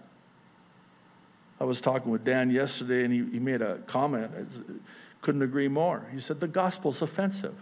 I 1.62 1.66
was 1.66 1.82
talking 1.82 2.12
with 2.12 2.26
Dan 2.26 2.50
yesterday, 2.50 3.04
and 3.04 3.14
he, 3.14 3.34
he 3.34 3.40
made 3.40 3.62
a 3.62 3.78
comment. 3.86 4.32
I 4.36 4.74
couldn't 5.22 5.44
agree 5.44 5.68
more. 5.68 6.04
He 6.12 6.20
said, 6.20 6.40
The 6.40 6.48
gospel's 6.48 7.02
offensive. 7.04 7.56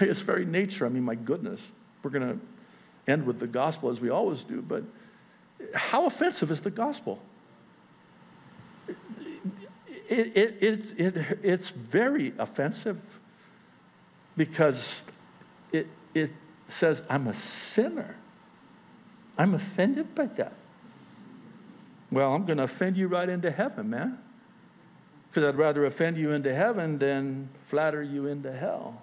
By 0.00 0.06
its 0.06 0.20
very 0.20 0.44
nature, 0.44 0.86
I 0.86 0.88
mean, 0.88 1.02
my 1.04 1.14
goodness, 1.14 1.60
we're 2.02 2.10
going 2.10 2.28
to 2.28 3.12
end 3.12 3.26
with 3.26 3.38
the 3.38 3.46
gospel 3.46 3.90
as 3.90 4.00
we 4.00 4.10
always 4.10 4.42
do, 4.42 4.62
but 4.62 4.82
how 5.74 6.06
offensive 6.06 6.50
is 6.50 6.60
the 6.60 6.70
gospel? 6.70 7.18
It, 10.08 10.36
it, 10.36 10.62
it, 10.62 11.00
it, 11.16 11.38
it's 11.42 11.70
very 11.70 12.32
offensive 12.38 13.00
because 14.36 15.02
it, 15.72 15.86
it 16.14 16.30
says, 16.68 17.02
I'm 17.08 17.28
a 17.28 17.34
sinner. 17.34 18.16
I'm 19.38 19.54
offended 19.54 20.14
by 20.14 20.26
that. 20.26 20.54
Well, 22.10 22.32
I'm 22.32 22.44
going 22.44 22.58
to 22.58 22.64
offend 22.64 22.96
you 22.96 23.08
right 23.08 23.28
into 23.28 23.50
heaven, 23.50 23.90
man. 23.90 24.18
Because 25.28 25.48
I'd 25.48 25.58
rather 25.58 25.86
offend 25.86 26.16
you 26.16 26.32
into 26.32 26.54
heaven 26.54 26.98
than 26.98 27.48
flatter 27.70 28.02
you 28.02 28.26
into 28.26 28.52
hell. 28.52 29.02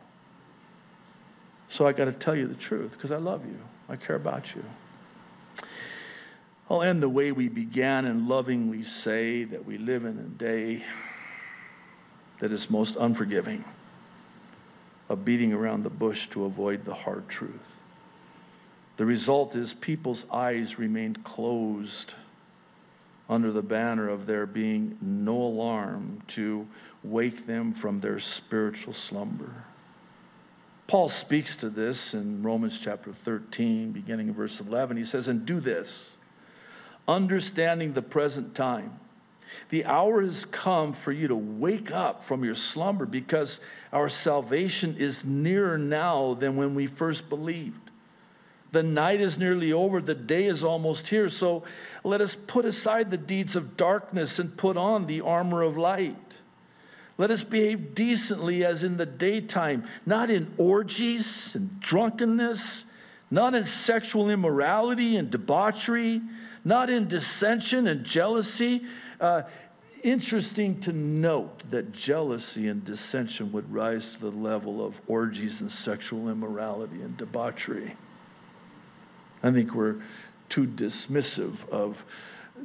So 1.72 1.88
I 1.88 1.94
got 1.94 2.06
to 2.06 2.12
tell 2.12 2.36
you 2.36 2.48
the 2.48 2.56
truth 2.56 2.92
because 2.92 3.12
I 3.12 3.18
love 3.18 3.46
you. 3.46 3.58
I 3.88 3.96
care 3.96 4.16
about 4.16 4.54
you. 4.56 4.64
Oh, 6.70 6.76
I'll 6.76 6.82
end 6.84 7.02
the 7.02 7.10
way 7.10 7.32
we 7.32 7.50
began 7.50 8.06
and 8.06 8.28
lovingly 8.28 8.84
say 8.84 9.44
that 9.46 9.66
we 9.66 9.78
live 9.78 10.06
in 10.06 10.18
a 10.18 10.38
day 10.38 10.84
that 12.40 12.52
is 12.52 12.70
most 12.70 12.96
unforgiving 12.96 13.64
of 15.10 15.26
beating 15.26 15.54
around 15.54 15.84
the 15.84 15.90
bush 15.90 16.28
to 16.30 16.46
avoid 16.46 16.86
the 16.86 16.94
hard 16.94 17.28
truth. 17.28 17.52
The 18.98 19.06
result 19.06 19.56
is 19.56 19.74
people's 19.74 20.26
eyes 20.32 20.80
remained 20.80 21.24
closed 21.24 22.14
under 23.30 23.52
the 23.52 23.62
banner 23.62 24.10
of 24.10 24.26
there 24.26 24.46
being 24.46 24.98
no 25.02 25.36
alarm 25.36 26.22
to 26.30 26.68
wake 27.04 27.48
them 27.48 27.74
from 27.74 28.00
their 28.00 28.20
spiritual 28.20 28.94
slumber. 28.94 29.66
Paul 30.92 31.08
speaks 31.08 31.56
to 31.56 31.70
this 31.70 32.14
in 32.16 32.44
Romans 32.44 32.78
chapter 32.78 33.14
13, 33.24 33.94
beginning 33.94 34.28
in 34.28 34.34
verse 34.34 34.60
11. 34.60 34.98
He 34.98 35.06
says, 35.06 35.30
And 35.30 35.46
do 35.46 35.62
this, 35.62 35.88
understanding 37.08 37.94
the 37.94 38.02
present 38.02 38.54
time 38.54 39.00
the 39.70 39.86
hour 39.86 40.22
has 40.22 40.44
come 40.44 40.92
for 40.92 41.14
you 41.14 41.30
to 41.30 41.36
wake 41.36 41.92
up 41.92 42.26
from 42.26 42.44
your 42.44 42.56
slumber 42.56 43.06
because 43.06 43.62
our 43.94 44.10
salvation 44.10 44.98
is 44.98 45.24
nearer 45.24 45.78
now 45.78 46.34
than 46.34 46.58
when 46.58 46.76
we 46.76 46.88
first 46.88 47.30
believed. 47.30 47.90
The 48.74 48.84
night 48.84 49.22
is 49.22 49.38
nearly 49.38 49.72
over, 49.72 50.02
the 50.02 50.14
day 50.14 50.46
is 50.48 50.62
almost 50.62 51.08
here. 51.08 51.30
So 51.30 51.64
let 52.04 52.20
us 52.20 52.36
put 52.48 52.66
aside 52.66 53.10
the 53.10 53.18
deeds 53.18 53.56
of 53.56 53.78
darkness 53.78 54.40
and 54.40 54.58
put 54.58 54.76
on 54.76 55.06
the 55.06 55.22
armor 55.22 55.62
of 55.62 55.78
light. 55.78 56.18
Let 57.22 57.30
us 57.30 57.44
behave 57.44 57.94
decently 57.94 58.66
as 58.66 58.82
in 58.82 58.98
the 58.98 59.06
daytime, 59.06 59.84
not 60.08 60.32
in 60.32 60.52
orgies 60.58 61.54
and 61.54 61.80
drunkenness, 61.80 62.84
not 63.30 63.54
in 63.54 63.64
sexual 63.64 64.32
immorality 64.32 65.18
and 65.18 65.30
debauchery, 65.30 66.20
not 66.66 66.90
in 66.90 67.08
dissension 67.08 67.86
and 67.86 68.04
jealousy 68.04 68.82
uh, 69.20 69.44
interesting 70.02 70.82
to 70.82 70.94
note 70.94 71.62
that 71.70 71.92
jealousy 71.92 72.70
and 72.70 72.84
dissension 72.86 73.52
would 73.52 73.72
rise 73.72 74.14
to 74.14 74.20
the 74.22 74.32
level 74.32 74.84
of 74.84 75.00
orgies 75.06 75.62
and 75.62 75.72
sexual 75.72 76.28
immorality 76.28 77.04
and 77.04 77.16
debauchery. 77.18 77.96
I 79.44 79.52
think 79.52 79.76
we're 79.76 80.02
too 80.50 80.66
dismissive 80.66 81.70
of 81.70 82.04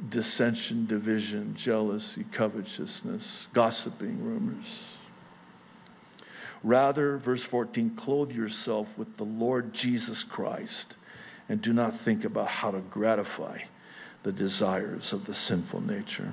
dissension, 0.09 0.85
division, 0.85 1.55
jealousy, 1.55 2.25
covetousness, 2.31 3.47
gossiping, 3.53 4.23
rumors. 4.23 4.65
Rather, 6.63 7.17
verse 7.17 7.43
14, 7.43 7.95
clothe 7.95 8.31
yourself 8.31 8.87
with 8.97 9.15
the 9.17 9.23
Lord 9.23 9.73
Jesus 9.73 10.23
Christ 10.23 10.95
and 11.49 11.61
do 11.61 11.73
not 11.73 11.99
think 12.01 12.25
about 12.25 12.47
how 12.47 12.71
to 12.71 12.79
gratify 12.79 13.59
the 14.23 14.31
desires 14.31 15.13
of 15.13 15.25
the 15.25 15.33
sinful 15.33 15.81
nature. 15.81 16.31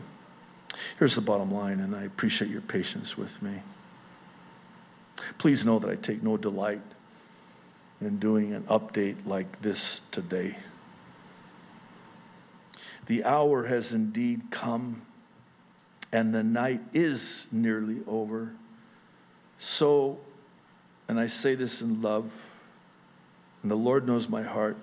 Here's 0.99 1.15
the 1.15 1.21
bottom 1.21 1.53
line, 1.53 1.81
and 1.81 1.95
I 1.95 2.05
appreciate 2.05 2.51
your 2.51 2.63
patience 2.63 3.17
with 3.17 3.31
me. 3.43 3.63
Please 5.39 5.65
know 5.65 5.79
that 5.79 5.91
I 5.91 5.95
take 5.97 6.23
no 6.23 6.37
delight 6.37 6.83
in 8.01 8.19
doing 8.19 8.53
an 8.55 8.65
update 8.65 9.27
like 9.27 9.63
this 9.63 10.01
today. 10.11 10.57
The 13.07 13.25
hour 13.25 13.67
has 13.67 13.93
indeed 13.93 14.43
come, 14.51 15.03
and 16.13 16.35
the 16.35 16.43
night 16.43 16.81
is 16.93 17.47
nearly 17.53 17.99
over. 18.07 18.53
So, 19.59 20.19
and 21.09 21.19
I 21.19 21.27
say 21.27 21.55
this 21.55 21.81
in 21.81 22.01
love, 22.01 22.31
and 23.63 23.71
the 23.71 23.77
Lord 23.77 24.07
knows 24.07 24.29
my 24.29 24.43
heart, 24.43 24.77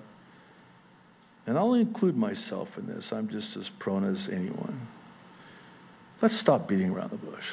and 1.48 1.58
I'll 1.58 1.74
include 1.74 2.16
myself 2.16 2.78
in 2.78 2.86
this. 2.86 3.12
I'm 3.12 3.28
just 3.28 3.58
as 3.58 3.70
prone 3.70 4.04
as 4.04 4.30
anyone. 4.30 4.88
Let's 6.22 6.38
stop 6.38 6.68
beating 6.68 6.92
around 6.92 7.12
the 7.12 7.18
bush. 7.18 7.46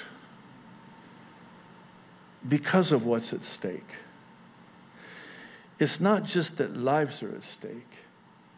Because 2.49 2.93
of 2.93 3.05
what's 3.07 3.33
at 3.33 3.45
stake. 3.45 3.91
It's 5.79 6.01
not 6.01 6.25
just 6.25 6.57
that 6.59 6.77
lives 6.77 7.23
are 7.23 7.35
at 7.35 7.45
stake, 7.45 7.93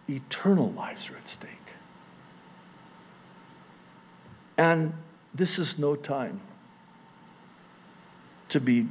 eternal 0.08 0.72
lives 0.72 1.08
are 1.10 1.16
at 1.16 1.28
stake. 1.28 1.50
And 4.56 4.92
this 5.34 5.58
is 5.58 5.78
no 5.78 5.96
time 5.96 6.40
to 8.50 8.60
be 8.60 8.86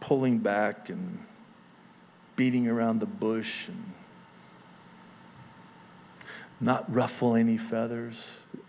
pulling 0.00 0.38
back 0.38 0.88
and 0.88 1.18
beating 2.36 2.66
around 2.66 3.00
the 3.00 3.06
bush 3.06 3.68
and 3.68 3.92
not 6.60 6.92
ruffle 6.92 7.36
any 7.36 7.58
feathers. 7.58 8.16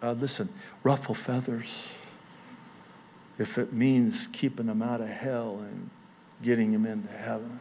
Uh, 0.02 0.14
listen, 0.14 0.50
ruffle 0.84 1.16
feathers. 1.16 1.90
If 3.40 3.58
it 3.58 3.74
means 3.74 4.28
keeping 4.34 4.66
them 4.66 4.82
out 4.82 5.02
of 5.02 5.08
hell 5.08 5.60
and 5.62 5.90
getting 6.44 6.72
them 6.72 6.86
into 6.86 7.12
heaven. 7.12 7.60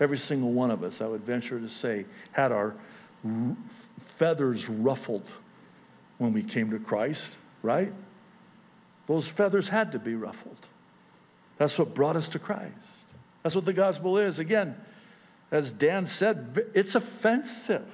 Every 0.00 0.18
single 0.18 0.52
one 0.52 0.70
of 0.70 0.84
us, 0.84 1.00
I 1.00 1.06
would 1.06 1.24
venture 1.24 1.58
to 1.58 1.68
say, 1.68 2.04
had 2.32 2.52
our 2.52 2.74
feathers 4.18 4.68
ruffled 4.68 5.26
when 6.18 6.32
we 6.32 6.42
came 6.42 6.70
to 6.70 6.78
Christ, 6.78 7.30
right? 7.62 7.92
Those 9.06 9.26
feathers 9.26 9.68
had 9.68 9.92
to 9.92 9.98
be 9.98 10.14
ruffled. 10.14 10.66
That's 11.58 11.78
what 11.78 11.94
brought 11.94 12.16
us 12.16 12.28
to 12.30 12.38
Christ. 12.38 12.74
That's 13.42 13.54
what 13.54 13.64
the 13.64 13.72
gospel 13.72 14.18
is. 14.18 14.38
Again, 14.38 14.76
as 15.50 15.72
Dan 15.72 16.06
said, 16.06 16.66
it's 16.74 16.94
offensive. 16.94 17.86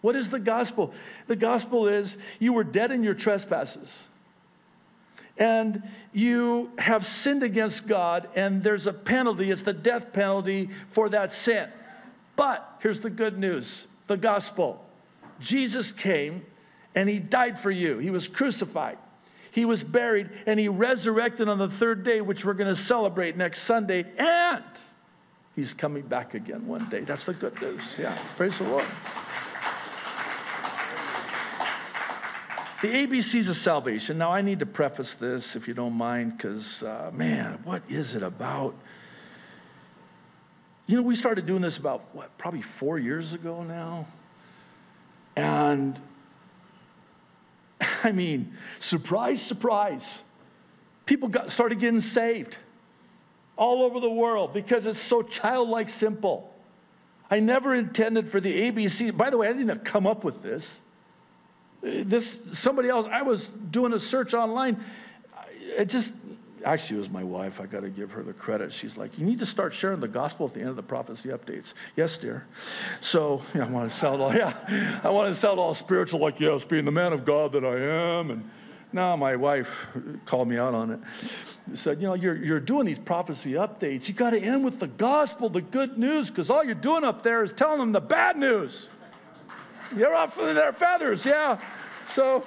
What 0.00 0.16
is 0.16 0.28
the 0.28 0.38
gospel? 0.38 0.92
The 1.28 1.36
gospel 1.36 1.88
is 1.88 2.16
you 2.38 2.52
were 2.52 2.64
dead 2.64 2.90
in 2.90 3.02
your 3.02 3.14
trespasses. 3.14 4.02
And 5.38 5.82
you 6.12 6.70
have 6.78 7.06
sinned 7.06 7.42
against 7.42 7.86
God, 7.86 8.28
and 8.36 8.62
there's 8.62 8.86
a 8.86 8.92
penalty. 8.92 9.50
It's 9.50 9.62
the 9.62 9.72
death 9.72 10.12
penalty 10.12 10.70
for 10.90 11.08
that 11.08 11.32
sin. 11.32 11.68
But 12.36 12.78
here's 12.80 13.00
the 13.00 13.10
good 13.10 13.38
news 13.38 13.86
the 14.06 14.16
gospel 14.16 14.84
Jesus 15.40 15.90
came 15.92 16.44
and 16.94 17.08
he 17.08 17.18
died 17.18 17.58
for 17.58 17.70
you, 17.70 17.98
he 17.98 18.10
was 18.10 18.28
crucified. 18.28 18.98
He 19.50 19.64
was 19.64 19.84
buried 19.84 20.30
and 20.46 20.58
he 20.58 20.68
resurrected 20.68 21.48
on 21.48 21.58
the 21.58 21.68
third 21.68 22.04
day, 22.04 22.20
which 22.20 22.44
we're 22.44 22.54
going 22.54 22.74
to 22.74 22.80
celebrate 22.80 23.36
next 23.36 23.62
Sunday. 23.62 24.04
And 24.18 24.64
he's 25.54 25.72
coming 25.72 26.02
back 26.02 26.34
again 26.34 26.66
one 26.66 26.88
day. 26.88 27.00
That's 27.00 27.24
the 27.24 27.34
good 27.34 27.60
news. 27.62 27.80
Yeah, 27.96 28.18
praise 28.36 28.58
the 28.58 28.64
Lord. 28.64 28.86
The 32.82 32.88
ABCs 32.88 33.48
of 33.48 33.56
salvation. 33.56 34.18
Now, 34.18 34.30
I 34.32 34.42
need 34.42 34.58
to 34.58 34.66
preface 34.66 35.14
this, 35.14 35.56
if 35.56 35.66
you 35.66 35.72
don't 35.72 35.94
mind, 35.94 36.36
because, 36.36 36.82
uh, 36.82 37.10
man, 37.14 37.58
what 37.64 37.82
is 37.88 38.14
it 38.14 38.22
about? 38.22 38.74
You 40.86 40.96
know, 40.96 41.02
we 41.02 41.14
started 41.14 41.46
doing 41.46 41.62
this 41.62 41.78
about, 41.78 42.02
what, 42.12 42.36
probably 42.36 42.60
four 42.60 42.98
years 42.98 43.32
ago 43.32 43.62
now? 43.62 44.06
And, 45.36 45.98
I 48.04 48.12
mean, 48.12 48.56
surprise, 48.80 49.40
surprise, 49.42 50.20
people 51.06 51.28
got, 51.28 51.50
started 51.50 51.80
getting 51.80 52.00
saved 52.00 52.56
all 53.56 53.82
over 53.82 54.00
the 54.00 54.10
world 54.10 54.52
because 54.52 54.86
it's 54.86 55.00
so 55.00 55.22
childlike 55.22 55.90
simple. 55.90 56.52
I 57.30 57.40
never 57.40 57.74
intended 57.74 58.30
for 58.30 58.40
the 58.40 58.70
ABC. 58.70 59.16
By 59.16 59.30
the 59.30 59.36
way, 59.36 59.48
I 59.48 59.52
didn't 59.52 59.84
come 59.84 60.06
up 60.06 60.24
with 60.24 60.42
this. 60.42 60.80
Uh, 61.84 62.02
this 62.04 62.38
somebody 62.52 62.88
else. 62.88 63.06
I 63.10 63.22
was 63.22 63.48
doing 63.70 63.92
a 63.92 63.98
search 63.98 64.34
online. 64.34 64.82
It 65.60 65.86
just 65.86 66.12
actually 66.64 66.98
it 66.98 67.02
was 67.02 67.10
my 67.10 67.24
wife. 67.24 67.60
I 67.60 67.66
got 67.66 67.80
to 67.80 67.90
give 67.90 68.10
her 68.10 68.22
the 68.22 68.32
credit. 68.32 68.72
She's 68.72 68.96
like, 68.96 69.18
you 69.18 69.24
need 69.24 69.38
to 69.38 69.46
start 69.46 69.74
sharing 69.74 70.00
the 70.00 70.08
gospel 70.08 70.46
at 70.46 70.54
the 70.54 70.60
end 70.60 70.70
of 70.70 70.76
the 70.76 70.82
prophecy 70.82 71.28
updates. 71.28 71.74
Yes, 71.96 72.16
dear. 72.16 72.46
So 73.00 73.42
yeah, 73.54 73.66
I 73.66 73.70
want 73.70 73.90
to 73.90 73.96
sound 73.96 74.20
all 74.20 74.34
yeah, 74.34 75.00
I 75.02 75.10
want 75.10 75.34
to 75.34 75.40
sound 75.40 75.58
all 75.60 75.74
spiritual, 75.74 76.20
like 76.20 76.40
yes, 76.40 76.64
being 76.64 76.84
the 76.84 76.90
man 76.90 77.12
of 77.12 77.24
God 77.24 77.52
that 77.52 77.64
I 77.64 78.18
am. 78.18 78.30
And 78.30 78.48
now 78.92 79.16
my 79.16 79.36
wife 79.36 79.68
called 80.26 80.48
me 80.48 80.58
out 80.58 80.74
on 80.74 80.90
it. 80.90 81.00
Said, 81.78 82.00
you 82.00 82.06
know, 82.06 82.14
you're 82.14 82.36
you're 82.36 82.60
doing 82.60 82.86
these 82.86 82.98
prophecy 82.98 83.52
updates. 83.52 84.06
You 84.06 84.14
got 84.14 84.30
to 84.30 84.38
end 84.38 84.64
with 84.64 84.78
the 84.78 84.86
gospel, 84.86 85.48
the 85.48 85.62
good 85.62 85.96
news, 85.96 86.28
because 86.28 86.50
all 86.50 86.62
you're 86.62 86.74
doing 86.74 87.04
up 87.04 87.22
there 87.22 87.42
is 87.42 87.52
telling 87.52 87.78
them 87.78 87.92
the 87.92 88.00
bad 88.00 88.36
news. 88.36 88.88
You're 89.96 90.14
off 90.14 90.34
for 90.34 90.52
their 90.52 90.72
feathers, 90.72 91.24
yeah. 91.24 91.58
So 92.14 92.44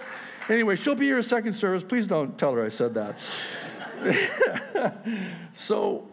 anyway, 0.50 0.76
she'll 0.76 0.96
be 0.96 1.06
here 1.06 1.22
second 1.22 1.56
service. 1.56 1.84
Please 1.88 2.06
don't 2.06 2.38
tell 2.38 2.54
her 2.54 2.66
I 2.66 2.70
said 2.70 2.94
that. 2.96 3.18
so 5.56 6.08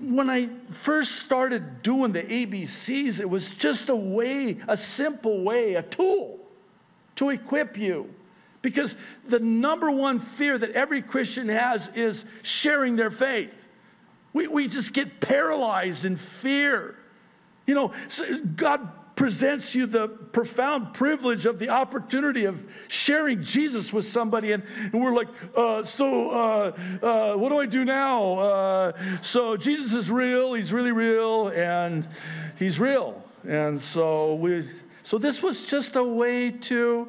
when 0.00 0.30
I 0.30 0.48
first 0.82 1.16
started 1.16 1.82
doing 1.82 2.12
the 2.12 2.22
ABCs, 2.22 3.20
it 3.20 3.28
was 3.28 3.50
just 3.50 3.88
a 3.88 3.96
way, 3.96 4.58
a 4.68 4.76
simple 4.76 5.42
way, 5.42 5.74
a 5.74 5.82
tool 5.82 6.38
to 7.16 7.30
equip 7.30 7.76
you. 7.76 8.08
Because 8.62 8.96
the 9.28 9.38
number 9.38 9.90
one 9.90 10.18
fear 10.18 10.58
that 10.58 10.72
every 10.72 11.02
Christian 11.02 11.48
has 11.48 11.88
is 11.94 12.24
sharing 12.42 12.96
their 12.96 13.10
faith. 13.10 13.50
We, 14.32 14.46
we 14.48 14.68
just 14.68 14.92
get 14.92 15.20
paralyzed 15.20 16.04
in 16.04 16.16
fear. 16.16 16.96
You 17.66 17.74
know, 17.74 17.92
God 18.56 18.88
presents 19.18 19.74
you 19.74 19.84
the 19.84 20.06
profound 20.06 20.94
privilege 20.94 21.44
of 21.44 21.58
the 21.58 21.68
opportunity 21.68 22.44
of 22.44 22.56
sharing 22.86 23.42
Jesus 23.42 23.92
with 23.92 24.08
somebody. 24.08 24.52
And, 24.52 24.62
and 24.92 25.02
we're 25.02 25.12
like, 25.12 25.26
uh, 25.56 25.82
so 25.82 26.30
uh, 26.30 26.72
uh, 27.02 27.34
what 27.34 27.48
do 27.48 27.58
I 27.58 27.66
do 27.66 27.84
now? 27.84 28.38
Uh, 28.38 28.92
so 29.20 29.56
Jesus 29.56 29.92
is 29.92 30.08
real, 30.08 30.54
he's 30.54 30.72
really 30.72 30.92
real, 30.92 31.48
and 31.48 32.06
he's 32.60 32.78
real. 32.78 33.20
And 33.46 33.82
so 33.82 34.36
we, 34.36 34.70
so 35.02 35.18
this 35.18 35.42
was 35.42 35.62
just 35.62 35.96
a 35.96 36.04
way 36.04 36.52
to 36.52 37.08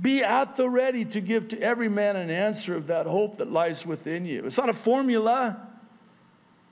be 0.00 0.24
at 0.24 0.56
the 0.56 0.68
ready 0.68 1.04
to 1.04 1.20
give 1.20 1.46
to 1.48 1.60
every 1.60 1.88
man 1.88 2.16
an 2.16 2.30
answer 2.30 2.74
of 2.74 2.88
that 2.88 3.06
hope 3.06 3.38
that 3.38 3.48
lies 3.50 3.86
within 3.86 4.24
you. 4.24 4.44
It's 4.44 4.58
not 4.58 4.68
a 4.68 4.74
formula. 4.74 5.68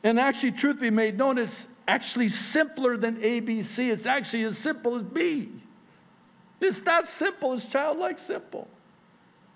And 0.03 0.18
actually, 0.18 0.53
truth 0.53 0.80
be 0.80 0.90
made 0.90 1.18
known, 1.18 1.38
it's 1.38 1.66
actually 1.88 2.28
simpler 2.28 2.96
than 2.96 3.16
ABC. 3.16 3.90
It's 3.90 4.06
actually 4.06 4.44
as 4.44 4.58
simple 4.58 4.96
as 4.96 5.02
B. 5.02 5.48
It's 6.60 6.80
that 6.82 7.08
simple, 7.08 7.54
it's 7.54 7.66
childlike 7.66 8.18
simple. 8.18 8.68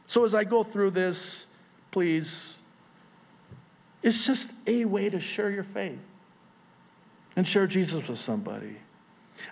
So 0.06 0.24
as 0.24 0.34
I 0.34 0.44
go 0.44 0.64
through 0.64 0.90
this, 0.92 1.46
please, 1.90 2.54
it's 4.02 4.24
just 4.24 4.48
a 4.66 4.84
way 4.84 5.08
to 5.08 5.20
share 5.20 5.50
your 5.50 5.64
faith 5.64 5.98
and 7.36 7.46
share 7.46 7.66
Jesus 7.66 8.06
with 8.06 8.18
somebody. 8.18 8.76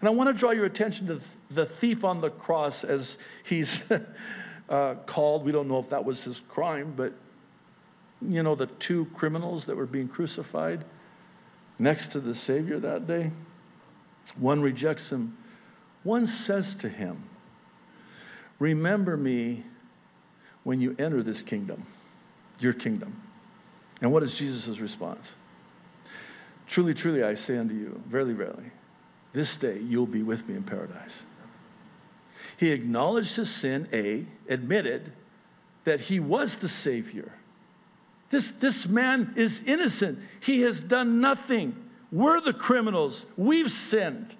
And 0.00 0.08
I 0.08 0.10
want 0.10 0.28
to 0.28 0.32
draw 0.32 0.50
your 0.50 0.64
attention 0.64 1.06
to 1.08 1.20
the 1.50 1.66
thief 1.66 2.04
on 2.04 2.20
the 2.20 2.30
cross 2.30 2.84
as 2.84 3.18
he's 3.44 3.82
uh, 4.68 4.94
called. 5.06 5.44
We 5.44 5.52
don't 5.52 5.68
know 5.68 5.78
if 5.78 5.90
that 5.90 6.04
was 6.04 6.22
his 6.22 6.40
crime, 6.48 6.94
but 6.96 7.12
you 8.28 8.42
know, 8.42 8.54
the 8.54 8.66
two 8.66 9.06
criminals 9.14 9.64
that 9.66 9.76
were 9.76 9.86
being 9.86 10.08
crucified 10.08 10.84
next 11.82 12.12
to 12.12 12.20
the 12.20 12.34
Savior 12.34 12.78
that 12.78 13.06
day. 13.06 13.30
One 14.38 14.62
rejects 14.62 15.08
him. 15.10 15.36
One 16.04 16.26
says 16.26 16.74
to 16.76 16.88
him, 16.88 17.28
Remember 18.58 19.16
me 19.16 19.64
when 20.62 20.80
you 20.80 20.94
enter 20.98 21.22
this 21.22 21.42
kingdom, 21.42 21.84
your 22.60 22.72
kingdom. 22.72 23.20
And 24.00 24.12
what 24.12 24.22
is 24.22 24.34
Jesus' 24.34 24.78
response? 24.78 25.26
Truly, 26.68 26.94
truly, 26.94 27.24
I 27.24 27.34
say 27.34 27.58
unto 27.58 27.74
you, 27.74 28.00
verily, 28.06 28.34
verily, 28.34 28.70
this 29.32 29.56
day 29.56 29.78
you'll 29.80 30.06
be 30.06 30.22
with 30.22 30.46
me 30.46 30.54
in 30.54 30.62
paradise. 30.62 31.12
He 32.58 32.70
acknowledged 32.70 33.34
his 33.34 33.50
sin, 33.50 33.88
A, 33.92 34.24
admitted 34.52 35.12
that 35.84 36.00
he 36.00 36.20
was 36.20 36.54
the 36.56 36.68
Savior 36.68 37.32
this, 38.32 38.50
this 38.60 38.86
man 38.86 39.34
is 39.36 39.60
innocent. 39.66 40.18
He 40.40 40.62
has 40.62 40.80
done 40.80 41.20
nothing. 41.20 41.76
We're 42.10 42.40
the 42.40 42.54
criminals. 42.54 43.26
We've 43.36 43.70
sinned. 43.70 44.34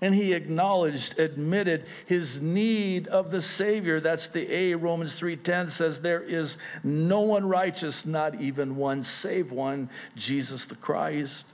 And 0.00 0.12
he 0.12 0.32
acknowledged, 0.32 1.20
admitted 1.20 1.86
his 2.06 2.40
need 2.40 3.06
of 3.06 3.30
the 3.30 3.40
Savior. 3.40 4.00
That's 4.00 4.26
the 4.26 4.52
A. 4.52 4.74
Romans 4.74 5.14
3:10 5.14 5.70
says 5.70 6.00
there 6.00 6.24
is 6.24 6.58
no 6.82 7.20
one 7.20 7.48
righteous, 7.48 8.04
not 8.04 8.38
even 8.40 8.74
one, 8.74 9.04
save 9.04 9.52
one, 9.52 9.88
Jesus 10.16 10.64
the 10.64 10.74
Christ. 10.74 11.46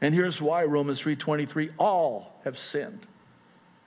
And 0.00 0.12
here's 0.12 0.42
why 0.42 0.64
Romans 0.64 1.00
3:23 1.00 1.70
all 1.78 2.40
have 2.44 2.58
sinned 2.58 3.06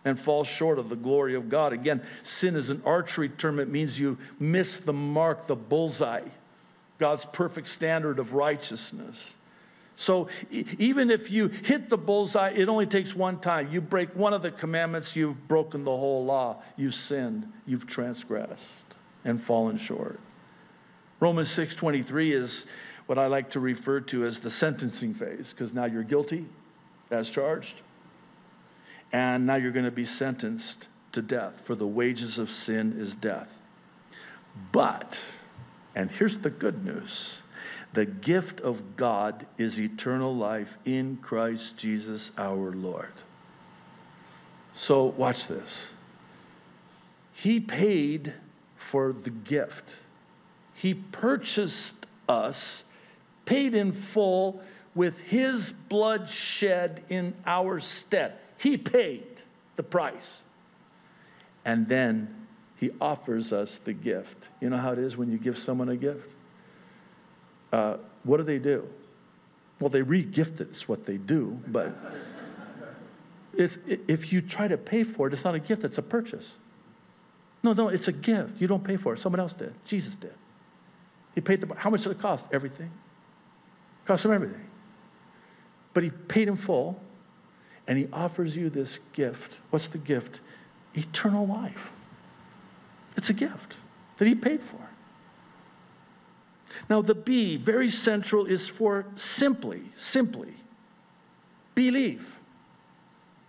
and 0.06 0.18
fall 0.18 0.46
short 0.46 0.80
of 0.80 0.88
the 0.88 0.96
glory 0.96 1.36
of 1.36 1.50
God. 1.50 1.74
Again, 1.74 2.02
sin 2.24 2.56
is 2.56 2.70
an 2.70 2.82
archery 2.86 3.30
term. 3.30 3.60
It 3.60 3.70
means 3.70 4.00
you 4.00 4.18
miss 4.40 4.78
the 4.78 4.94
mark, 4.94 5.48
the 5.48 5.56
bullseye. 5.56 6.30
God's 7.02 7.26
perfect 7.34 7.68
standard 7.68 8.20
of 8.20 8.34
righteousness. 8.34 9.18
So 9.95 10.30
even 10.52 11.10
if 11.10 11.32
you 11.32 11.47
hit 11.47 11.89
the 11.89 11.97
bullseye, 11.97 12.52
it 12.52 12.70
only 12.70 12.86
takes 12.86 13.16
one 13.16 13.39
time. 13.39 13.72
You 13.72 13.82
break 13.82 14.16
one 14.16 14.34
of 14.34 14.43
the 14.43 14.52
commandments, 14.52 15.16
you've 15.16 15.47
broken 15.47 15.84
the 15.84 15.89
whole 15.89 16.24
law. 16.24 16.62
You've 16.78 16.93
sinned, 16.93 17.52
you've 17.66 17.88
transgressed 17.88 18.62
and 19.26 19.43
fallen 19.43 19.78
short. 19.78 20.20
Romans 21.20 21.49
6:23 21.49 22.34
is 22.34 22.68
what 23.08 23.18
I 23.18 23.26
like 23.26 23.49
to 23.52 23.60
refer 23.60 23.99
to 24.02 24.26
as 24.26 24.39
the 24.39 24.52
sentencing 24.52 25.16
phase 25.16 25.49
because 25.49 25.74
now 25.74 25.86
you're 25.86 26.04
guilty 26.04 26.45
as 27.10 27.32
charged 27.32 27.82
and 29.12 29.47
now 29.47 29.56
you're 29.56 29.72
going 29.72 29.86
to 29.86 29.91
be 29.91 30.06
sentenced 30.06 30.88
to 31.14 31.24
death 31.24 31.54
for 31.66 31.74
the 31.74 31.88
wages 31.88 32.38
of 32.38 32.52
sin 32.52 32.95
is 32.99 33.16
death. 33.16 33.49
But 34.72 35.18
and 35.96 36.10
here's 36.10 36.38
the 36.38 36.50
good 36.50 36.84
news 36.86 37.38
the 37.94 38.06
gift 38.06 38.62
of 38.62 38.96
God 38.96 39.46
is 39.58 39.78
eternal 39.78 40.36
life 40.36 40.70
in 40.86 41.18
Christ 41.18 41.76
Jesus 41.76 42.32
our 42.38 42.72
Lord. 42.72 43.12
So, 44.76 45.06
watch 45.06 45.48
this. 45.48 45.70
He 47.34 47.60
paid 47.60 48.34
for 48.78 49.14
the 49.14 49.30
gift, 49.30 49.96
He 50.74 50.94
purchased 50.94 51.94
us, 52.30 52.84
paid 53.46 53.76
in 53.76 53.92
full 53.92 54.62
with 54.96 55.18
His 55.18 55.74
blood 55.89 56.30
shed 56.30 57.04
in 57.10 57.34
our 57.46 57.80
stead. 57.80 58.36
He 58.58 58.78
paid 58.78 59.26
the 59.76 59.84
price. 59.84 60.38
And 61.66 61.88
then 61.88 62.48
he 62.82 62.90
offers 63.00 63.54
us 63.54 63.80
the 63.86 63.94
gift. 63.94 64.50
You 64.60 64.72
know 64.72 64.78
how 64.78 64.92
it 64.92 65.00
is 65.00 65.16
when 65.16 65.32
you 65.32 65.38
give 65.38 65.58
someone 65.58 65.88
a 65.88 65.96
gift? 65.96 66.28
Uh, 67.72 67.98
what 68.24 68.38
do 68.38 68.44
they 68.44 68.58
do? 68.58 68.86
Well, 69.80 69.92
they 69.92 70.02
re-gift 70.02 70.60
it, 70.60 70.72
is 70.72 70.88
what 70.88 71.06
they 71.06 71.18
do, 71.18 71.58
but 71.68 71.96
it's, 73.54 73.78
if 73.86 74.34
you 74.34 74.42
try 74.42 74.68
to 74.68 74.78
pay 74.78 75.04
for 75.04 75.28
it, 75.28 75.34
it's 75.34 75.44
not 75.44 75.56
a 75.56 75.60
gift, 75.60 75.84
it's 75.84 76.00
a 76.00 76.02
purchase. 76.02 76.46
No, 77.64 77.74
no, 77.74 77.90
it's 77.90 78.08
a 78.08 78.12
gift. 78.12 78.54
You 78.60 78.68
don't 78.68 78.84
pay 78.84 78.98
for 78.98 79.14
it. 79.14 79.22
Someone 79.22 79.40
else 79.40 79.54
did. 79.54 79.74
Jesus 79.86 80.14
did. 80.16 80.34
He 81.36 81.42
paid 81.42 81.62
the 81.62 81.74
how 81.76 81.92
much 81.92 82.02
did 82.02 82.12
it 82.12 82.20
cost? 82.20 82.44
Everything. 82.52 82.88
It 82.88 84.08
cost 84.08 84.26
him 84.26 84.34
everything. 84.34 84.66
But 85.94 86.02
he 86.02 86.10
paid 86.10 86.48
in 86.48 86.58
full, 86.58 87.00
and 87.88 87.96
he 87.96 88.08
offers 88.12 88.56
you 88.56 88.72
this 88.72 88.98
gift. 89.14 89.58
What's 89.70 89.88
the 89.90 90.00
gift? 90.00 90.40
Eternal 90.96 91.46
life. 91.46 91.92
It's 93.18 93.30
a 93.30 93.34
gift 93.34 93.76
that 94.18 94.28
he 94.28 94.36
paid 94.36 94.62
for. 94.62 94.80
Now, 96.89 97.01
the 97.01 97.16
B, 97.16 97.57
very 97.57 97.89
central, 97.89 98.45
is 98.45 98.68
for 98.68 99.05
simply, 99.16 99.82
simply 99.99 100.53
believe. 101.76 102.26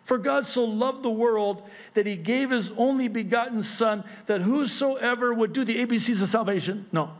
For 0.04 0.18
God 0.18 0.46
so 0.46 0.64
loved 0.64 1.02
the 1.02 1.10
world 1.10 1.62
that 1.94 2.06
he 2.06 2.16
gave 2.16 2.50
his 2.50 2.72
only 2.76 3.08
begotten 3.08 3.62
Son, 3.62 4.04
that 4.26 4.40
whosoever 4.40 5.32
would 5.32 5.52
do 5.52 5.64
the 5.64 5.76
ABCs 5.84 6.20
of 6.20 6.30
salvation, 6.30 6.86
no. 6.92 7.10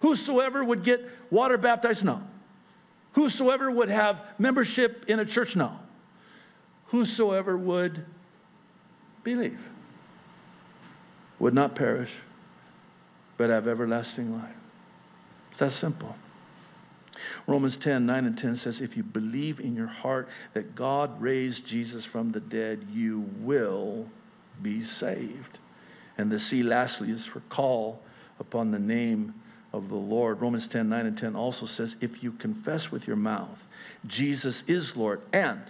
Whosoever 0.00 0.64
would 0.64 0.84
get 0.84 1.08
water 1.30 1.56
baptized, 1.56 2.04
no. 2.04 2.22
Whosoever 3.12 3.70
would 3.70 3.88
have 3.88 4.20
membership 4.38 5.04
in 5.08 5.20
a 5.20 5.24
church, 5.24 5.56
no. 5.56 5.76
Whosoever 6.86 7.56
would 7.56 8.04
believe 9.24 9.58
would 11.40 11.54
not 11.54 11.74
perish, 11.74 12.12
but 13.36 13.50
have 13.50 13.66
everlasting 13.66 14.32
life. 14.32 14.54
It's 15.50 15.60
that 15.60 15.72
simple. 15.72 16.14
Romans 17.46 17.76
10 17.76 18.06
9 18.06 18.26
and 18.26 18.38
10 18.38 18.56
says, 18.56 18.80
If 18.80 18.96
you 18.96 19.02
believe 19.02 19.58
in 19.58 19.74
your 19.74 19.88
heart 19.88 20.28
that 20.54 20.74
God 20.74 21.20
raised 21.20 21.66
Jesus 21.66 22.04
from 22.04 22.30
the 22.30 22.40
dead, 22.40 22.86
you 22.92 23.28
will 23.40 24.06
be 24.62 24.84
saved. 24.84 25.58
And 26.18 26.30
the 26.30 26.38
C, 26.38 26.62
lastly, 26.62 27.10
is 27.10 27.26
for 27.26 27.40
call 27.48 28.00
upon 28.38 28.70
the 28.70 28.78
name 28.78 29.34
of 29.72 29.88
the 29.88 29.96
Lord. 29.96 30.40
Romans 30.40 30.66
10 30.68 30.88
9 30.88 31.06
and 31.06 31.18
10 31.18 31.34
also 31.34 31.66
says, 31.66 31.96
If 32.00 32.22
you 32.22 32.32
confess 32.32 32.92
with 32.92 33.06
your 33.06 33.16
mouth 33.16 33.58
Jesus 34.06 34.64
is 34.66 34.96
Lord 34.96 35.20
and 35.32 35.60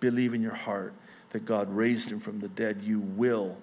believe 0.00 0.34
in 0.34 0.42
your 0.42 0.54
heart 0.54 0.92
that 1.30 1.44
God 1.44 1.74
raised 1.74 2.10
him 2.10 2.20
from 2.20 2.40
the 2.40 2.48
dead, 2.48 2.80
you 2.82 3.00
will 3.00 3.56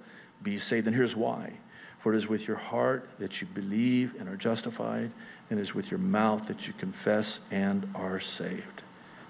be 0.44 0.60
saved. 0.60 0.88
And 0.88 0.96
here's 0.96 1.16
why. 1.16 1.52
For 2.00 2.14
it 2.14 2.18
is 2.18 2.28
with 2.28 2.48
your 2.48 2.58
heart 2.58 3.10
that 3.18 3.42
you 3.42 3.48
believe 3.54 4.14
and 4.20 4.30
are 4.30 4.36
justified, 4.36 5.10
and 5.50 5.60
it 5.60 5.62
is 5.62 5.74
with 5.74 5.90
your 5.90 6.00
mouth 6.00 6.48
that 6.48 6.68
you 6.68 6.74
confess 6.74 7.40
and 7.50 7.90
are 7.96 8.20
saved. 8.20 8.84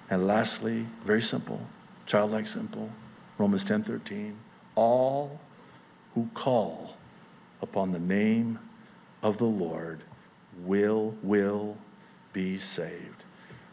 And 0.10 0.28
lastly, 0.28 0.86
very 1.06 1.22
simple, 1.22 1.60
childlike 2.06 2.48
simple, 2.48 2.90
Romans 3.38 3.64
10 3.64 3.84
13. 3.84 4.38
All 4.76 5.40
who 6.14 6.28
call 6.34 6.98
upon 7.62 7.92
the 7.92 8.00
name 8.00 8.60
of 9.24 9.38
the 9.38 9.46
Lord 9.46 10.02
will, 10.64 11.16
will 11.24 11.78
be 12.34 12.60
saved. 12.60 13.24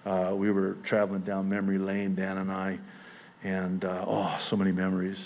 Uh, 0.07 0.33
we 0.35 0.51
were 0.51 0.76
traveling 0.83 1.22
down 1.22 1.49
memory 1.49 1.78
lane, 1.78 2.14
Dan 2.14 2.39
and 2.39 2.51
I, 2.51 2.78
and 3.45 3.85
uh, 3.85 4.05
oh, 4.07 4.39
so 4.41 4.57
many 4.57 4.72
memories. 4.72 5.18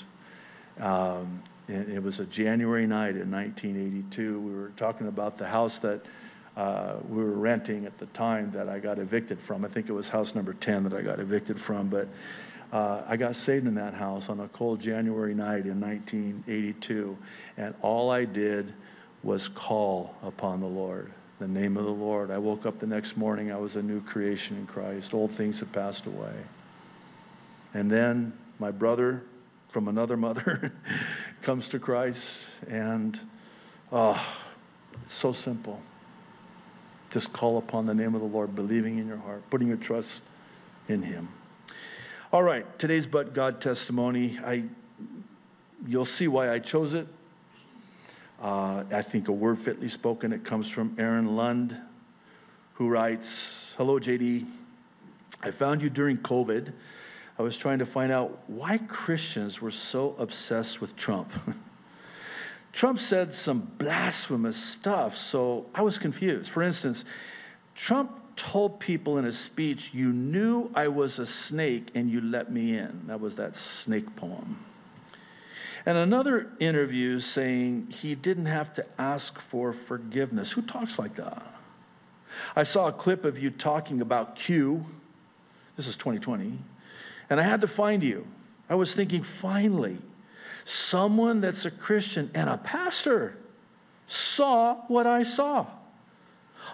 Um, 0.81 1.43
it, 1.69 1.89
it, 1.89 2.03
was 2.03 2.21
a 2.21 2.25
January 2.27 2.87
night 2.87 3.17
in 3.17 3.31
1982. 3.31 4.41
We 4.41 4.55
were 4.55 4.73
talking 4.77 5.09
about 5.09 5.39
the 5.39 5.47
house 5.47 5.79
that 5.81 6.01
uh, 6.57 6.97
we 7.09 7.23
were 7.23 7.33
renting 7.33 7.87
at 7.87 7.99
the 7.99 8.07
time 8.07 8.51
that 8.53 8.69
I 8.69 8.79
got 8.79 8.99
evicted 8.99 9.39
from. 9.41 9.65
I 9.65 9.69
think 9.69 9.89
it 9.89 9.93
was 9.93 10.09
house 10.09 10.35
number 10.35 10.55
10 10.55 10.85
that 10.85 10.95
I 10.95 11.03
got 11.03 11.21
evicted 11.21 11.61
from, 11.61 11.89
but 11.89 12.09
uh, 12.73 13.03
I 13.07 13.17
got 13.17 13.37
saved 13.37 13.67
in 13.67 13.75
that 13.75 13.95
house 13.95 14.29
on 14.29 14.41
a 14.41 14.49
cold 14.49 14.81
January 14.81 15.35
night 15.35 15.67
in 15.67 15.81
1982, 15.81 17.17
and 17.57 17.75
all 17.83 18.11
I 18.11 18.25
did 18.25 18.73
was 19.23 19.49
call 19.49 20.15
upon 20.23 20.61
the 20.61 20.67
Lord 20.67 21.13
the 21.39 21.49
name 21.49 21.77
of 21.77 21.85
the 21.85 21.91
Lord. 21.91 22.31
I 22.31 22.39
woke 22.39 22.65
up 22.67 22.81
the 22.81 22.87
next 22.87 23.17
morning, 23.17 23.53
I 23.53 23.57
was 23.57 23.77
a 23.77 23.83
new 23.83 24.01
creation 24.01 24.57
in 24.57 24.67
Christ. 24.67 25.13
Old 25.13 25.33
things 25.33 25.59
had 25.59 25.73
passed 25.73 26.07
away. 26.07 26.35
And 27.75 27.91
then 27.91 28.33
my 28.59 28.71
brother 28.71 29.23
from 29.69 29.89
another 29.89 30.17
mother 30.17 30.73
comes 31.47 31.69
to 31.69 31.79
Christ, 31.79 32.41
and 32.67 33.17
oh, 33.93 34.21
so 35.09 35.33
simple. 35.33 35.81
Just 37.13 37.33
call 37.33 37.59
upon 37.59 37.87
the 37.87 37.95
name 37.95 38.17
of 38.17 38.21
the 38.21 38.27
Lord, 38.27 38.57
believing 38.57 38.99
in 38.99 39.07
your 39.07 39.19
heart, 39.19 39.49
putting 39.49 39.69
your 39.69 39.77
trust 39.77 40.23
in 40.89 41.01
Him. 41.05 41.29
All 42.33 42.43
right, 42.43 42.67
today's 42.81 43.07
but 43.07 43.33
God 43.33 43.61
testimony. 43.61 44.41
I, 44.45 44.65
you'll 45.87 46.05
see 46.05 46.27
why 46.27 46.51
I 46.51 46.59
chose 46.59 46.95
it. 46.95 47.07
Uh, 48.43 48.83
I 48.91 49.03
think 49.03 49.29
a 49.29 49.33
word 49.33 49.61
fitly 49.61 49.89
spoken, 49.89 50.33
it 50.33 50.45
comes 50.45 50.69
from 50.69 50.97
Aaron 50.99 51.37
Lund, 51.37 51.77
who 52.75 52.89
writes 52.89 53.55
Hello, 53.77 54.01
JD. 54.01 54.49
I 55.45 55.53
found 55.53 55.81
you 55.81 55.91
during 55.91 56.19
COVID. 56.19 56.73
I 57.39 57.43
was 57.43 57.57
trying 57.57 57.79
to 57.81 57.87
find 57.87 58.11
out 58.11 58.39
why 58.47 58.79
Christians 58.79 59.61
were 59.61 59.71
so 59.71 60.15
obsessed 60.19 60.81
with 60.81 60.97
Trump. 60.97 61.31
Trump 62.73 62.99
said 62.99 63.35
some 63.35 63.71
blasphemous 63.79 64.57
stuff, 64.57 65.17
so 65.17 65.67
I 65.75 65.83
was 65.83 65.99
confused. 65.99 66.51
For 66.51 66.63
instance, 66.63 67.05
Trump 67.75 68.11
told 68.37 68.81
people 68.81 69.19
in 69.19 69.27
a 69.27 69.33
speech, 69.33 69.91
You 69.93 70.13
knew 70.13 70.71
I 70.75 70.89
was 70.89 71.19
a 71.19 71.27
snake 71.27 71.89
and 71.95 72.11
you 72.11 72.21
let 72.21 72.53
me 72.53 72.77
in. 72.77 73.05
That 73.07 73.21
was 73.21 73.35
that 73.37 73.57
snake 73.57 74.15
poem. 74.17 74.59
And 75.87 75.97
another 75.97 76.51
interview 76.59 77.21
saying 77.21 77.89
he 77.91 78.15
didn't 78.15 78.47
have 78.47 78.75
to 78.75 78.85
ask 78.99 79.39
for 79.41 79.73
forgiveness. 79.73 80.51
Who 80.51 80.63
talks 80.63 80.99
like 80.99 81.17
that? 81.17 81.43
I 82.55 82.65
saw 82.65 82.89
a 82.89 82.93
clip 82.93 83.25
of 83.25 83.39
you 83.39 83.51
talking 83.51 84.01
about 84.01 84.37
Q. 84.37 84.85
This 85.77 85.87
is 85.87 85.97
2020. 85.97 86.59
And 87.31 87.41
I 87.41 87.43
had 87.43 87.61
to 87.63 87.67
find 87.67 88.03
you. 88.03 88.27
I 88.69 88.75
was 88.75 88.95
thinking, 88.95 89.23
finally, 89.23 89.99
someone 90.65 91.41
that's 91.41 91.65
a 91.65 91.71
Christian 91.71 92.31
and 92.35 92.49
a 92.49 92.59
pastor 92.59 93.37
saw 94.09 94.77
what 94.89 95.07
I 95.07 95.23
saw. 95.23 95.67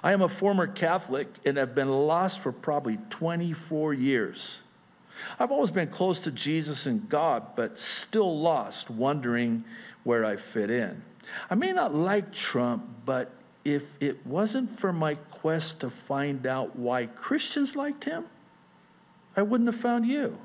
I 0.02 0.12
am 0.12 0.22
a 0.22 0.28
former 0.28 0.66
Catholic 0.66 1.28
and 1.44 1.56
have 1.56 1.74
been 1.74 1.90
lost 1.90 2.40
for 2.40 2.52
probably 2.52 2.98
24 3.10 3.94
years. 3.94 4.56
I've 5.38 5.52
always 5.52 5.70
been 5.70 5.88
close 5.88 6.20
to 6.20 6.30
Jesus 6.30 6.86
and 6.86 7.08
God, 7.08 7.54
but 7.54 7.78
still 7.78 8.40
lost, 8.40 8.90
wondering 8.90 9.64
where 10.04 10.24
I 10.24 10.36
fit 10.36 10.70
in. 10.70 11.00
I 11.50 11.54
may 11.54 11.72
not 11.72 11.94
like 11.94 12.32
Trump, 12.32 12.84
but 13.06 13.30
if 13.64 13.84
it 14.00 14.26
wasn't 14.26 14.80
for 14.80 14.92
my 14.92 15.14
quest 15.14 15.80
to 15.80 15.90
find 15.90 16.46
out 16.46 16.74
why 16.76 17.06
Christians 17.06 17.76
liked 17.76 18.04
him, 18.04 18.24
I 19.36 19.42
wouldn't 19.42 19.72
have 19.72 19.80
found 19.80 20.06
you. 20.06 20.36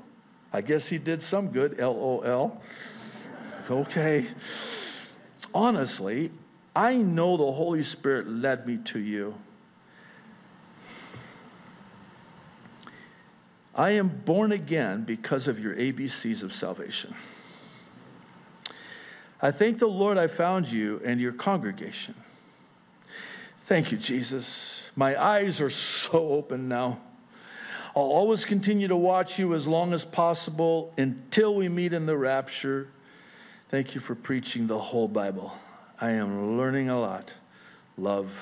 I 0.52 0.60
guess 0.60 0.86
he 0.86 0.98
did 0.98 1.22
some 1.22 1.48
good, 1.48 1.78
LOL. 1.78 2.60
Okay. 3.70 4.26
Honestly, 5.52 6.30
I 6.74 6.94
know 6.94 7.36
the 7.36 7.52
Holy 7.52 7.82
Spirit 7.82 8.28
led 8.28 8.66
me 8.66 8.78
to 8.86 8.98
you. 8.98 9.34
I 13.74 13.90
am 13.90 14.08
born 14.24 14.52
again 14.52 15.04
because 15.04 15.46
of 15.46 15.58
your 15.58 15.74
ABCs 15.74 16.42
of 16.42 16.52
salvation. 16.52 17.14
I 19.40 19.52
thank 19.52 19.78
the 19.78 19.86
Lord 19.86 20.18
I 20.18 20.26
found 20.26 20.66
you 20.66 21.00
and 21.04 21.20
your 21.20 21.32
congregation. 21.32 22.14
Thank 23.68 23.92
you, 23.92 23.98
Jesus. 23.98 24.82
My 24.96 25.22
eyes 25.22 25.60
are 25.60 25.70
so 25.70 26.18
open 26.30 26.68
now. 26.68 27.00
I'll 27.96 28.02
always 28.02 28.44
continue 28.44 28.88
to 28.88 28.96
watch 28.96 29.38
you 29.38 29.54
as 29.54 29.66
long 29.66 29.92
as 29.92 30.04
possible 30.04 30.92
until 30.98 31.54
we 31.54 31.68
meet 31.68 31.92
in 31.92 32.06
the 32.06 32.16
rapture. 32.16 32.88
Thank 33.70 33.94
you 33.94 34.00
for 34.00 34.14
preaching 34.14 34.66
the 34.66 34.78
whole 34.78 35.08
Bible. 35.08 35.52
I 36.00 36.10
am 36.10 36.56
learning 36.56 36.90
a 36.90 36.98
lot. 36.98 37.30
Love, 37.96 38.32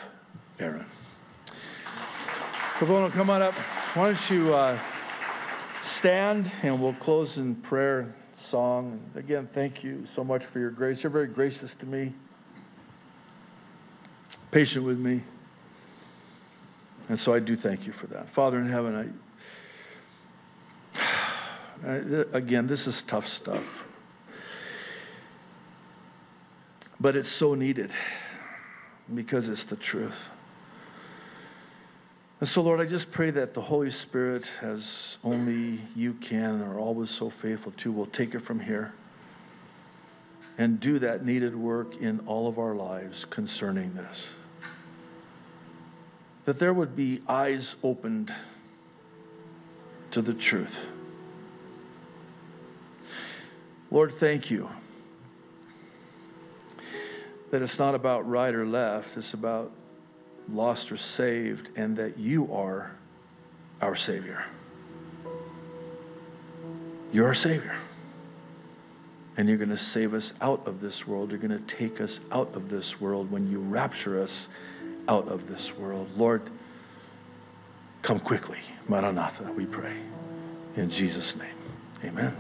Aaron. 0.59 0.87
Kabono, 2.79 3.11
come 3.13 3.31
on 3.31 3.43
up. 3.43 3.55
Why 3.95 4.07
don't 4.07 4.31
you. 4.31 4.55
Uh, 4.55 4.79
stand 5.87 6.51
and 6.63 6.81
we'll 6.81 6.95
close 6.95 7.37
in 7.37 7.55
prayer 7.55 8.15
song. 8.51 9.01
Again, 9.15 9.49
thank 9.55 9.83
you 9.83 10.07
so 10.15 10.25
much 10.25 10.45
for 10.45 10.59
your 10.59 10.71
grace. 10.71 11.03
You're 11.03 11.11
very 11.11 11.27
gracious 11.27 11.71
to 11.79 11.87
me, 11.87 12.13
patient 14.51 14.85
with 14.85 14.99
me. 14.99 15.23
And 17.09 17.19
so 17.19 17.33
I 17.33 17.39
do 17.39 17.57
thank 17.57 17.87
you 17.87 17.93
for 17.93 18.09
that. 18.09 18.29
Father 18.31 18.59
in 18.59 18.69
heaven, 18.69 18.97
I, 18.97 19.26
Uh, 20.99 22.25
again, 22.33 22.67
this 22.67 22.87
is 22.87 23.03
tough 23.03 23.29
stuff. 23.29 23.85
But 26.99 27.17
it's 27.17 27.29
so 27.29 27.55
needed 27.55 27.91
because 29.15 29.49
it's 29.49 29.65
the 29.65 29.77
truth. 29.77 30.17
And 32.41 32.49
so, 32.49 32.63
Lord, 32.63 32.81
I 32.81 32.85
just 32.85 33.11
pray 33.11 33.31
that 33.31 33.55
the 33.55 33.61
Holy 33.61 33.91
Spirit, 33.91 34.45
as 34.61 35.17
only 35.25 35.81
you 35.95 36.15
can, 36.15 36.63
are 36.63 36.79
always 36.79 37.11
so 37.11 37.31
faithful 37.31 37.73
to, 37.79 37.93
will 37.93 38.07
take 38.07 38.35
it 38.35 38.41
from 38.41 38.61
here 38.61 38.93
and 40.59 40.81
do 40.81 40.99
that 40.99 41.25
needed 41.25 41.55
work 41.55 41.97
in 41.97 42.21
all 42.27 42.49
of 42.49 42.59
our 42.59 42.75
lives 42.75 43.25
concerning 43.29 43.95
this. 43.95 44.27
That 46.45 46.59
there 46.59 46.73
would 46.73 46.97
be 46.97 47.23
eyes 47.29 47.77
opened 47.83 48.35
to 50.13 50.23
the 50.23 50.35
truth. 50.35 50.77
Lord, 53.91 54.15
thank 54.15 54.51
you 54.51 54.69
that 57.51 57.63
it's 57.63 57.79
not 57.79 57.95
about 57.95 58.29
right 58.29 58.55
or 58.55 58.67
left, 58.67 59.17
it's 59.17 59.35
about 59.35 59.71
lost 60.53 60.91
or 60.91 60.97
saved, 60.97 61.71
and 61.77 61.97
that 61.97 62.19
you 62.19 62.53
are 62.53 62.91
our 63.81 63.95
Savior. 63.95 64.45
You're 67.13 67.27
our 67.27 67.35
Savior. 67.35 67.77
And 69.37 69.49
you're 69.49 69.59
going 69.59 69.71
to 69.71 69.77
save 69.77 70.15
us 70.15 70.33
out 70.41 70.67
of 70.67 70.81
this 70.81 71.07
world. 71.07 71.31
You're 71.31 71.39
going 71.39 71.51
to 71.51 71.77
take 71.77 72.01
us 72.01 72.21
out 72.33 72.55
of 72.55 72.69
this 72.69 73.01
world 73.01 73.31
when 73.31 73.51
you 73.51 73.61
rapture 73.61 74.23
us 74.23 74.49
out 75.09 75.29
of 75.29 75.47
this 75.47 75.77
world. 75.77 76.09
Lord, 76.17 76.51
Come 78.07 78.21
quickly, 78.21 78.59
Maranatha, 78.87 79.51
we 79.57 79.67
pray. 79.67 79.97
In 80.77 80.89
Jesus' 80.89 81.35
name, 81.35 81.49
amen. 82.05 82.37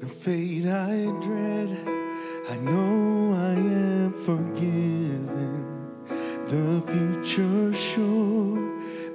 The 0.00 0.08
fate 0.24 0.64
I 0.64 1.04
dread, 1.20 1.78
I 2.48 2.56
know 2.56 3.34
I 3.34 3.52
am 3.52 4.14
forgiven, 4.24 5.66
the 6.46 6.82
future 6.90 7.74
sure 7.74 8.67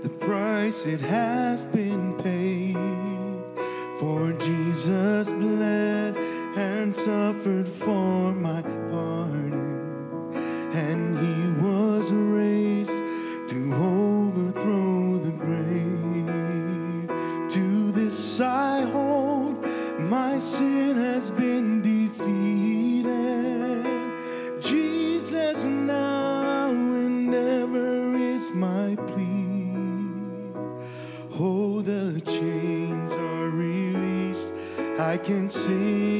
the 0.03 0.09
price 0.09 0.85
it 0.85 0.99
has 0.99 1.63
been 1.65 2.13
paid. 2.21 2.75
For 3.99 4.34
Jesus 4.34 5.30
bled 5.30 6.17
and 6.57 6.93
suffered 6.93 7.69
for 7.80 8.34
my 8.34 8.61
can 35.23 35.49
see. 35.49 36.12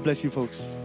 God 0.00 0.04
bless 0.04 0.24
you, 0.24 0.30
folks. 0.30 0.79